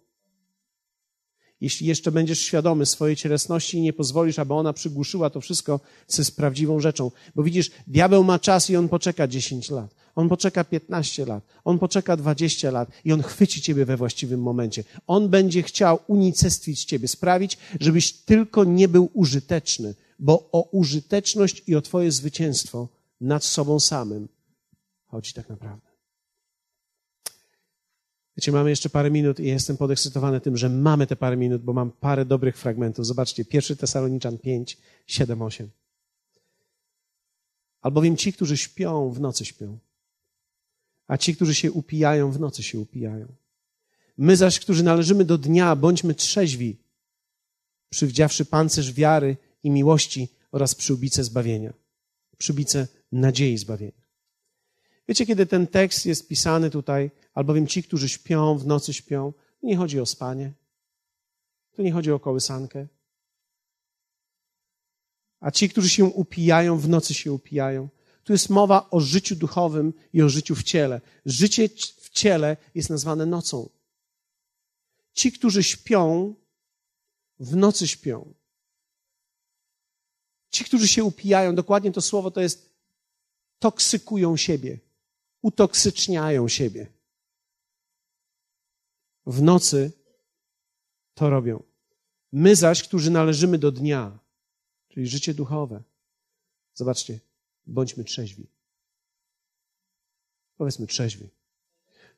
jeśli 1.61 1.87
jeszcze 1.87 2.11
będziesz 2.11 2.39
świadomy 2.39 2.85
swojej 2.85 3.15
cielesności 3.15 3.77
i 3.77 3.81
nie 3.81 3.93
pozwolisz, 3.93 4.39
aby 4.39 4.53
ona 4.53 4.73
przygłuszyła 4.73 5.29
to 5.29 5.41
wszystko, 5.41 5.79
co 6.07 6.21
jest 6.21 6.35
prawdziwą 6.35 6.79
rzeczą. 6.79 7.11
Bo 7.35 7.43
widzisz, 7.43 7.71
diabeł 7.87 8.23
ma 8.23 8.39
czas 8.39 8.69
i 8.69 8.75
on 8.75 8.89
poczeka 8.89 9.27
10 9.27 9.69
lat. 9.69 9.95
On 10.15 10.29
poczeka 10.29 10.63
15 10.63 11.25
lat. 11.25 11.43
On 11.63 11.79
poczeka 11.79 12.17
20 12.17 12.71
lat 12.71 12.89
i 13.05 13.13
on 13.13 13.21
chwyci 13.23 13.61
ciebie 13.61 13.85
we 13.85 13.97
właściwym 13.97 14.41
momencie. 14.41 14.83
On 15.07 15.29
będzie 15.29 15.63
chciał 15.63 15.99
unicestwić 16.07 16.85
ciebie, 16.85 17.07
sprawić, 17.07 17.57
żebyś 17.79 18.13
tylko 18.13 18.63
nie 18.63 18.87
był 18.87 19.09
użyteczny, 19.13 19.95
bo 20.19 20.49
o 20.51 20.69
użyteczność 20.71 21.63
i 21.67 21.75
o 21.75 21.81
twoje 21.81 22.11
zwycięstwo 22.11 22.87
nad 23.21 23.43
sobą 23.43 23.79
samym 23.79 24.27
chodzi 25.11 25.33
tak 25.33 25.49
naprawdę. 25.49 25.91
Wiecie, 28.37 28.51
mamy 28.51 28.69
jeszcze 28.69 28.89
parę 28.89 29.11
minut 29.11 29.39
i 29.39 29.45
jestem 29.45 29.77
podekscytowany 29.77 30.41
tym, 30.41 30.57
że 30.57 30.69
mamy 30.69 31.07
te 31.07 31.15
parę 31.15 31.37
minut, 31.37 31.61
bo 31.61 31.73
mam 31.73 31.91
parę 31.91 32.25
dobrych 32.25 32.57
fragmentów. 32.57 33.05
Zobaczcie, 33.05 33.45
pierwszy 33.45 33.75
Tesaloniczan 33.75 34.37
5, 34.37 34.77
7, 35.07 35.41
8. 35.41 35.69
Albowiem 37.81 38.17
ci, 38.17 38.33
którzy 38.33 38.57
śpią, 38.57 39.11
w 39.11 39.19
nocy 39.19 39.45
śpią, 39.45 39.79
a 41.11 41.17
ci, 41.17 41.35
którzy 41.35 41.55
się 41.55 41.71
upijają, 41.71 42.31
w 42.31 42.39
nocy 42.39 42.63
się 42.63 42.79
upijają. 42.79 43.35
My 44.17 44.35
zaś, 44.35 44.59
którzy 44.59 44.83
należymy 44.83 45.25
do 45.25 45.37
dnia, 45.37 45.75
bądźmy 45.75 46.15
trzeźwi, 46.15 46.77
przywdziawszy 47.89 48.45
pancerz 48.45 48.93
wiary 48.93 49.37
i 49.63 49.69
miłości 49.69 50.29
oraz 50.51 50.75
przyłbicę 50.75 51.23
zbawienia. 51.23 51.73
Przyłbicę 52.37 52.87
nadziei 53.11 53.57
zbawienia. 53.57 54.01
Wiecie, 55.07 55.25
kiedy 55.25 55.45
ten 55.45 55.67
tekst 55.67 56.05
jest 56.05 56.27
pisany 56.27 56.69
tutaj, 56.69 57.11
albowiem 57.33 57.67
ci, 57.67 57.83
którzy 57.83 58.09
śpią, 58.09 58.57
w 58.57 58.67
nocy 58.67 58.93
śpią, 58.93 59.33
nie 59.63 59.77
chodzi 59.77 59.99
o 59.99 60.05
spanie, 60.05 60.53
tu 61.71 61.81
nie 61.81 61.91
chodzi 61.91 62.11
o 62.11 62.19
kołysankę. 62.19 62.87
A 65.39 65.51
ci, 65.51 65.69
którzy 65.69 65.89
się 65.89 66.05
upijają, 66.05 66.77
w 66.79 66.89
nocy 66.89 67.13
się 67.13 67.31
upijają. 67.31 67.89
Tu 68.23 68.33
jest 68.33 68.49
mowa 68.49 68.89
o 68.89 68.99
życiu 68.99 69.35
duchowym 69.35 69.93
i 70.13 70.21
o 70.21 70.29
życiu 70.29 70.55
w 70.55 70.63
ciele. 70.63 71.01
Życie 71.25 71.69
w 71.97 72.09
ciele 72.09 72.57
jest 72.75 72.89
nazwane 72.89 73.25
nocą. 73.25 73.69
Ci, 75.13 75.31
którzy 75.31 75.63
śpią, 75.63 76.35
w 77.39 77.55
nocy 77.55 77.87
śpią. 77.87 78.33
Ci, 80.49 80.65
którzy 80.65 80.87
się 80.87 81.03
upijają, 81.03 81.55
dokładnie 81.55 81.91
to 81.91 82.01
słowo 82.01 82.31
to 82.31 82.41
jest 82.41 82.69
toksykują 83.59 84.37
siebie, 84.37 84.79
utoksyczniają 85.41 86.47
siebie. 86.47 86.87
W 89.25 89.41
nocy 89.41 89.91
to 91.13 91.29
robią. 91.29 91.63
My 92.31 92.55
zaś, 92.55 92.83
którzy 92.83 93.11
należymy 93.11 93.57
do 93.57 93.71
dnia, 93.71 94.19
czyli 94.89 95.07
życie 95.07 95.33
duchowe, 95.33 95.83
zobaczcie, 96.73 97.19
bądźmy 97.67 98.03
trzeźwi. 98.03 98.47
Powiedzmy 100.57 100.87
trzeźwi. 100.87 101.29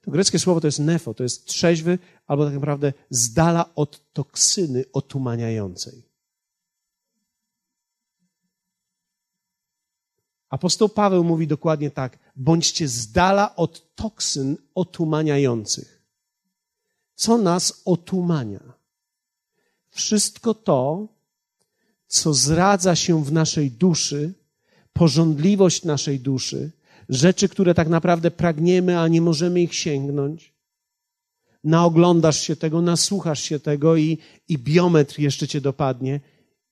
To 0.02 0.12
greckie 0.12 0.40
słowo 0.40 0.62
to 0.62 0.68
jest 0.68 0.80
nefo, 0.80 1.14
to 1.14 1.24
jest 1.24 1.46
trzeźwy, 1.46 2.00
albo 2.28 2.46
tak 2.46 2.54
naprawdę 2.54 2.94
z 3.10 3.34
dala 3.34 3.76
od 3.76 4.14
toksyny 4.14 4.86
otumaniającej. 4.94 6.04
Apostoł 10.50 10.90
Paweł 10.90 11.24
mówi 11.24 11.48
dokładnie 11.48 11.92
tak: 11.92 12.20
bądźcie 12.36 12.88
z 12.88 13.12
dala 13.12 13.56
od 13.56 13.96
toksyn 13.96 14.58
otumaniających. 14.76 16.04
Co 17.16 17.38
nas 17.38 17.82
otumania? 17.86 18.74
Wszystko 19.90 20.54
to, 20.54 21.08
co 22.08 22.34
zradza 22.34 22.96
się 22.96 23.24
w 23.24 23.32
naszej 23.32 23.72
duszy, 23.72 24.34
porządliwość 24.94 25.84
naszej 25.84 26.20
duszy, 26.20 26.72
rzeczy, 27.10 27.50
które 27.50 27.74
tak 27.74 27.90
naprawdę 27.90 28.32
pragniemy, 28.32 29.00
a 29.00 29.08
nie 29.08 29.22
możemy 29.22 29.62
ich 29.62 29.76
sięgnąć. 29.76 30.54
Naoglądasz 31.64 32.42
się 32.42 32.56
tego, 32.56 32.82
nasłuchasz 32.82 33.42
się 33.44 33.60
tego 33.60 33.96
i, 33.96 34.18
i 34.48 34.58
biometr 34.58 35.20
jeszcze 35.20 35.48
cię 35.48 35.62
dopadnie 35.62 36.20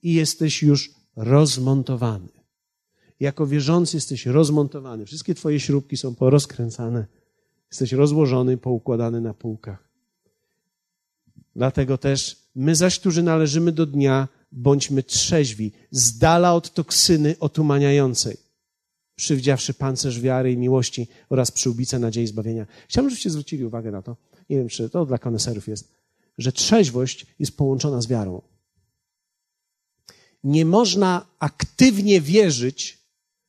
i 0.01 0.13
jesteś 0.13 0.63
już 0.63 0.91
rozmontowany. 1.15 2.27
Jako 3.19 3.47
wierzący 3.47 3.97
jesteś 3.97 4.25
rozmontowany. 4.25 5.05
Wszystkie 5.05 5.35
twoje 5.35 5.59
śrubki 5.59 5.97
są 5.97 6.15
porozkręcane. 6.15 7.05
Jesteś 7.71 7.91
rozłożony, 7.91 8.57
poukładany 8.57 9.21
na 9.21 9.33
półkach. 9.33 9.89
Dlatego 11.55 11.97
też 11.97 12.37
my 12.55 12.75
zaś, 12.75 12.99
którzy 12.99 13.23
należymy 13.23 13.71
do 13.71 13.85
dnia, 13.85 14.27
bądźmy 14.51 15.03
trzeźwi, 15.03 15.71
z 15.91 16.17
dala 16.17 16.53
od 16.53 16.73
toksyny 16.73 17.35
otumaniającej, 17.39 18.37
przywdziawszy 19.15 19.73
pancerz 19.73 20.19
wiary 20.19 20.51
i 20.51 20.57
miłości 20.57 21.07
oraz 21.29 21.51
przyłbicę 21.51 21.99
nadziei 21.99 22.27
zbawienia. 22.27 22.65
Chciałbym, 22.87 23.09
żebyście 23.09 23.29
zwrócili 23.29 23.65
uwagę 23.65 23.91
na 23.91 24.01
to, 24.01 24.15
nie 24.49 24.57
wiem, 24.57 24.69
czy 24.69 24.89
to 24.89 25.05
dla 25.05 25.17
koneserów 25.17 25.67
jest, 25.67 25.87
że 26.37 26.51
trzeźwość 26.51 27.25
jest 27.39 27.57
połączona 27.57 28.01
z 28.01 28.07
wiarą. 28.07 28.41
Nie 30.43 30.65
można 30.65 31.25
aktywnie 31.39 32.21
wierzyć, 32.21 32.97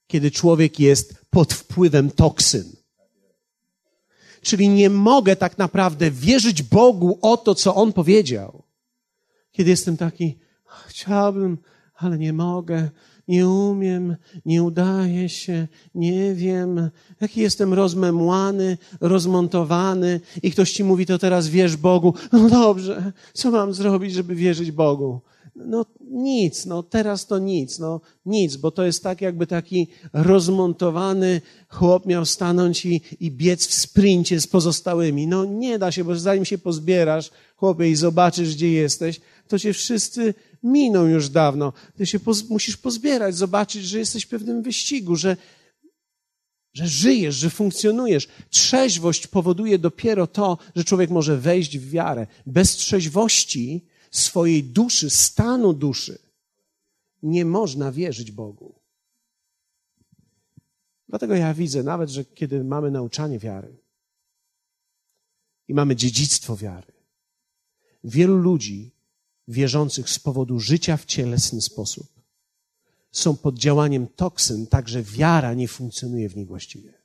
kiedy 0.06 0.30
człowiek 0.30 0.80
jest 0.80 1.14
pod 1.30 1.52
wpływem 1.52 2.10
toksyn. 2.10 2.72
Czyli 4.42 4.68
nie 4.68 4.90
mogę 4.90 5.36
tak 5.36 5.58
naprawdę 5.58 6.10
wierzyć 6.10 6.62
Bogu 6.62 7.18
o 7.22 7.36
to, 7.36 7.54
co 7.54 7.74
On 7.74 7.92
powiedział. 7.92 8.62
Kiedy 9.52 9.70
jestem 9.70 9.96
taki, 9.96 10.38
chciałbym, 10.86 11.58
ale 11.94 12.18
nie 12.18 12.32
mogę, 12.32 12.90
nie 13.28 13.48
umiem, 13.48 14.16
nie 14.44 14.62
udaje 14.62 15.28
się, 15.28 15.68
nie 15.94 16.34
wiem, 16.34 16.90
jaki 17.20 17.40
jestem 17.40 17.74
rozmemłany, 17.74 18.78
rozmontowany 19.00 20.20
i 20.42 20.50
ktoś 20.50 20.72
ci 20.72 20.84
mówi, 20.84 21.06
to 21.06 21.18
teraz 21.18 21.48
wierz 21.48 21.76
Bogu. 21.76 22.14
No 22.32 22.48
dobrze, 22.48 23.12
co 23.32 23.50
mam 23.50 23.74
zrobić, 23.74 24.12
żeby 24.12 24.34
wierzyć 24.34 24.70
Bogu? 24.70 25.20
No 25.56 25.86
nic, 26.10 26.66
no 26.66 26.82
teraz 26.82 27.26
to 27.26 27.38
nic, 27.38 27.78
no 27.78 28.00
nic, 28.26 28.56
bo 28.56 28.70
to 28.70 28.84
jest 28.84 29.02
tak 29.02 29.20
jakby 29.20 29.46
taki 29.46 29.88
rozmontowany 30.12 31.40
chłop 31.68 32.06
miał 32.06 32.24
stanąć 32.24 32.86
i, 32.86 33.02
i 33.20 33.30
biec 33.30 33.66
w 33.66 33.74
sprincie 33.74 34.40
z 34.40 34.46
pozostałymi. 34.46 35.26
No 35.26 35.44
nie 35.44 35.78
da 35.78 35.92
się, 35.92 36.04
bo 36.04 36.16
zanim 36.16 36.44
się 36.44 36.58
pozbierasz, 36.58 37.30
chłopie, 37.56 37.90
i 37.90 37.96
zobaczysz, 37.96 38.54
gdzie 38.54 38.72
jesteś, 38.72 39.20
to 39.48 39.58
cię 39.58 39.72
wszyscy 39.72 40.34
miną 40.62 41.06
już 41.06 41.28
dawno. 41.28 41.72
Ty 41.96 42.06
się 42.06 42.20
poz, 42.20 42.48
musisz 42.48 42.76
pozbierać, 42.76 43.36
zobaczyć, 43.36 43.84
że 43.84 43.98
jesteś 43.98 44.24
w 44.24 44.28
pewnym 44.28 44.62
wyścigu, 44.62 45.16
że, 45.16 45.36
że 46.74 46.88
żyjesz, 46.88 47.34
że 47.34 47.50
funkcjonujesz. 47.50 48.28
Trzeźwość 48.50 49.26
powoduje 49.26 49.78
dopiero 49.78 50.26
to, 50.26 50.58
że 50.76 50.84
człowiek 50.84 51.10
może 51.10 51.36
wejść 51.36 51.78
w 51.78 51.90
wiarę. 51.90 52.26
Bez 52.46 52.76
trzeźwości 52.76 53.84
swojej 54.10 54.64
duszy, 54.64 55.10
stanu 55.10 55.72
duszy, 55.72 56.18
nie 57.22 57.44
można 57.44 57.92
wierzyć 57.92 58.30
Bogu. 58.30 58.74
Dlatego 61.08 61.34
ja 61.34 61.54
widzę 61.54 61.82
nawet, 61.82 62.10
że 62.10 62.24
kiedy 62.24 62.64
mamy 62.64 62.90
nauczanie 62.90 63.38
wiary 63.38 63.76
i 65.68 65.74
mamy 65.74 65.96
dziedzictwo 65.96 66.56
wiary, 66.56 66.92
wielu 68.04 68.36
ludzi 68.36 68.90
wierzących 69.48 70.10
z 70.10 70.18
powodu 70.18 70.60
życia 70.60 70.96
w 70.96 71.04
cielesny 71.04 71.60
sposób 71.60 72.22
są 73.12 73.36
pod 73.36 73.58
działaniem 73.58 74.06
toksyn, 74.06 74.66
tak 74.66 74.88
że 74.88 75.02
wiara 75.02 75.54
nie 75.54 75.68
funkcjonuje 75.68 76.28
w 76.28 76.36
nich 76.36 76.46
właściwie. 76.46 77.01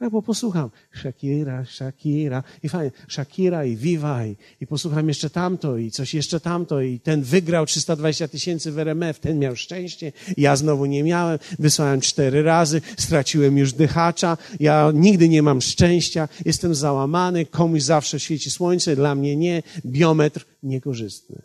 Ja 0.00 0.10
bo 0.10 0.22
posłucham. 0.22 0.70
Shakira, 0.94 1.64
Shakira. 1.64 2.42
I 2.62 2.68
fajnie, 2.68 2.90
Shakira 3.08 3.64
i 3.64 3.76
Viva 3.76 4.26
i, 4.26 4.36
i 4.60 4.66
posłucham 4.66 5.08
jeszcze 5.08 5.30
tamto 5.30 5.76
i 5.76 5.90
coś 5.90 6.14
jeszcze 6.14 6.40
tamto. 6.40 6.80
I 6.80 7.00
ten 7.00 7.22
wygrał 7.22 7.66
320 7.66 8.28
tysięcy 8.28 8.72
w 8.72 8.78
RMF, 8.78 9.20
ten 9.20 9.38
miał 9.38 9.56
szczęście, 9.56 10.12
ja 10.36 10.56
znowu 10.56 10.86
nie 10.86 11.02
miałem, 11.02 11.38
wysłałem 11.58 12.00
cztery 12.00 12.42
razy, 12.42 12.80
straciłem 12.98 13.58
już 13.58 13.72
dychacza, 13.72 14.36
ja 14.60 14.90
nigdy 14.94 15.28
nie 15.28 15.42
mam 15.42 15.60
szczęścia, 15.60 16.28
jestem 16.44 16.74
załamany, 16.74 17.46
komuś 17.46 17.82
zawsze 17.82 18.20
świeci 18.20 18.50
słońce, 18.50 18.96
dla 18.96 19.14
mnie 19.14 19.36
nie, 19.36 19.62
biometr 19.86 20.46
niekorzystny. 20.62 21.42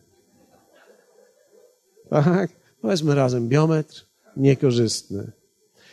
Tak? 2.09 2.51
Powiedzmy 2.81 3.15
razem, 3.15 3.49
biometr 3.49 4.05
niekorzystny. 4.37 5.31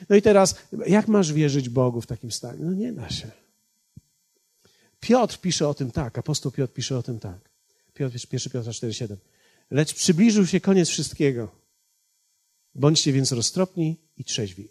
No 0.09 0.17
i 0.17 0.23
teraz, 0.23 0.55
jak 0.87 1.09
masz 1.09 1.33
wierzyć 1.33 1.69
Bogu 1.69 2.01
w 2.01 2.07
takim 2.07 2.33
stanie? 2.33 2.59
No 2.61 2.73
nie 2.73 2.93
da 2.93 3.11
się. 3.11 3.31
Piotr 5.01 5.39
pisze 5.41 5.69
o 5.69 5.75
tym 5.75 5.91
tak, 5.91 6.19
apostoł 6.19 6.53
Piotr 6.53 6.73
pisze 6.73 6.99
o 6.99 7.03
tym 7.03 7.19
tak. 7.19 7.51
Piotr, 7.95 8.19
1 8.33 8.53
Piotra 8.53 8.73
4,7. 8.73 9.17
Lecz 9.71 9.95
przybliżył 9.95 10.47
się 10.47 10.61
koniec 10.61 10.89
wszystkiego. 10.89 11.49
Bądźcie 12.75 13.13
więc 13.13 13.33
roztropni 13.33 13.97
i 14.17 14.25
trzeźwi, 14.25 14.69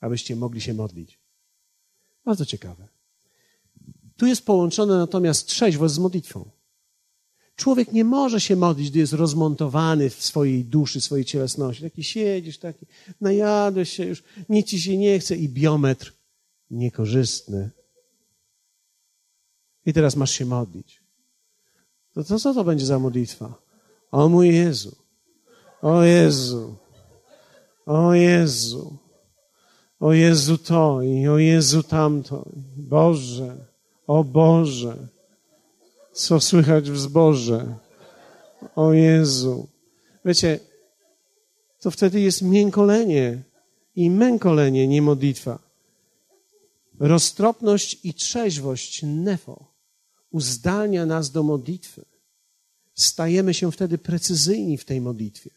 abyście 0.00 0.36
mogli 0.36 0.60
się 0.60 0.74
modlić. 0.74 1.18
Bardzo 2.24 2.46
ciekawe. 2.46 2.88
Tu 4.16 4.26
jest 4.26 4.46
połączone 4.46 4.98
natomiast 4.98 5.46
trzeźwość 5.46 5.94
z 5.94 5.98
modlitwą. 5.98 6.50
Człowiek 7.58 7.92
nie 7.92 8.04
może 8.04 8.40
się 8.40 8.56
modlić, 8.56 8.90
gdy 8.90 8.98
jest 8.98 9.12
rozmontowany 9.12 10.10
w 10.10 10.22
swojej 10.24 10.64
duszy, 10.64 11.00
swojej 11.00 11.24
cielesności. 11.24 11.82
Taki 11.82 12.04
siedzisz, 12.04 12.58
taki, 12.58 12.86
najadłeś 13.20 13.92
się 13.92 14.04
już, 14.04 14.22
nic 14.48 14.66
ci 14.66 14.80
się 14.80 14.96
nie 14.96 15.18
chce 15.18 15.36
i 15.36 15.48
biometr 15.48 16.12
niekorzystny. 16.70 17.70
I 19.86 19.92
teraz 19.92 20.16
masz 20.16 20.30
się 20.30 20.46
modlić. 20.46 21.00
To, 22.14 22.24
to 22.24 22.38
co 22.38 22.54
to 22.54 22.64
będzie 22.64 22.86
za 22.86 22.98
modlitwa? 22.98 23.54
O 24.10 24.28
mój 24.28 24.54
Jezu, 24.54 24.96
o 25.82 26.02
Jezu, 26.02 26.76
o 27.86 28.14
Jezu, 28.14 28.98
o 30.00 30.12
Jezu 30.12 30.58
to 30.58 31.02
i 31.02 31.28
o 31.28 31.38
Jezu 31.38 31.82
tamto. 31.82 32.48
Boże, 32.76 33.56
o 34.06 34.24
Boże. 34.24 35.17
Co 36.18 36.40
słychać 36.40 36.90
w 36.90 36.98
zborze? 36.98 37.76
O 38.76 38.92
Jezu. 38.92 39.68
Wiecie, 40.24 40.60
to 41.80 41.90
wtedy 41.90 42.20
jest 42.20 42.42
miękolenie 42.42 43.42
i 43.96 44.10
mękolenie, 44.10 44.88
nie 44.88 45.02
modlitwa. 45.02 45.58
Roztropność 47.00 47.98
i 48.04 48.14
trzeźwość 48.14 49.02
nefo 49.02 49.74
uzdalnia 50.30 51.06
nas 51.06 51.30
do 51.30 51.42
modlitwy. 51.42 52.04
Stajemy 52.94 53.54
się 53.54 53.72
wtedy 53.72 53.98
precyzyjni 53.98 54.78
w 54.78 54.84
tej 54.84 55.00
modlitwie. 55.00 55.50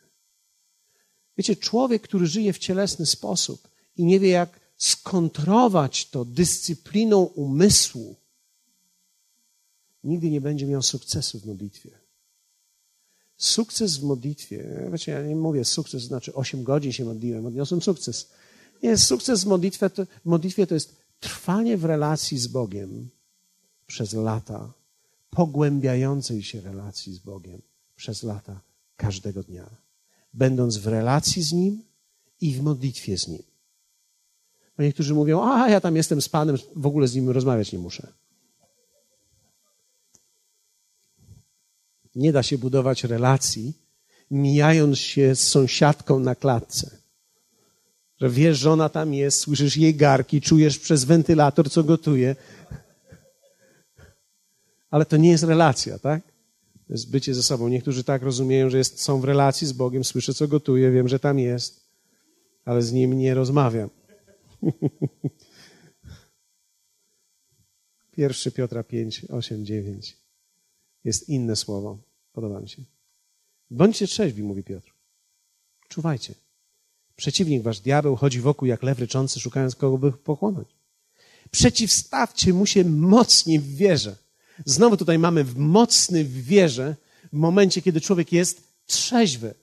Wiecie, 1.38 1.56
człowiek, 1.56 2.02
który 2.02 2.28
żyje 2.28 2.54
w 2.54 2.60
cielesny 2.60 3.06
sposób 3.06 3.68
i 3.96 4.06
nie 4.06 4.20
wie, 4.20 4.30
jak 4.30 4.60
skontrować 4.78 6.10
to 6.10 6.26
dyscypliną 6.26 7.22
umysłu, 7.22 8.21
nigdy 10.04 10.30
nie 10.30 10.42
będzie 10.42 10.66
miał 10.66 10.82
sukcesu 10.82 11.40
w 11.40 11.46
modlitwie. 11.46 11.92
Sukces 13.38 13.98
w 13.98 14.04
modlitwie, 14.04 14.88
wiecie, 14.92 15.12
ja 15.12 15.22
nie 15.22 15.36
mówię 15.36 15.66
sukces, 15.66 16.04
znaczy 16.04 16.34
8 16.34 16.64
godzin 16.64 16.92
się 16.92 17.06
modliłem, 17.06 17.46
odniosłem 17.46 17.82
sukces. 17.82 18.30
Nie, 18.84 18.98
sukces 18.98 19.44
w 19.44 19.48
modlitwie 19.48 19.90
to, 19.90 20.06
w 20.06 20.26
modlitwie 20.26 20.68
to 20.68 20.74
jest 20.74 20.96
trwanie 21.20 21.78
w 21.78 21.86
relacji 21.86 22.38
z 22.38 22.48
Bogiem 22.48 23.10
przez 23.88 24.14
lata, 24.14 24.74
pogłębiającej 25.30 26.44
się 26.44 26.62
relacji 26.62 27.14
z 27.14 27.20
Bogiem 27.20 27.62
przez 27.96 28.24
lata 28.24 28.62
każdego 28.96 29.44
dnia, 29.44 29.70
będąc 30.34 30.78
w 30.78 30.88
relacji 30.88 31.44
z 31.44 31.52
Nim 31.52 31.84
i 32.42 32.54
w 32.54 32.62
modlitwie 32.62 33.18
z 33.18 33.28
Nim. 33.28 33.44
Bo 34.78 34.84
niektórzy 34.84 35.14
mówią, 35.14 35.44
a 35.44 35.70
ja 35.70 35.82
tam 35.82 35.96
jestem 35.96 36.22
z 36.22 36.30
Panem, 36.30 36.58
w 36.76 36.86
ogóle 36.86 37.08
z 37.08 37.16
Nim 37.16 37.30
rozmawiać 37.30 37.72
nie 37.72 37.80
muszę. 37.80 38.14
Nie 42.16 42.32
da 42.32 42.44
się 42.44 42.58
budować 42.58 43.04
relacji, 43.04 43.74
mijając 44.32 45.00
się 45.00 45.36
z 45.36 45.48
sąsiadką 45.48 46.20
na 46.20 46.36
klatce. 46.36 46.98
Że 48.22 48.30
wiesz, 48.30 48.58
że 48.58 48.72
ona 48.72 48.90
tam 48.90 49.14
jest, 49.14 49.40
słyszysz 49.40 49.78
jej 49.78 49.96
garki, 49.96 50.42
czujesz 50.42 50.80
przez 50.80 51.04
wentylator, 51.04 51.72
co 51.72 51.84
gotuje. 51.84 52.36
Ale 54.90 55.06
to 55.06 55.18
nie 55.18 55.30
jest 55.30 55.44
relacja, 55.44 56.00
tak? 56.00 56.24
To 56.88 56.94
jest 56.94 57.12
bycie 57.12 57.34
ze 57.34 57.44
sobą. 57.44 57.68
Niektórzy 57.68 58.04
tak 58.04 58.22
rozumieją, 58.22 58.70
że 58.70 58.78
jest, 58.78 59.02
są 59.02 59.22
w 59.22 59.24
relacji 59.24 59.68
z 59.68 59.74
Bogiem, 59.74 60.04
słyszę, 60.04 60.34
co 60.34 60.48
gotuje, 60.48 60.92
wiem, 60.92 61.08
że 61.08 61.20
tam 61.20 61.40
jest, 61.40 61.82
ale 62.66 62.82
z 62.82 62.92
nim 62.92 63.18
nie 63.18 63.34
rozmawiam. 63.34 63.90
Pierwszy 68.12 68.52
Piotra 68.52 68.84
5, 68.84 69.26
8, 69.30 69.66
9 69.66 70.21
jest 71.04 71.30
inne 71.30 71.56
słowo. 71.56 71.98
Podoba 72.34 72.60
mi 72.60 72.70
się. 72.70 72.84
Bądźcie 73.72 74.08
trzeźwi, 74.08 74.44
mówi 74.44 74.64
Piotr. 74.64 74.94
Czuwajcie. 75.88 76.36
Przeciwnik 77.16 77.64
wasz 77.64 77.80
diabeł 77.80 78.16
chodzi 78.16 78.42
wokół 78.42 78.68
jak 78.68 78.84
lew 78.84 79.00
ryczący, 79.00 79.40
szukając 79.40 79.76
kogo 79.76 79.98
by 79.98 80.12
pochłonąć. 80.12 80.68
Przeciwstawcie 81.52 82.54
mu 82.54 82.66
się 82.66 82.86
mocniej 82.86 83.60
w 83.60 83.76
wierze. 83.76 84.16
Znowu 84.66 84.98
tutaj 84.98 85.20
mamy 85.20 85.46
mocny 85.56 86.24
w 86.24 86.44
wierze 86.44 86.96
w 87.34 87.34
momencie, 87.34 87.82
kiedy 87.82 88.02
człowiek 88.02 88.32
jest 88.32 88.64
trzeźwy. 88.86 89.54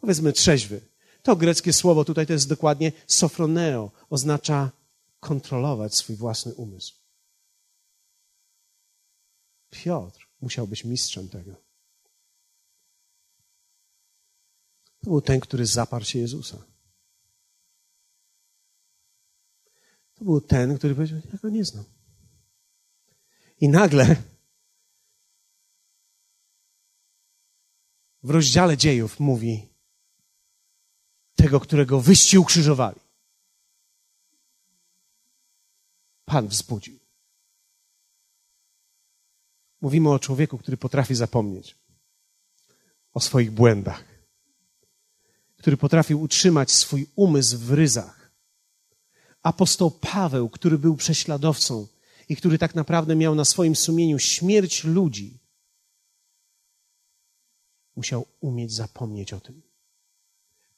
Powiedzmy 0.00 0.32
trzeźwy. 0.32 0.80
To 1.22 1.36
greckie 1.36 1.72
słowo 1.72 2.04
tutaj 2.04 2.26
to 2.26 2.32
jest 2.32 2.48
dokładnie 2.48 2.92
sofroneo. 3.06 3.90
Oznacza 4.10 4.70
kontrolować 5.20 5.94
swój 5.94 6.16
własny 6.16 6.54
umysł. 6.54 6.94
Piotr 9.70 10.19
musiał 10.40 10.66
być 10.66 10.84
mistrzem 10.84 11.28
tego. 11.28 11.52
To 15.00 15.10
był 15.10 15.20
ten, 15.20 15.40
który 15.40 15.66
zaparł 15.66 16.04
się 16.04 16.18
Jezusa. 16.18 16.62
To 20.14 20.24
był 20.24 20.40
ten, 20.40 20.78
który 20.78 20.94
powiedział, 20.94 21.20
ja 21.32 21.38
go 21.38 21.48
nie 21.48 21.64
znam. 21.64 21.84
I 23.60 23.68
nagle 23.68 24.16
w 28.22 28.30
rozdziale 28.30 28.76
dziejów 28.76 29.20
mówi 29.20 29.68
tego, 31.34 31.60
którego 31.60 32.00
wyście 32.00 32.40
ukrzyżowali. 32.40 33.00
Pan 36.24 36.48
wzbudził. 36.48 36.99
Mówimy 39.80 40.10
o 40.10 40.18
człowieku, 40.18 40.58
który 40.58 40.76
potrafi 40.76 41.14
zapomnieć 41.14 41.78
o 43.12 43.20
swoich 43.20 43.50
błędach, 43.50 44.04
który 45.56 45.76
potrafił 45.76 46.20
utrzymać 46.20 46.70
swój 46.70 47.06
umysł 47.16 47.58
w 47.58 47.72
ryzach. 47.72 48.30
Apostoł 49.42 49.90
Paweł, 49.90 50.50
który 50.50 50.78
był 50.78 50.96
prześladowcą 50.96 51.86
i 52.28 52.36
który 52.36 52.58
tak 52.58 52.74
naprawdę 52.74 53.16
miał 53.16 53.34
na 53.34 53.44
swoim 53.44 53.76
sumieniu 53.76 54.18
śmierć 54.18 54.84
ludzi, 54.84 55.38
musiał 57.96 58.26
umieć 58.40 58.72
zapomnieć 58.72 59.32
o 59.32 59.40
tym, 59.40 59.62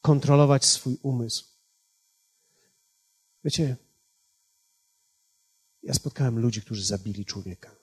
kontrolować 0.00 0.64
swój 0.64 0.98
umysł. 1.02 1.44
Wiecie, 3.44 3.76
ja 5.82 5.94
spotkałem 5.94 6.38
ludzi, 6.38 6.62
którzy 6.62 6.84
zabili 6.84 7.24
człowieka 7.24 7.81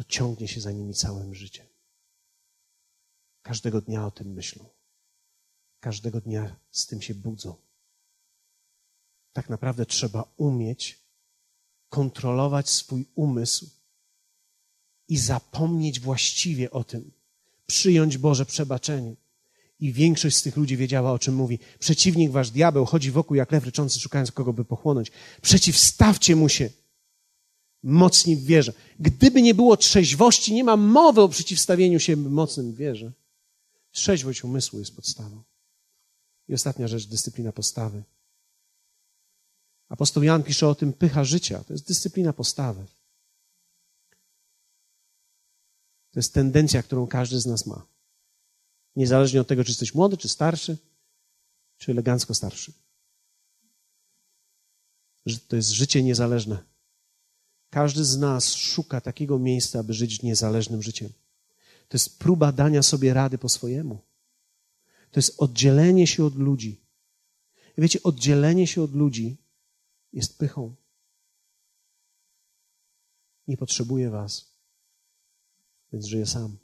to 0.00 0.04
ciągnie 0.04 0.48
się 0.48 0.60
za 0.60 0.72
nimi 0.72 0.94
całym 0.94 1.34
życiem. 1.34 1.66
Każdego 3.42 3.80
dnia 3.80 4.06
o 4.06 4.10
tym 4.10 4.32
myślą. 4.32 4.68
Każdego 5.80 6.20
dnia 6.20 6.56
z 6.70 6.86
tym 6.86 7.02
się 7.02 7.14
budzą. 7.14 7.54
Tak 9.32 9.48
naprawdę 9.48 9.86
trzeba 9.86 10.32
umieć 10.36 10.98
kontrolować 11.88 12.68
swój 12.68 13.06
umysł 13.14 13.70
i 15.08 15.18
zapomnieć 15.18 16.00
właściwie 16.00 16.70
o 16.70 16.84
tym, 16.84 17.12
przyjąć 17.66 18.18
Boże 18.18 18.46
przebaczenie. 18.46 19.16
I 19.80 19.92
większość 19.92 20.36
z 20.36 20.42
tych 20.42 20.56
ludzi 20.56 20.76
wiedziała, 20.76 21.12
o 21.12 21.18
czym 21.18 21.34
mówi. 21.34 21.58
Przeciwnik 21.78 22.30
wasz 22.30 22.50
diabeł 22.50 22.84
chodzi 22.84 23.10
wokół 23.10 23.36
jak 23.36 23.52
lew 23.52 23.64
ryczący, 23.64 24.00
szukając 24.00 24.32
kogo 24.32 24.52
by 24.52 24.64
pochłonąć. 24.64 25.10
Przeciwstawcie 25.42 26.36
mu 26.36 26.48
się 26.48 26.70
mocni 27.82 28.36
w 28.36 28.44
wierze. 28.44 28.72
Gdyby 29.00 29.42
nie 29.42 29.54
było 29.54 29.76
trzeźwości, 29.76 30.54
nie 30.54 30.64
ma 30.64 30.76
mowy 30.76 31.20
o 31.20 31.28
przeciwstawieniu 31.28 32.00
się 32.00 32.16
mocnym 32.16 32.72
w 32.72 32.76
wierze. 32.76 33.12
Trzeźwość 33.92 34.44
umysłu 34.44 34.78
jest 34.78 34.96
podstawą. 34.96 35.42
I 36.48 36.54
ostatnia 36.54 36.88
rzecz, 36.88 37.06
dyscyplina 37.06 37.52
postawy. 37.52 38.02
Apostoł 39.88 40.22
Jan 40.22 40.42
pisze 40.42 40.68
o 40.68 40.74
tym 40.74 40.92
pycha 40.92 41.24
życia. 41.24 41.64
To 41.64 41.72
jest 41.72 41.88
dyscyplina 41.88 42.32
postawy. 42.32 42.86
To 46.10 46.18
jest 46.18 46.34
tendencja, 46.34 46.82
którą 46.82 47.06
każdy 47.06 47.40
z 47.40 47.46
nas 47.46 47.66
ma. 47.66 47.86
Niezależnie 48.96 49.40
od 49.40 49.48
tego, 49.48 49.64
czy 49.64 49.70
jesteś 49.70 49.94
młody, 49.94 50.16
czy 50.16 50.28
starszy, 50.28 50.78
czy 51.78 51.92
elegancko 51.92 52.34
starszy. 52.34 52.72
To 55.48 55.56
jest 55.56 55.70
życie 55.70 56.02
niezależne. 56.02 56.69
Każdy 57.70 58.04
z 58.04 58.18
nas 58.18 58.54
szuka 58.54 59.00
takiego 59.00 59.38
miejsca, 59.38 59.80
aby 59.80 59.94
żyć 59.94 60.22
niezależnym 60.22 60.82
życiem. 60.82 61.12
To 61.88 61.96
jest 61.96 62.18
próba 62.18 62.52
dania 62.52 62.82
sobie 62.82 63.14
rady 63.14 63.38
po 63.38 63.48
swojemu. 63.48 63.98
To 65.10 65.18
jest 65.20 65.42
oddzielenie 65.42 66.06
się 66.06 66.24
od 66.24 66.36
ludzi. 66.36 66.80
Wiecie, 67.78 68.02
oddzielenie 68.02 68.66
się 68.66 68.82
od 68.82 68.94
ludzi 68.94 69.36
jest 70.12 70.38
pychą. 70.38 70.74
Nie 73.48 73.56
potrzebuję 73.56 74.10
was, 74.10 74.46
więc 75.92 76.06
żyję 76.06 76.26
sam. 76.26 76.56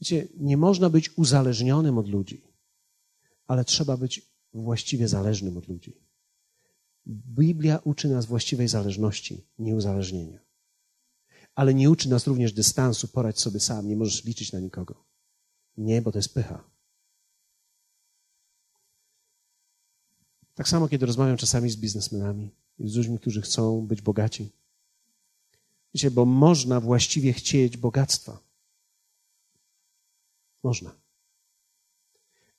Wiecie, 0.00 0.28
nie 0.36 0.56
można 0.56 0.90
być 0.90 1.18
uzależnionym 1.18 1.98
od 1.98 2.08
ludzi, 2.08 2.42
ale 3.46 3.64
trzeba 3.64 3.96
być 3.96 4.22
właściwie 4.54 5.08
zależnym 5.08 5.56
od 5.56 5.68
ludzi. 5.68 6.05
Biblia 7.06 7.78
uczy 7.84 8.08
nas 8.08 8.26
właściwej 8.26 8.68
zależności, 8.68 9.44
nie 9.58 9.76
uzależnienia. 9.76 10.38
Ale 11.54 11.74
nie 11.74 11.90
uczy 11.90 12.08
nas 12.08 12.26
również 12.26 12.52
dystansu, 12.52 13.08
poradź 13.08 13.40
sobie 13.40 13.60
sam, 13.60 13.88
nie 13.88 13.96
możesz 13.96 14.24
liczyć 14.24 14.52
na 14.52 14.60
nikogo. 14.60 15.04
Nie, 15.76 16.02
bo 16.02 16.12
to 16.12 16.18
jest 16.18 16.34
pycha. 16.34 16.64
Tak 20.54 20.68
samo, 20.68 20.88
kiedy 20.88 21.06
rozmawiam 21.06 21.36
czasami 21.36 21.70
z 21.70 21.76
biznesmenami 21.76 22.50
z 22.78 22.96
ludźmi, 22.96 23.18
którzy 23.18 23.42
chcą 23.42 23.86
być 23.86 24.02
bogaci. 24.02 24.52
Wiecie, 25.94 26.10
bo 26.10 26.24
można 26.24 26.80
właściwie 26.80 27.32
chcieć 27.32 27.76
bogactwa. 27.76 28.38
Można 30.62 31.05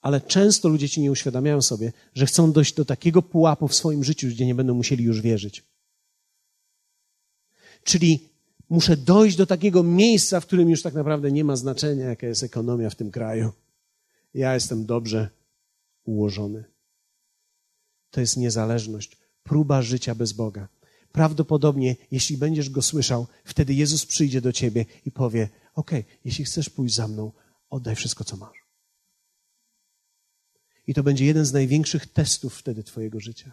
ale 0.07 0.21
często 0.21 0.69
ludzie 0.69 0.89
ci 0.89 1.01
nie 1.01 1.11
uświadamiają 1.11 1.61
sobie, 1.61 1.93
że 2.15 2.25
chcą 2.25 2.51
dojść 2.51 2.73
do 2.73 2.85
takiego 2.85 3.21
pułapu 3.21 3.67
w 3.67 3.75
swoim 3.75 4.03
życiu, 4.03 4.27
gdzie 4.27 4.45
nie 4.45 4.55
będą 4.55 4.73
musieli 4.73 5.03
już 5.03 5.21
wierzyć. 5.21 5.63
Czyli 7.83 8.29
muszę 8.69 8.97
dojść 8.97 9.37
do 9.37 9.45
takiego 9.45 9.83
miejsca, 9.83 10.39
w 10.39 10.45
którym 10.45 10.69
już 10.69 10.81
tak 10.81 10.93
naprawdę 10.93 11.31
nie 11.31 11.43
ma 11.43 11.55
znaczenia, 11.55 12.05
jaka 12.05 12.27
jest 12.27 12.43
ekonomia 12.43 12.89
w 12.89 12.95
tym 12.95 13.11
kraju. 13.11 13.51
Ja 14.33 14.53
jestem 14.53 14.85
dobrze 14.85 15.29
ułożony. 16.03 16.63
To 18.11 18.21
jest 18.21 18.37
niezależność, 18.37 19.17
próba 19.43 19.81
życia 19.81 20.15
bez 20.15 20.33
Boga. 20.33 20.67
Prawdopodobnie, 21.11 21.95
jeśli 22.11 22.37
będziesz 22.37 22.69
go 22.69 22.81
słyszał, 22.81 23.27
wtedy 23.45 23.73
Jezus 23.73 24.05
przyjdzie 24.05 24.41
do 24.41 24.53
ciebie 24.53 24.85
i 25.05 25.11
powie: 25.11 25.49
OK, 25.75 25.91
jeśli 26.25 26.45
chcesz 26.45 26.69
pójść 26.69 26.95
za 26.95 27.07
mną, 27.07 27.31
Oddaj 27.69 27.95
wszystko, 27.95 28.23
co 28.23 28.37
masz. 28.37 28.66
I 30.87 30.93
to 30.93 31.03
będzie 31.03 31.25
jeden 31.25 31.45
z 31.45 31.53
największych 31.53 32.07
testów 32.13 32.57
wtedy 32.57 32.83
Twojego 32.83 33.19
życia. 33.19 33.51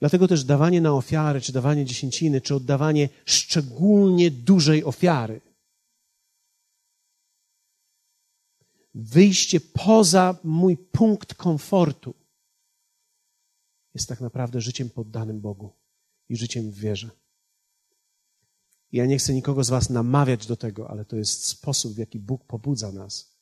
Dlatego 0.00 0.28
też 0.28 0.44
dawanie 0.44 0.80
na 0.80 0.92
ofiary, 0.92 1.40
czy 1.40 1.52
dawanie 1.52 1.84
dziesięciny, 1.84 2.40
czy 2.40 2.54
oddawanie 2.54 3.08
szczególnie 3.24 4.30
dużej 4.30 4.84
ofiary, 4.84 5.40
wyjście 8.94 9.60
poza 9.60 10.38
mój 10.44 10.76
punkt 10.76 11.34
komfortu, 11.34 12.14
jest 13.94 14.08
tak 14.08 14.20
naprawdę 14.20 14.60
życiem 14.60 14.90
poddanym 14.90 15.40
Bogu 15.40 15.72
i 16.28 16.36
życiem 16.36 16.70
w 16.70 16.78
wierze. 16.78 17.10
Ja 18.92 19.06
nie 19.06 19.18
chcę 19.18 19.34
nikogo 19.34 19.64
z 19.64 19.70
Was 19.70 19.90
namawiać 19.90 20.46
do 20.46 20.56
tego, 20.56 20.90
ale 20.90 21.04
to 21.04 21.16
jest 21.16 21.46
sposób, 21.46 21.94
w 21.94 21.98
jaki 21.98 22.18
Bóg 22.18 22.44
pobudza 22.44 22.92
nas, 22.92 23.36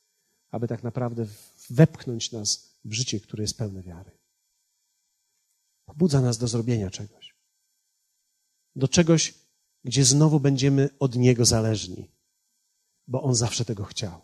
aby 0.51 0.69
tak 0.69 0.83
naprawdę 0.83 1.27
wepchnąć 1.71 2.33
nas 2.33 2.79
w 2.85 2.93
życie, 2.93 3.21
które 3.21 3.43
jest 3.43 3.59
pełne 3.59 3.83
wiary. 3.83 4.11
Pobudza 5.85 6.21
nas 6.21 6.39
do 6.39 6.49
zrobienia 6.49 6.91
czegoś. 6.91 7.35
Do 8.77 8.89
czegoś, 8.89 9.35
gdzie 9.85 10.05
znowu 10.05 10.41
będziemy 10.41 10.89
od 10.99 11.17
Niego 11.17 11.45
zależni, 11.45 12.11
bo 13.07 13.23
On 13.23 13.35
zawsze 13.35 13.65
tego 13.65 13.85
chciał. 13.85 14.21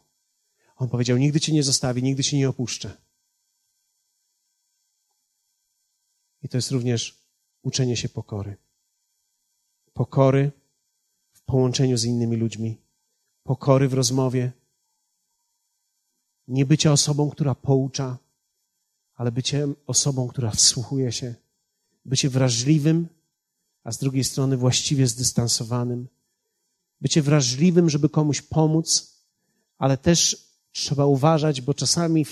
On 0.77 0.89
powiedział: 0.89 1.17
Nigdy 1.17 1.41
Cię 1.41 1.53
nie 1.53 1.63
zostawi, 1.63 2.03
nigdy 2.03 2.23
Cię 2.23 2.37
nie 2.37 2.49
opuszczę. 2.49 2.97
I 6.43 6.49
to 6.49 6.57
jest 6.57 6.71
również 6.71 7.19
uczenie 7.63 7.97
się 7.97 8.09
pokory. 8.09 8.57
Pokory 9.93 10.53
w 11.33 11.43
połączeniu 11.43 11.97
z 11.97 12.05
innymi 12.05 12.37
ludźmi, 12.37 12.79
pokory 13.43 13.89
w 13.89 13.95
rozmowie. 13.95 14.53
Nie 16.49 16.67
bycie 16.67 16.93
osobą, 16.93 17.31
która 17.31 17.55
poucza, 17.55 18.19
ale 19.15 19.33
bycie 19.33 19.69
osobą, 19.87 20.29
która 20.29 20.51
wsłuchuje 20.51 21.13
się, 21.13 21.35
bycie 22.05 22.31
wrażliwym, 22.31 23.09
a 23.85 23.93
z 23.93 23.99
drugiej 23.99 24.25
strony 24.25 24.57
właściwie 24.57 25.07
zdystansowanym. 25.07 26.09
Bycie 27.01 27.23
wrażliwym, 27.23 27.91
żeby 27.91 28.09
komuś 28.09 28.43
pomóc, 28.43 29.15
ale 29.79 29.97
też 29.97 30.49
trzeba 30.73 31.07
uważać, 31.07 31.61
bo 31.61 31.75
czasami 31.75 32.27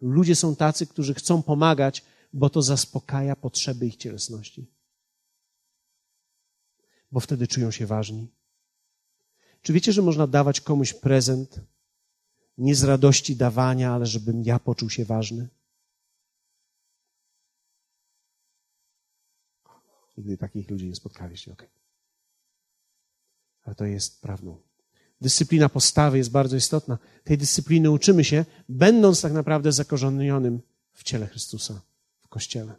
ludzie 0.00 0.36
są 0.36 0.56
tacy, 0.56 0.86
którzy 0.86 1.14
chcą 1.14 1.42
pomagać, 1.42 2.04
bo 2.32 2.50
to 2.50 2.62
zaspokaja 2.62 3.36
potrzeby 3.36 3.86
ich 3.86 3.96
cielesności. 3.96 4.66
Bo 7.12 7.20
wtedy 7.20 7.46
czują 7.46 7.70
się 7.70 7.86
ważni. 7.86 8.28
Czy 9.62 9.72
wiecie, 9.72 9.92
że 9.92 10.02
można 10.02 10.26
dawać 10.26 10.60
komuś 10.60 10.92
prezent 10.92 11.60
nie 12.58 12.74
z 12.74 12.84
radości 12.84 13.36
dawania, 13.36 13.92
ale 13.92 14.06
żebym 14.06 14.42
ja 14.42 14.58
poczuł 14.58 14.90
się 14.90 15.04
ważny? 15.04 15.48
Nigdy 20.16 20.36
takich 20.36 20.70
ludzi 20.70 20.88
nie 20.88 20.94
spotkaliście, 20.94 21.52
ok. 21.52 21.66
Ale 23.62 23.74
to 23.74 23.84
jest 23.84 24.20
prawdą. 24.22 24.58
Dyscyplina 25.20 25.68
postawy 25.68 26.18
jest 26.18 26.30
bardzo 26.30 26.56
istotna. 26.56 26.98
Tej 27.24 27.38
dyscypliny 27.38 27.90
uczymy 27.90 28.24
się, 28.24 28.44
będąc 28.68 29.20
tak 29.20 29.32
naprawdę 29.32 29.72
zakorzenionym 29.72 30.60
w 30.92 31.02
ciele 31.02 31.26
Chrystusa 31.26 31.80
w 32.20 32.28
kościele. 32.28 32.74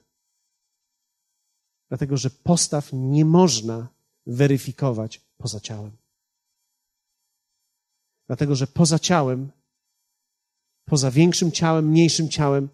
Dlatego, 1.89 2.17
że 2.17 2.29
postaw 2.29 2.89
nie 2.93 3.25
można 3.25 3.87
weryfikować 4.27 5.21
poza 5.37 5.59
ciałem. 5.59 5.91
Dlatego, 8.27 8.55
że 8.55 8.67
poza 8.67 8.99
ciałem, 8.99 9.51
poza 10.89 11.11
większym 11.11 11.51
ciałem, 11.51 11.87
mniejszym 11.87 12.29
ciałem, 12.29 12.69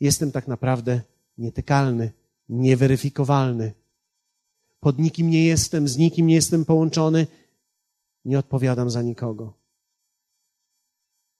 jestem 0.00 0.32
tak 0.32 0.48
naprawdę 0.48 1.02
nietykalny, 1.38 2.12
nieweryfikowalny. 2.48 3.72
Pod 4.80 4.98
nikim 4.98 5.30
nie 5.30 5.44
jestem, 5.44 5.88
z 5.88 5.96
nikim 5.96 6.26
nie 6.26 6.34
jestem 6.34 6.64
połączony, 6.64 7.26
nie 8.24 8.38
odpowiadam 8.38 8.90
za 8.90 9.02
nikogo. 9.02 9.54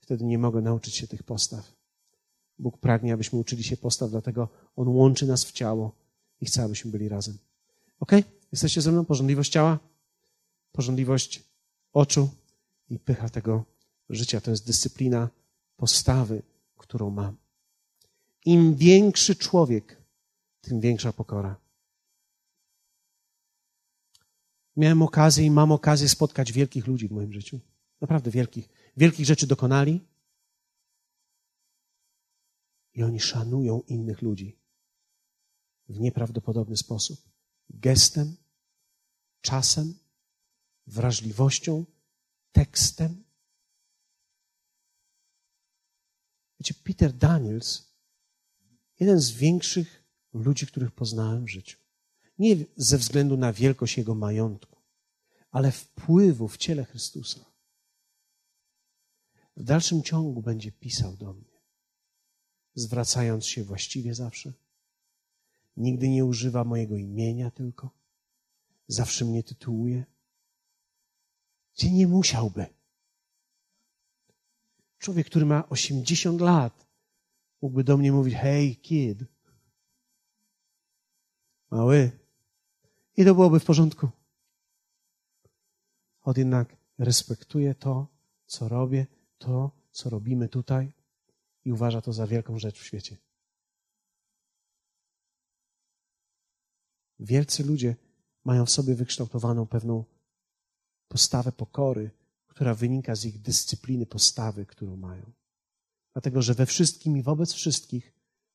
Wtedy 0.00 0.24
nie 0.24 0.38
mogę 0.38 0.60
nauczyć 0.60 0.94
się 0.94 1.06
tych 1.06 1.22
postaw. 1.22 1.72
Bóg 2.58 2.78
pragnie, 2.78 3.14
abyśmy 3.14 3.38
uczyli 3.38 3.64
się 3.64 3.76
postaw, 3.76 4.10
dlatego 4.10 4.48
On 4.76 4.88
łączy 4.88 5.26
nas 5.26 5.44
w 5.44 5.52
ciało 5.52 5.92
i 6.40 6.46
chce, 6.46 6.62
abyśmy 6.62 6.90
byli 6.90 7.08
razem. 7.08 7.38
Ok? 8.00 8.12
Jesteście 8.52 8.80
ze 8.80 8.92
mną? 8.92 9.04
Porządliwość 9.04 9.52
ciała, 9.52 9.78
porządliwość 10.72 11.42
oczu 11.92 12.28
i 12.88 12.98
pycha 12.98 13.28
tego 13.28 13.64
życia. 14.08 14.40
To 14.40 14.50
jest 14.50 14.66
dyscyplina 14.66 15.28
postawy, 15.80 16.42
którą 16.76 17.10
mam. 17.10 17.36
Im 18.44 18.74
większy 18.74 19.36
człowiek, 19.36 20.02
tym 20.60 20.80
większa 20.80 21.12
pokora. 21.12 21.56
Miałem 24.76 25.02
okazję 25.02 25.44
i 25.46 25.50
mam 25.50 25.72
okazję 25.72 26.08
spotkać 26.08 26.52
wielkich 26.52 26.86
ludzi 26.86 27.08
w 27.08 27.12
moim 27.12 27.32
życiu. 27.32 27.60
Naprawdę 28.00 28.30
wielkich. 28.30 28.68
Wielkich 28.96 29.26
rzeczy 29.26 29.46
dokonali, 29.46 30.00
i 32.94 33.02
oni 33.02 33.20
szanują 33.20 33.82
innych 33.82 34.22
ludzi 34.22 34.58
w 35.88 36.00
nieprawdopodobny 36.00 36.76
sposób. 36.76 37.20
Gestem, 37.70 38.36
czasem, 39.40 39.94
wrażliwością, 40.86 41.84
tekstem. 42.52 43.24
Wiecie, 46.60 46.74
Peter 46.84 47.12
Daniels, 47.12 47.92
jeden 49.00 49.20
z 49.20 49.30
większych 49.30 50.04
ludzi, 50.32 50.66
których 50.66 50.92
poznałem 50.92 51.44
w 51.44 51.50
życiu. 51.50 51.78
Nie 52.38 52.56
ze 52.76 52.98
względu 52.98 53.36
na 53.36 53.52
wielkość 53.52 53.98
jego 53.98 54.14
majątku, 54.14 54.76
ale 55.50 55.72
wpływu 55.72 56.48
w 56.48 56.56
ciele 56.56 56.84
Chrystusa. 56.84 57.44
W 59.56 59.64
dalszym 59.64 60.02
ciągu 60.02 60.42
będzie 60.42 60.72
pisał 60.72 61.16
do 61.16 61.32
mnie 61.32 61.50
zwracając 62.74 63.46
się 63.46 63.64
właściwie 63.64 64.14
zawsze. 64.14 64.52
Nigdy 65.76 66.08
nie 66.08 66.24
używa 66.24 66.64
mojego 66.64 66.96
imienia 66.96 67.50
tylko. 67.50 67.90
Zawsze 68.88 69.24
mnie 69.24 69.42
tytułuje. 69.42 70.04
Gdzie 71.74 71.90
nie 71.90 72.06
musiałby. 72.06 72.66
Człowiek, 75.00 75.26
który 75.26 75.46
ma 75.46 75.68
80 75.68 76.40
lat, 76.40 76.86
mógłby 77.62 77.84
do 77.84 77.96
mnie 77.96 78.12
mówić: 78.12 78.34
Hej, 78.34 78.76
kid. 78.76 79.18
Mały. 81.70 82.10
I 83.16 83.24
to 83.24 83.34
byłoby 83.34 83.60
w 83.60 83.64
porządku. 83.64 84.08
On 86.22 86.34
jednak 86.36 86.76
respektuje 86.98 87.74
to, 87.74 88.06
co 88.46 88.68
robię, 88.68 89.06
to, 89.38 89.70
co 89.90 90.10
robimy 90.10 90.48
tutaj 90.48 90.92
i 91.64 91.72
uważa 91.72 92.00
to 92.00 92.12
za 92.12 92.26
wielką 92.26 92.58
rzecz 92.58 92.78
w 92.78 92.84
świecie. 92.84 93.16
Wielcy 97.18 97.64
ludzie 97.64 97.96
mają 98.44 98.66
w 98.66 98.70
sobie 98.70 98.94
wykształtowaną 98.94 99.66
pewną 99.66 100.04
postawę 101.08 101.52
pokory, 101.52 102.10
która 102.60 102.74
wynika 102.74 103.14
z 103.14 103.24
ich 103.24 103.38
dyscypliny 103.38 104.06
postawy, 104.06 104.66
którą 104.66 104.96
mają. 104.96 105.32
Dlatego, 106.12 106.42
że 106.42 106.54
we 106.54 106.66
wszystkim 106.66 107.16
i 107.16 107.22
wobec 107.22 107.52
wszystkich 107.52 108.12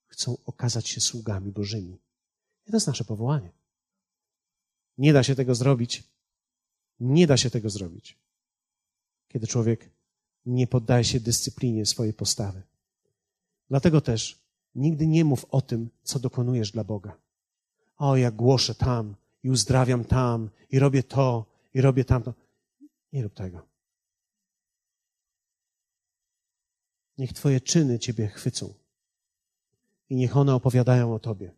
chcą 0.08 0.38
okazać 0.46 0.90
się 0.90 1.02
sługami 1.02 1.52
Bożymi. 1.52 2.00
I 2.68 2.72
to 2.72 2.78
jest 2.78 2.88
nasze 2.88 3.06
powołanie. 3.06 3.52
Nie 4.98 5.14
da 5.14 5.24
się 5.24 5.36
tego 5.36 5.56
zrobić. 5.56 6.04
Nie 7.00 7.28
da 7.28 7.38
się 7.38 7.50
tego 7.50 7.70
zrobić, 7.70 8.18
kiedy 9.28 9.48
człowiek 9.48 9.90
nie 10.46 10.68
poddaje 10.68 11.04
się 11.04 11.20
dyscyplinie 11.20 11.86
swojej 11.86 12.14
postawy. 12.14 12.62
Dlatego 13.70 14.02
też 14.02 14.40
nigdy 14.76 15.08
nie 15.08 15.26
mów 15.26 15.46
o 15.50 15.62
tym, 15.62 15.90
co 16.04 16.20
dokonujesz 16.20 16.72
dla 16.72 16.84
Boga. 16.84 17.18
O, 17.98 18.16
ja 18.16 18.32
głoszę 18.32 18.76
tam 18.76 19.16
i 19.44 19.50
uzdrawiam 19.50 20.04
tam 20.04 20.50
i 20.70 20.80
robię 20.80 21.04
to 21.04 21.46
i 21.74 21.82
robię 21.82 22.06
tamto. 22.06 22.34
Nie 23.14 23.24
rób 23.24 23.34
tego. 23.34 23.75
Niech 27.18 27.34
Twoje 27.34 27.62
czyny 27.62 28.00
Ciebie 28.00 28.28
chwycą 28.28 28.74
i 30.10 30.16
niech 30.16 30.38
one 30.38 30.56
opowiadają 30.56 31.14
o 31.14 31.20
Tobie. 31.20 31.56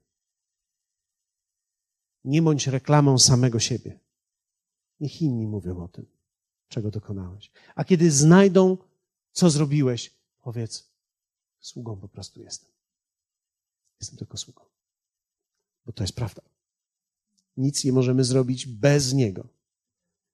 Nie 2.24 2.42
bądź 2.42 2.68
reklamą 2.68 3.20
samego 3.20 3.60
siebie. 3.60 4.00
Niech 5.00 5.22
inni 5.22 5.48
mówią 5.48 5.84
o 5.84 5.88
tym, 5.88 6.06
czego 6.68 6.92
dokonałeś. 6.92 7.52
A 7.76 7.84
kiedy 7.84 8.12
znajdą, 8.12 8.78
co 9.32 9.50
zrobiłeś, 9.50 10.14
powiedz: 10.42 10.90
Sługą 11.60 12.00
po 12.00 12.08
prostu 12.08 12.42
jestem. 12.42 12.70
Jestem 14.00 14.18
tylko 14.18 14.38
sługą. 14.38 14.64
Bo 15.86 15.92
to 15.92 16.04
jest 16.04 16.16
prawda. 16.16 16.42
Nic 17.58 17.84
nie 17.84 17.92
możemy 17.92 18.24
zrobić 18.24 18.66
bez 18.66 19.14
Niego. 19.14 19.48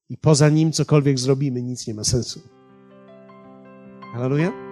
I 0.10 0.18
poza 0.18 0.50
Nim 0.50 0.72
cokolwiek 0.72 1.20
zrobimy, 1.20 1.62
nic 1.62 1.88
nie 1.88 1.94
ma 1.94 2.04
sensu. 2.04 2.42
Halleluja. 4.14 4.63